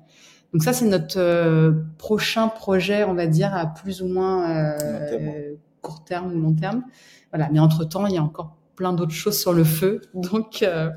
Donc 0.53 0.61
ça, 0.63 0.73
c'est 0.73 0.85
notre 0.85 1.17
euh, 1.19 1.71
prochain 1.97 2.49
projet, 2.49 3.03
on 3.03 3.15
va 3.15 3.25
dire, 3.25 3.51
à 3.55 3.65
plus 3.65 4.03
ou 4.03 4.07
moins 4.07 4.75
court 5.81 6.03
terme 6.03 6.33
ou 6.33 6.39
long 6.39 6.53
terme. 6.53 6.83
Voilà, 7.31 7.49
mais 7.51 7.59
entre-temps, 7.59 8.05
il 8.05 8.13
y 8.13 8.17
a 8.17 8.23
encore 8.23 8.55
plein 8.75 8.93
d'autres 8.93 9.11
choses 9.11 9.39
sur 9.39 9.53
le 9.53 9.63
feu. 9.63 10.01
Donc, 10.13 10.61
euh, 10.61 10.91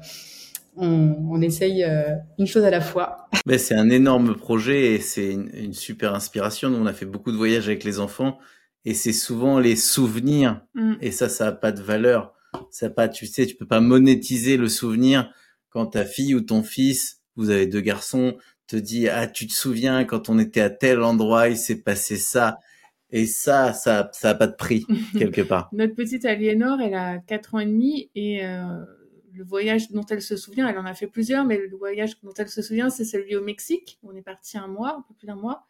on, 0.79 1.17
on 1.31 1.41
essaye 1.43 1.85
euh, 1.85 2.15
une 2.39 2.47
chose 2.47 2.65
à 2.65 2.71
la 2.71 2.81
fois. 2.81 3.29
Mais 3.47 3.59
c'est 3.59 3.75
un 3.75 3.91
énorme 3.91 4.37
projet 4.37 4.95
et 4.95 5.01
c'est 5.01 5.33
une, 5.33 5.51
une 5.55 5.75
super 5.75 6.15
inspiration. 6.15 6.71
Nous, 6.71 6.79
on 6.79 6.87
a 6.87 6.93
fait 6.93 7.07
beaucoup 7.07 7.33
de 7.33 7.37
voyages 7.37 7.67
avec 7.67 7.85
les 7.85 8.01
enfants 8.01 8.39
et 8.85 8.95
c'est 8.95 9.13
souvent 9.13 9.59
les 9.59 9.77
souvenirs 9.77 10.61
Mm. 10.75 10.95
et 11.01 11.11
ça, 11.11 11.29
ça 11.29 11.49
a 11.49 11.53
pas 11.53 11.73
de 11.73 11.83
valeur. 11.83 12.35
Ça 12.71 12.87
a 12.87 12.91
pas, 12.91 13.09
tu 13.09 13.27
sais, 13.27 13.47
tu 13.47 13.57
peux 13.57 13.67
pas 13.67 13.81
monétiser 13.81 14.57
le 14.57 14.69
souvenir 14.69 15.31
quand 15.71 15.87
ta 15.87 16.05
fille 16.05 16.35
ou 16.35 16.41
ton 16.41 16.63
fils, 16.63 17.21
vous 17.37 17.51
avez 17.51 17.67
deux 17.67 17.81
garçons, 17.81 18.37
te 18.67 18.77
dit 18.77 19.09
ah 19.09 19.27
tu 19.27 19.47
te 19.47 19.53
souviens 19.53 20.05
quand 20.05 20.29
on 20.29 20.39
était 20.39 20.61
à 20.61 20.71
tel 20.71 21.03
endroit, 21.03 21.49
il 21.49 21.57
s'est 21.57 21.83
passé 21.83 22.17
ça 22.17 22.59
et 23.11 23.27
ça, 23.27 23.73
ça, 23.73 24.11
ça 24.13 24.31
a 24.31 24.35
pas 24.35 24.47
de 24.47 24.55
prix 24.55 24.87
quelque 25.19 25.41
part. 25.43 25.69
Notre 25.73 25.95
petite 25.95 26.25
Aliénor, 26.25 26.81
elle 26.81 26.95
a 26.95 27.19
4 27.19 27.55
ans 27.55 27.59
et 27.61 27.67
demi 27.67 28.11
et 28.15 28.45
euh, 28.45 28.85
le 29.33 29.45
voyage 29.45 29.91
dont 29.91 30.05
elle 30.11 30.23
se 30.23 30.37
souvient, 30.37 30.69
elle 30.69 30.79
en 30.79 30.85
a 30.87 30.95
fait 30.95 31.07
plusieurs, 31.07 31.45
mais 31.45 31.59
le 31.59 31.77
voyage 31.77 32.21
dont 32.23 32.33
elle 32.39 32.49
se 32.49 32.63
souvient, 32.63 32.91
c'est 32.91 33.05
celui 33.05 33.37
au 33.37 33.43
Mexique. 33.43 33.99
On 34.03 34.15
est 34.17 34.23
parti 34.23 34.59
un 34.59 34.69
mois, 34.69 34.97
un 34.99 35.03
peu 35.07 35.15
plus 35.15 35.27
d'un 35.27 35.37
mois. 35.37 35.67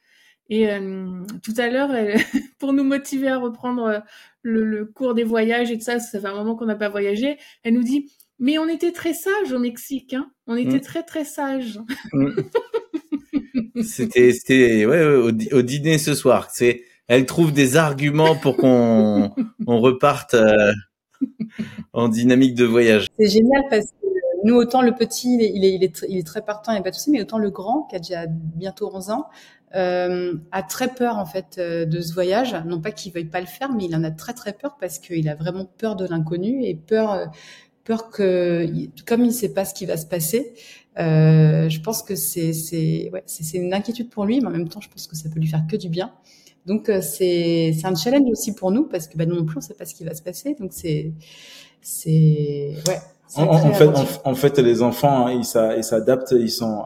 Et 0.51 0.71
euh, 0.71 1.23
tout 1.43 1.55
à 1.59 1.69
l'heure, 1.69 1.91
pour 2.59 2.73
nous 2.73 2.85
motiver 2.85 3.29
à 3.29 3.39
reprendre 3.39 3.85
euh, 3.85 4.01
le, 4.43 4.65
le 4.65 4.87
cours 4.87 5.15
des 5.15 5.25
voyages 5.25 5.71
et 5.71 5.77
tout 5.79 5.85
ça, 5.85 5.99
ça 6.01 6.21
fait 6.21 6.27
un 6.27 6.35
moment 6.35 6.57
qu'on 6.57 6.67
n'a 6.67 6.77
pas 6.77 6.89
voyagé, 6.89 7.39
elle 7.65 7.75
nous 7.75 7.83
dit 7.83 8.11
mais 8.41 8.57
on 8.59 8.69
était 8.69 8.93
très 8.93 9.15
sages 9.15 9.53
au 9.53 9.59
Mexique, 9.59 10.15
hein. 10.15 10.31
On 10.47 10.55
était 10.57 10.79
Mm. 10.79 10.81
très 10.81 11.03
très 11.03 11.25
sages. 11.25 11.81
C'était, 13.83 14.33
c'était, 14.33 14.87
ouais, 14.87 15.05
au, 15.05 15.29
au 15.29 15.63
dîner 15.63 15.99
ce 15.99 16.15
soir. 16.15 16.49
C'est, 16.53 16.83
elle 17.07 17.27
trouve 17.27 17.53
des 17.53 17.77
arguments 17.77 18.37
pour 18.37 18.57
qu'on 18.57 19.33
on 19.67 19.81
reparte 19.81 20.35
euh, 20.35 20.73
en 21.93 22.09
dynamique 22.09 22.55
de 22.55 22.65
voyage. 22.65 23.09
C'est 23.19 23.29
génial 23.29 23.63
parce 23.71 23.87
que 23.87 24.07
nous, 24.45 24.55
autant 24.55 24.83
le 24.83 24.93
petit, 24.93 25.37
il 25.37 25.85
est, 25.85 26.27
très 26.27 26.43
partant, 26.43 26.73
il 26.73 26.77
n'y 26.77 26.81
a 26.81 26.83
pas 26.83 26.91
de 26.91 26.95
souci, 26.95 27.11
mais 27.11 27.21
autant 27.21 27.39
le 27.39 27.51
grand, 27.51 27.83
qui 27.83 27.97
a 27.97 27.99
déjà 27.99 28.27
bientôt 28.29 28.91
11 28.95 29.11
ans, 29.11 29.27
euh, 29.75 30.35
a 30.51 30.63
très 30.63 30.89
peur 30.89 31.19
en 31.19 31.27
fait 31.27 31.57
euh, 31.59 31.85
de 31.85 32.01
ce 32.01 32.15
voyage. 32.15 32.57
Non 32.65 32.81
pas 32.81 32.91
qu'il 32.91 33.13
veuille 33.13 33.27
pas 33.27 33.41
le 33.41 33.47
faire, 33.47 33.73
mais 33.73 33.85
il 33.85 33.97
en 33.97 34.05
a 34.05 34.11
très 34.11 34.33
très 34.33 34.53
peur 34.53 34.77
parce 34.81 34.99
qu'il 34.99 35.29
a 35.29 35.35
vraiment 35.35 35.67
peur 35.67 35.97
de 35.97 36.07
l'inconnu 36.07 36.65
et 36.65 36.75
peur, 36.75 37.13
euh, 37.13 37.27
que, 38.13 38.67
comme 39.07 39.25
il 39.25 39.33
sait 39.33 39.55
pas 39.55 39.65
ce 39.65 39.73
qui 39.73 39.87
va 39.87 39.97
se 39.97 40.05
passer, 40.07 40.53
je 40.97 41.81
pense 41.81 42.03
que 42.03 42.15
c'est 42.15 43.11
une 43.55 43.73
inquiétude 43.73 44.11
pour 44.11 44.27
lui, 44.27 44.41
mais 44.41 44.47
en 44.47 44.51
même 44.51 44.69
temps, 44.69 44.83
je 44.83 44.91
pense 44.91 45.07
que 45.07 45.17
ça 45.17 45.31
peut 45.31 45.41
lui 45.41 45.47
faire 45.47 45.65
que 45.67 45.77
du 45.77 45.89
bien. 45.89 46.13
Donc 46.69 46.89
euh, 46.89 47.01
c'est 47.01 47.75
c'est 47.79 47.87
un 47.87 47.95
challenge 47.97 48.29
aussi 48.31 48.55
pour 48.55 48.71
nous 48.71 48.85
parce 48.85 49.09
que 49.09 49.17
bah, 49.19 49.27
nous 49.27 49.35
non 49.35 49.45
plus 49.45 49.57
on 49.59 49.61
sait 49.61 49.75
pas 49.75 49.85
ce 49.87 49.95
qui 49.97 50.05
va 50.05 50.15
se 50.15 50.23
passer. 50.23 50.55
Donc 50.61 50.71
c'est 50.73 51.13
c'est 51.81 52.75
ouais. 52.87 52.99
En, 53.37 53.73
fait, 53.75 53.87
en, 53.89 54.05
en 54.25 54.35
fait, 54.35 54.59
les 54.59 54.81
enfants, 54.83 55.27
hein, 55.27 55.33
ils 55.33 55.45
s'a- 55.45 55.77
ils 55.77 55.85
s'adaptent, 55.85 56.33
ils 56.33 56.51
sont, 56.51 56.83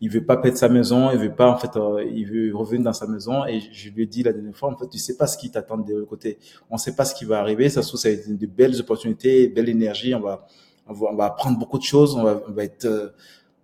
il 0.00 0.10
veut 0.10 0.24
pas 0.24 0.36
perdre 0.36 0.58
sa 0.58 0.68
maison, 0.68 1.10
il 1.10 1.18
veut 1.18 1.34
pas, 1.34 1.48
en 1.50 1.56
fait, 1.56 1.74
euh, 1.76 2.04
il 2.14 2.26
veut 2.26 2.54
revenir 2.54 2.84
dans 2.84 2.92
sa 2.92 3.06
maison. 3.06 3.46
Et 3.46 3.60
je 3.72 3.88
lui 3.88 4.02
ai 4.02 4.06
dit 4.06 4.22
la 4.22 4.34
dernière 4.34 4.54
fois, 4.54 4.70
en 4.70 4.76
fait, 4.76 4.88
tu 4.90 4.98
sais 4.98 5.16
pas 5.16 5.26
ce 5.26 5.38
qui 5.38 5.50
t'attend 5.50 5.78
de 5.78 5.94
l'autre 5.94 6.06
côté. 6.08 6.38
On 6.70 6.76
sait 6.76 6.94
pas 6.94 7.06
ce 7.06 7.14
qui 7.14 7.24
va 7.24 7.38
arriver. 7.40 7.70
Ça 7.70 7.80
se 7.82 7.88
trouve, 7.88 7.98
ça 8.00 8.10
va 8.10 8.14
être 8.14 8.36
de 8.36 8.46
belles 8.46 8.78
opportunités, 8.78 9.48
belle 9.48 9.70
énergie. 9.70 10.14
On 10.14 10.20
va, 10.20 10.46
on 10.86 10.92
va, 10.92 11.06
on 11.12 11.16
va 11.16 11.24
apprendre 11.26 11.58
beaucoup 11.58 11.78
de 11.78 11.82
choses. 11.84 12.14
On 12.14 12.24
va, 12.24 12.42
on 12.46 12.52
va 12.52 12.64
être, 12.64 12.84
euh, 12.84 13.08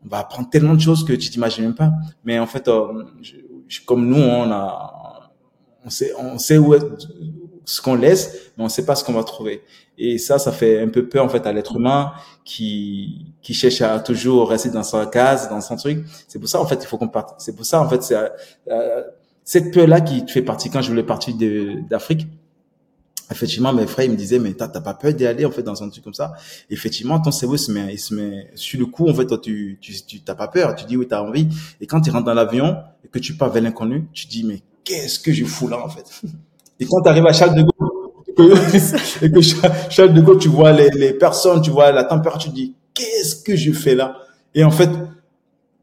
on 0.03 0.09
va 0.09 0.21
apprendre 0.21 0.49
tellement 0.49 0.75
de 0.75 0.81
choses 0.81 1.05
que 1.05 1.13
tu 1.13 1.29
t'imagines 1.29 1.65
même 1.65 1.75
pas. 1.75 1.93
Mais 2.25 2.39
en 2.39 2.47
fait, 2.47 2.67
euh, 2.69 3.05
je- 3.21 3.37
je- 3.69 3.81
comme 3.85 4.07
nous, 4.09 4.17
on 4.23 4.51
a, 4.51 5.20
on 5.85 5.91
sait, 5.91 6.13
on 6.19 6.39
sait 6.39 6.59
où 6.59 6.75
est, 6.75 6.81
ce 7.65 7.81
qu'on 7.81 7.95
laisse, 7.95 8.53
mais 8.57 8.65
on 8.65 8.69
sait 8.69 8.85
pas 8.85 8.97
ce 8.97 9.05
qu'on 9.05 9.13
va 9.13 9.25
trouver. 9.25 9.63
Et 9.97 10.19
ça, 10.19 10.39
ça 10.39 10.51
fait 10.51 10.81
un 10.81 10.89
peu 10.89 11.09
peur 11.09 11.25
en 11.25 11.29
fait 11.29 11.47
à 11.47 11.53
l'être 11.53 11.77
humain 11.77 12.13
qui 12.45 13.27
qui 13.43 13.55
cherche 13.55 13.83
à 13.83 14.01
toujours 14.01 14.49
rester 14.49 14.71
dans 14.71 14.83
sa 14.83 15.07
case, 15.07 15.49
dans 15.49 15.61
son 15.61 15.77
truc. 15.77 16.05
C'est 16.27 16.39
pour 16.39 16.49
ça 16.49 16.61
en 16.61 16.67
fait 16.67 16.83
il 16.83 16.87
faut 16.87 16.99
qu'on 16.99 17.09
parte. 17.09 17.41
C'est 17.41 17.55
pour 17.55 17.65
ça 17.65 17.81
en 17.81 17.89
fait 17.89 18.03
c'est 18.03 18.17
euh, 18.71 19.03
cette 19.45 19.73
peur 19.73 19.87
là 19.87 20.01
qui 20.01 20.27
fait 20.29 20.43
partie 20.43 20.71
quand 20.71 20.83
je 20.83 20.91
voulais 20.91 21.03
partir 21.03 21.35
d'Afrique. 21.89 22.27
effectivement, 23.31 23.73
mes 23.73 23.87
frères, 23.87 24.07
ils 24.07 24.13
me 24.13 24.17
disaient, 24.17 24.39
mais 24.39 24.53
t'as 24.55 24.69
pas 24.69 24.95
peur 24.95 25.13
d'y 25.13 25.27
aller, 25.27 25.45
en 25.45 25.51
fait, 25.51 25.63
dans 25.63 25.83
un 25.83 25.89
truc 25.89 26.05
comme 26.05 26.15
ça? 26.15 26.35
Effectivement, 26.69 27.21
ton 27.21 27.31
cerveau 27.31 27.57
se 27.57 27.73
met, 27.73 27.93
il 27.93 27.99
se 27.99 28.15
met 28.15 28.51
sur 28.55 28.79
le 28.79 28.87
coup, 28.87 29.09
en 29.09 29.15
fait, 29.15 29.41
tu, 29.41 29.79
tu, 29.81 29.93
tu 30.05 30.21
t'as 30.21 30.35
pas 30.35 30.49
peur, 30.49 30.75
tu 30.75 30.85
dis 30.85 30.97
oui, 30.97 31.07
t'as 31.09 31.23
envie. 31.23 31.49
Et 31.81 31.87
quand 31.87 32.01
tu 32.01 32.11
rentres 32.11 32.27
dans 32.27 32.35
l'avion 32.35 32.77
et 33.05 33.09
que 33.09 33.19
tu 33.19 33.35
pars 33.35 33.51
vers 33.51 33.63
l'inconnu, 33.63 34.09
tu 34.13 34.27
dis, 34.27 34.45
mais 34.45 34.63
qu'est-ce 34.91 35.21
que 35.21 35.33
je 35.33 35.45
fous 35.45 35.69
là, 35.69 35.85
en 35.85 35.89
fait? 35.89 36.05
Et 36.81 36.87
quand 36.87 37.03
tu 37.03 37.09
arrives 37.09 37.27
à 37.27 37.33
Charles 37.33 37.55
de 37.55 37.63
Gaulle, 37.63 37.91
et 39.23 39.31
que 39.31 39.41
Charles 39.91 40.15
de 40.15 40.21
Gaulle, 40.21 40.39
tu 40.39 40.49
vois 40.49 40.73
les, 40.73 41.13
personnes, 41.13 41.61
tu 41.63 41.71
vois 41.71 41.93
la 41.93 42.05
température, 42.05 42.51
tu 42.53 42.57
dis, 42.57 42.75
qu'est-ce 42.95 43.37
que 43.37 43.55
je 43.57 43.73
fais 43.73 43.95
là? 43.95 44.17
Et 44.55 44.65
en 44.65 44.71
fait, 44.71 44.91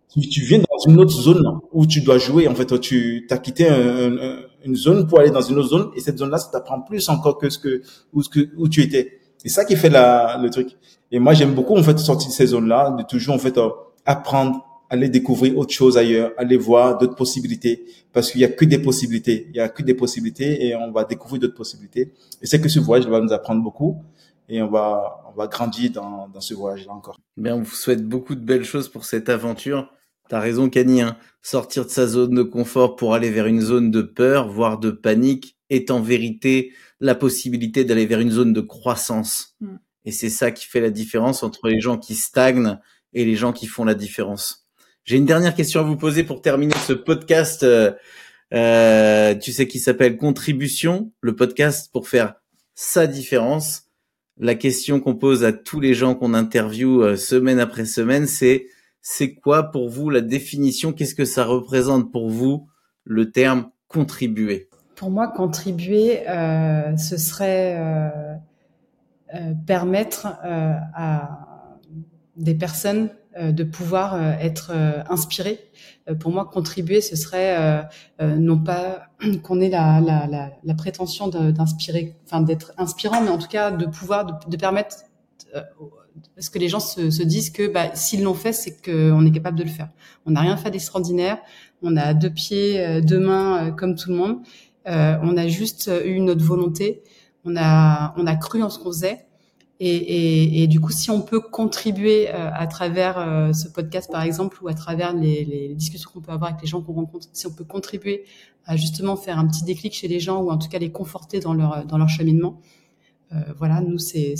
tu, 0.09 0.41
viens 0.41 0.59
dans 0.59 0.91
une 0.91 0.99
autre 0.99 1.11
zone 1.11 1.43
où 1.71 1.85
tu 1.85 2.01
dois 2.01 2.17
jouer. 2.17 2.47
En 2.47 2.55
fait, 2.55 2.79
tu 2.79 3.27
as 3.29 3.37
quitté 3.37 3.69
une 4.65 4.75
zone 4.75 5.07
pour 5.07 5.19
aller 5.19 5.29
dans 5.29 5.41
une 5.41 5.57
autre 5.59 5.69
zone 5.69 5.91
et 5.95 6.01
cette 6.01 6.17
zone-là, 6.17 6.37
ça 6.37 6.49
t'apprend 6.51 6.81
plus 6.81 7.07
encore 7.09 7.37
que 7.37 7.49
ce 7.49 7.59
que 7.59 7.81
où, 8.13 8.23
ce 8.23 8.29
que 8.29 8.67
tu 8.67 8.81
étais. 8.81 9.19
C'est 9.37 9.49
ça 9.49 9.63
qui 9.63 9.75
fait 9.75 9.89
le 9.89 10.49
truc. 10.49 10.75
Et 11.11 11.19
moi, 11.19 11.33
j'aime 11.33 11.53
beaucoup 11.53 11.77
en 11.77 11.83
fait 11.83 11.97
sortir 11.99 12.29
de 12.29 12.33
ces 12.33 12.47
zones-là, 12.47 12.95
de 12.97 13.03
toujours 13.03 13.35
en 13.35 13.39
fait 13.39 13.57
euh, 13.57 13.69
apprendre, 14.05 14.65
aller 14.89 15.09
découvrir 15.09 15.57
autre 15.57 15.73
chose 15.73 15.97
ailleurs, 15.97 16.31
aller 16.37 16.57
voir 16.57 16.97
d'autres 16.97 17.15
possibilités, 17.15 17.85
parce 18.13 18.31
qu'il 18.31 18.41
y 18.41 18.45
a 18.45 18.49
que 18.49 18.65
des 18.65 18.79
possibilités. 18.79 19.47
Il 19.49 19.55
y 19.55 19.59
a 19.59 19.69
que 19.69 19.83
des 19.83 19.93
possibilités 19.93 20.65
et 20.65 20.75
on 20.75 20.91
va 20.91 21.03
découvrir 21.03 21.41
d'autres 21.41 21.55
possibilités. 21.55 22.13
Et 22.41 22.45
c'est 22.45 22.61
que 22.61 22.69
ce 22.69 22.79
voyage 22.79 23.07
va 23.07 23.19
nous 23.19 23.33
apprendre 23.33 23.61
beaucoup 23.61 23.97
et 24.49 24.61
on 24.61 24.69
va 24.69 25.23
on 25.29 25.37
va 25.37 25.47
grandir 25.47 25.91
dans, 25.91 26.27
dans 26.29 26.41
ce 26.41 26.53
voyage-là 26.53 26.93
encore. 26.93 27.19
Bien, 27.35 27.55
on 27.55 27.61
vous 27.61 27.75
souhaite 27.75 28.07
beaucoup 28.07 28.35
de 28.35 28.39
belles 28.41 28.63
choses 28.63 28.89
pour 28.89 29.05
cette 29.05 29.29
aventure. 29.29 29.91
T'as 30.29 30.39
raison, 30.39 30.69
Cani. 30.69 31.01
Hein. 31.01 31.17
Sortir 31.41 31.85
de 31.85 31.89
sa 31.89 32.07
zone 32.07 32.33
de 32.33 32.43
confort 32.43 32.95
pour 32.95 33.13
aller 33.13 33.29
vers 33.29 33.45
une 33.45 33.61
zone 33.61 33.91
de 33.91 34.01
peur, 34.01 34.49
voire 34.49 34.79
de 34.79 34.91
panique, 34.91 35.57
est 35.69 35.91
en 35.91 36.01
vérité 36.01 36.73
la 36.99 37.15
possibilité 37.15 37.85
d'aller 37.85 38.05
vers 38.05 38.19
une 38.19 38.31
zone 38.31 38.53
de 38.53 38.61
croissance. 38.61 39.55
Mm. 39.61 39.75
Et 40.05 40.11
c'est 40.11 40.29
ça 40.29 40.51
qui 40.51 40.65
fait 40.65 40.81
la 40.81 40.89
différence 40.89 41.43
entre 41.43 41.67
les 41.67 41.79
gens 41.79 41.97
qui 41.97 42.15
stagnent 42.15 42.79
et 43.13 43.25
les 43.25 43.35
gens 43.35 43.53
qui 43.53 43.67
font 43.67 43.83
la 43.83 43.95
différence. 43.95 44.66
J'ai 45.07 45.15
une 45.15 45.25
dernière 45.25 45.55
question 45.55 45.79
à 45.79 45.83
vous 45.83 45.95
poser 45.95 46.25
pour 46.25 46.41
terminer 46.41 46.75
ce 46.85 46.91
podcast. 46.91 47.63
Euh, 47.63 47.93
euh 48.53 49.35
tu 49.35 49.53
sais 49.53 49.65
qui 49.65 49.79
s'appelle 49.79 50.17
Contribution, 50.17 51.13
le 51.21 51.33
podcast 51.33 51.89
pour 51.93 52.09
faire 52.09 52.33
sa 52.75 53.07
différence. 53.07 53.83
La 54.37 54.53
question 54.53 54.99
qu'on 54.99 55.15
pose 55.15 55.45
à 55.45 55.53
tous 55.53 55.79
les 55.79 55.93
gens 55.93 56.13
qu'on 56.13 56.33
interviewe 56.33 57.03
euh, 57.03 57.15
semaine 57.15 57.61
après 57.61 57.85
semaine, 57.85 58.27
c'est 58.27 58.67
c'est 59.01 59.33
quoi 59.33 59.71
pour 59.71 59.87
vous 59.87 60.09
la 60.09 60.19
définition? 60.19 60.91
Qu'est-ce 60.91 61.15
que 61.15 61.23
ça 61.23 61.45
représente 61.45 62.11
pour 62.11 62.29
vous 62.29 62.67
le 63.05 63.31
terme 63.31 63.71
contribuer? 63.87 64.67
Pour 64.97 65.09
moi, 65.09 65.29
contribuer, 65.29 66.27
euh, 66.27 66.97
ce 66.97 67.15
serait 67.15 67.77
euh, 67.79 68.09
euh, 69.35 69.53
permettre 69.65 70.27
à 70.43 71.46
des 72.37 72.55
personnes 72.55 73.09
de 73.39 73.63
pouvoir 73.63 74.19
être 74.41 74.71
inspirées. 75.09 75.59
pour 76.19 76.31
moi, 76.31 76.45
contribuer, 76.45 77.01
ce 77.01 77.15
serait 77.15 77.85
non 78.19 78.57
pas 78.57 79.09
qu'on 79.43 79.61
ait 79.61 79.69
la, 79.69 80.01
la, 80.01 80.27
la, 80.63 80.73
prétention 80.73 81.27
d'inspirer, 81.27 82.15
enfin 82.25 82.41
d'être 82.41 82.71
inspirant, 82.77 83.21
mais 83.21 83.29
en 83.29 83.37
tout 83.37 83.47
cas 83.47 83.69
de 83.69 83.85
pouvoir, 83.85 84.25
de, 84.25 84.33
de 84.49 84.57
permettre 84.57 84.97
parce 86.35 86.49
que 86.49 86.59
les 86.59 86.69
gens 86.69 86.79
se, 86.79 87.09
se 87.09 87.23
disent 87.23 87.49
que 87.49 87.67
bah, 87.67 87.91
s'ils 87.93 88.23
l'ont 88.23 88.33
fait, 88.33 88.53
c'est 88.53 88.81
qu'on 88.83 89.25
est 89.25 89.31
capable 89.31 89.57
de 89.57 89.63
le 89.63 89.69
faire. 89.69 89.89
On 90.25 90.31
n'a 90.31 90.41
rien 90.41 90.57
fait 90.57 90.71
d'extraordinaire, 90.71 91.39
on 91.81 91.95
a 91.97 92.13
deux 92.13 92.29
pieds, 92.29 92.79
euh, 92.79 93.01
deux 93.01 93.19
mains, 93.19 93.67
euh, 93.67 93.71
comme 93.71 93.95
tout 93.95 94.09
le 94.09 94.17
monde. 94.17 94.39
Euh, 94.87 95.17
on 95.21 95.37
a 95.37 95.47
juste 95.47 95.91
eu 96.05 96.19
notre 96.19 96.43
volonté, 96.43 97.03
on 97.43 97.55
a, 97.57 98.13
on 98.17 98.25
a 98.25 98.35
cru 98.35 98.63
en 98.63 98.69
ce 98.69 98.79
qu'on 98.79 98.91
faisait. 98.91 99.26
Et, 99.79 99.95
et, 99.95 100.63
et, 100.63 100.67
du 100.67 100.79
coup, 100.79 100.91
si 100.91 101.11
on 101.11 101.21
peut 101.21 101.39
contribuer 101.39 102.29
à 102.29 102.65
travers 102.65 103.51
ce 103.53 103.67
podcast, 103.67 104.11
par 104.11 104.23
exemple, 104.23 104.57
ou 104.63 104.67
à 104.67 104.73
travers 104.73 105.13
les, 105.13 105.45
les 105.45 105.75
discussions 105.75 106.09
qu'on 106.11 106.21
peut 106.21 106.31
avoir 106.31 106.49
avec 106.49 106.63
les 106.63 106.67
gens 106.67 106.81
qu'on 106.81 106.93
rencontre, 106.93 107.27
si 107.31 107.45
on 107.45 107.51
peut 107.51 107.63
contribuer 107.63 108.25
à 108.65 108.75
justement 108.75 109.15
faire 109.15 109.37
un 109.37 109.47
petit 109.47 109.63
déclic 109.63 109.93
chez 109.93 110.07
les 110.07 110.19
gens, 110.19 110.41
ou 110.41 110.49
en 110.49 110.57
tout 110.57 110.67
cas 110.67 110.79
les 110.79 110.91
conforter 110.91 111.39
dans 111.39 111.53
leur, 111.53 111.85
dans 111.85 111.99
leur 111.99 112.09
cheminement, 112.09 112.59
euh, 113.33 113.35
voilà, 113.57 113.81
nous, 113.81 113.97
c'est 113.97 114.35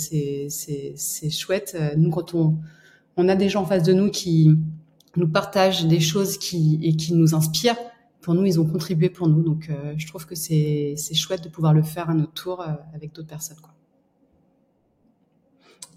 chouette. 1.30 1.76
Euh, 1.78 1.94
nous, 1.96 2.10
quand 2.10 2.34
on, 2.34 2.58
on 3.16 3.28
a 3.28 3.36
des 3.36 3.48
gens 3.48 3.62
en 3.62 3.66
face 3.66 3.82
de 3.82 3.92
nous 3.92 4.10
qui 4.10 4.56
nous 5.16 5.28
partagent 5.28 5.86
des 5.86 6.00
choses 6.00 6.38
qui, 6.38 6.78
et 6.82 6.96
qui 6.96 7.14
nous 7.14 7.34
inspirent, 7.34 7.76
pour 8.20 8.34
nous, 8.34 8.44
ils 8.44 8.60
ont 8.60 8.66
contribué 8.66 9.08
pour 9.10 9.28
nous. 9.28 9.42
Donc, 9.42 9.68
euh, 9.70 9.94
je 9.96 10.06
trouve 10.06 10.26
que 10.26 10.34
c'est 10.34 10.96
chouette 11.14 11.44
de 11.44 11.48
pouvoir 11.48 11.74
le 11.74 11.82
faire 11.82 12.10
à 12.10 12.14
notre 12.14 12.32
tour 12.32 12.64
avec 12.94 13.12
d'autres 13.14 13.28
personnes. 13.28 13.58
Quoi. 13.60 13.74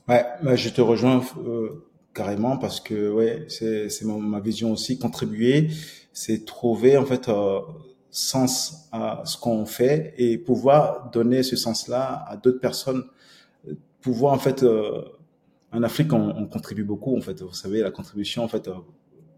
Ouais, 0.08 0.26
bah, 0.44 0.56
je 0.56 0.70
te 0.70 0.82
rejoins 0.82 1.22
carrément 2.14 2.58
parce 2.58 2.80
que 2.80 3.12
ouais, 3.12 3.46
c'est 3.50 4.04
ma 4.04 4.40
vision 4.40 4.72
aussi. 4.72 4.98
Contribuer, 4.98 5.70
c'est 6.12 6.46
trouver 6.46 6.98
en 6.98 7.06
fait 7.06 7.30
sens 8.12 8.90
à 8.92 9.22
ce 9.26 9.38
qu'on 9.38 9.66
fait 9.66 10.14
et 10.18 10.38
pouvoir 10.38 11.10
donner 11.12 11.44
ce 11.44 11.56
sens-là 11.56 12.26
à 12.28 12.36
d'autres 12.36 12.60
personnes. 12.60 13.06
Pouvoir 14.02 14.34
en 14.34 14.40
fait, 14.40 14.64
euh, 14.64 15.04
en 15.72 15.82
Afrique, 15.84 16.12
on, 16.12 16.30
on, 16.30 16.46
contribue 16.46 16.84
beaucoup. 16.84 17.18
En 17.18 17.22
fait, 17.22 17.42
vous 17.42 17.54
savez, 17.54 17.80
la 17.82 17.92
contribution 17.92 18.44
en 18.44 18.48
fait 18.48 18.68
euh, 18.68 18.74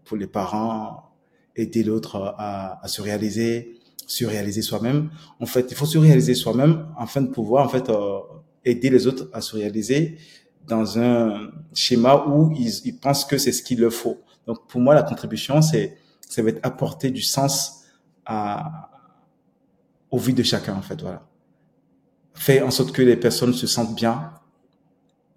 pour 0.04 0.16
les 0.16 0.26
parents, 0.26 1.14
aider 1.54 1.84
l'autre 1.84 2.16
à, 2.16 2.82
à, 2.82 2.88
se 2.88 3.00
réaliser, 3.00 3.78
se 4.06 4.24
réaliser 4.24 4.62
soi-même. 4.62 5.10
En 5.38 5.46
fait, 5.46 5.66
il 5.70 5.76
faut 5.76 5.86
se 5.86 5.98
réaliser 5.98 6.34
soi-même 6.34 6.88
afin 6.98 7.22
de 7.22 7.28
pouvoir 7.28 7.64
en 7.64 7.68
fait 7.68 7.88
euh, 7.88 8.18
aider 8.64 8.90
les 8.90 9.06
autres 9.06 9.28
à 9.32 9.40
se 9.40 9.54
réaliser 9.54 10.18
dans 10.66 10.98
un 10.98 11.50
schéma 11.74 12.24
où 12.26 12.52
ils, 12.52 12.98
pensent 12.98 13.24
que 13.24 13.38
c'est 13.38 13.52
ce 13.52 13.62
qu'il 13.62 13.80
leur 13.80 13.92
faut. 13.92 14.20
Donc 14.46 14.66
pour 14.68 14.80
moi, 14.80 14.94
la 14.94 15.02
contribution, 15.02 15.62
c'est 15.62 15.96
ça 16.28 16.42
va 16.42 16.50
être 16.50 16.60
apporter 16.62 17.10
du 17.10 17.22
sens 17.22 17.84
à, 18.26 18.90
au 20.10 20.18
vie 20.18 20.34
de 20.34 20.42
chacun, 20.42 20.74
en 20.74 20.82
fait, 20.82 21.00
voilà. 21.00 21.26
Faire 22.34 22.66
en 22.66 22.70
sorte 22.70 22.92
que 22.92 23.02
les 23.02 23.16
personnes 23.16 23.54
se 23.54 23.66
sentent 23.66 23.94
bien 23.94 24.32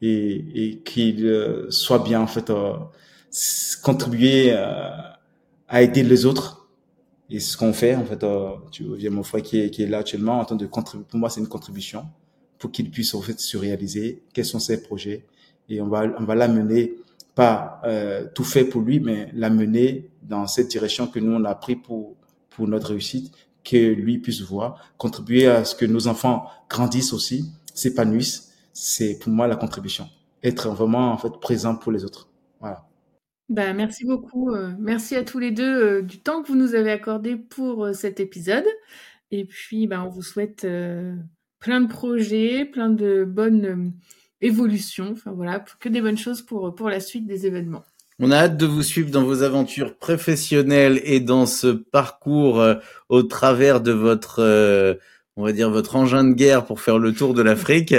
et, 0.02 0.46
et 0.56 0.80
qu'ils 0.80 1.26
euh, 1.26 1.70
soient 1.70 2.00
bien, 2.00 2.22
en 2.22 2.28
fait, 2.28 2.50
euh, 2.50 2.74
contribuer 3.84 4.54
euh, 4.54 4.90
à 5.68 5.82
aider 5.82 6.04
les 6.04 6.26
autres. 6.26 6.68
Et 7.30 7.40
ce 7.40 7.58
qu'on 7.58 7.74
fait, 7.74 7.96
en 7.96 8.06
fait, 8.06 8.26
tu 8.72 8.86
vois, 8.86 8.98
il 8.98 9.04
y 9.04 9.08
a 9.08 9.12
mon 9.12 9.24
frère 9.24 9.44
qui 9.44 9.60
est 9.60 9.88
là 9.88 10.00
actuellement 10.00 10.40
en 10.40 10.46
train 10.46 10.56
de 10.56 10.66
contribuer. 10.66 11.06
Pour 11.10 11.20
moi, 11.20 11.30
c'est 11.30 11.42
une 11.42 11.50
contribution 11.50 12.06
pour 12.60 12.72
qu'il 12.72 12.90
puisse, 12.90 13.14
en 13.14 13.22
fait, 13.22 13.40
se 13.40 13.58
réaliser. 13.58 14.24
Quels 14.34 14.46
sont 14.46 14.60
ses 14.60 14.82
projets? 14.82 15.26
Et 15.70 15.82
on 15.82 15.88
va, 15.88 16.04
on 16.18 16.24
va 16.24 16.36
l'amener, 16.36 16.96
pas 17.36 17.82
tout 18.34 18.44
fait 18.44 18.66
pour 18.66 18.82
lui, 18.82 19.00
mais 19.00 19.30
l'amener 19.34 20.10
dans 20.24 20.48
cette 20.48 20.70
direction 20.70 21.08
que 21.08 21.20
nous, 21.20 21.34
on 21.34 21.44
a 21.46 21.56
pris 21.56 21.76
pour, 21.76 22.16
pour 22.50 22.68
notre 22.68 22.90
réussite, 22.90 23.32
que 23.64 23.94
lui 23.94 24.18
puisse 24.20 24.42
voir, 24.42 24.94
contribuer 24.98 25.48
à 25.48 25.66
ce 25.66 25.76
que 25.76 25.86
nos 25.86 26.08
enfants 26.08 26.46
grandissent 26.70 27.14
aussi, 27.14 27.52
s'épanouissent. 27.74 28.54
C'est 28.74 29.20
pour 29.20 29.32
moi 29.32 29.48
la 29.48 29.56
contribution. 29.56 30.08
Être 30.44 30.70
vraiment 30.70 31.12
en 31.12 31.18
fait 31.18 31.34
présent 31.42 31.76
pour 31.76 31.92
les 31.92 32.06
autres. 32.06 32.30
Voilà. 32.60 32.88
Ben, 33.50 33.74
merci 33.76 34.06
beaucoup. 34.06 34.52
Euh, 34.52 34.74
merci 34.80 35.16
à 35.16 35.24
tous 35.24 35.40
les 35.40 35.52
deux 35.52 35.84
euh, 35.84 36.02
du 36.02 36.20
temps 36.20 36.42
que 36.42 36.48
vous 36.48 36.56
nous 36.56 36.76
avez 36.76 36.92
accordé 36.92 37.36
pour 37.38 37.86
euh, 37.86 37.94
cet 37.94 38.20
épisode. 38.20 38.66
Et 39.32 39.46
puis, 39.46 39.88
ben, 39.88 40.04
on 40.04 40.10
vous 40.10 40.22
souhaite 40.22 40.66
plein 41.60 41.82
de 41.82 41.88
projets, 41.88 42.66
plein 42.66 42.90
de 42.90 43.24
bonnes 43.26 43.94
évolutions. 44.42 45.10
Enfin 45.14 45.32
voilà, 45.32 45.64
que 45.80 45.90
des 45.90 46.02
bonnes 46.02 46.18
choses 46.18 46.42
pour, 46.42 46.74
pour 46.76 46.90
la 46.90 47.00
suite 47.00 47.26
des 47.26 47.46
événements. 47.46 47.84
On 48.20 48.32
a 48.32 48.38
hâte 48.38 48.58
de 48.58 48.66
vous 48.66 48.82
suivre 48.82 49.12
dans 49.12 49.24
vos 49.24 49.44
aventures 49.44 49.96
professionnelles 49.96 51.00
et 51.04 51.20
dans 51.20 51.46
ce 51.46 51.68
parcours 51.68 52.60
euh, 52.60 52.76
au 53.10 53.22
travers 53.22 53.80
de 53.80 53.92
votre, 53.92 54.40
euh, 54.40 54.96
on 55.36 55.44
va 55.44 55.52
dire, 55.52 55.70
votre 55.70 55.96
engin 55.96 56.24
de 56.24 56.34
guerre 56.34 56.66
pour 56.66 56.82
faire 56.82 56.98
le 56.98 57.14
tour 57.14 57.36
de 57.36 57.44
l'Afrique. 57.44 57.94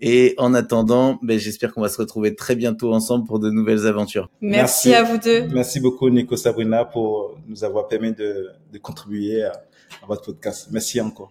Et 0.00 0.34
en 0.36 0.52
attendant, 0.52 1.20
ben, 1.22 1.38
j'espère 1.38 1.72
qu'on 1.72 1.80
va 1.80 1.88
se 1.88 1.98
retrouver 1.98 2.34
très 2.34 2.56
bientôt 2.56 2.92
ensemble 2.92 3.24
pour 3.24 3.38
de 3.38 3.50
nouvelles 3.50 3.86
aventures. 3.86 4.28
Merci, 4.40 4.92
à 4.94 5.04
vous 5.04 5.18
deux. 5.18 5.46
Merci 5.52 5.78
beaucoup, 5.78 6.10
Nico 6.10 6.36
Sabrina, 6.36 6.84
pour 6.84 7.38
nous 7.46 7.62
avoir 7.62 7.86
permis 7.86 8.12
de, 8.12 8.48
de 8.72 8.78
contribuer 8.78 9.44
à, 9.44 9.52
à 10.02 10.06
votre 10.08 10.24
podcast. 10.24 10.70
Merci 10.72 11.00
encore. 11.00 11.30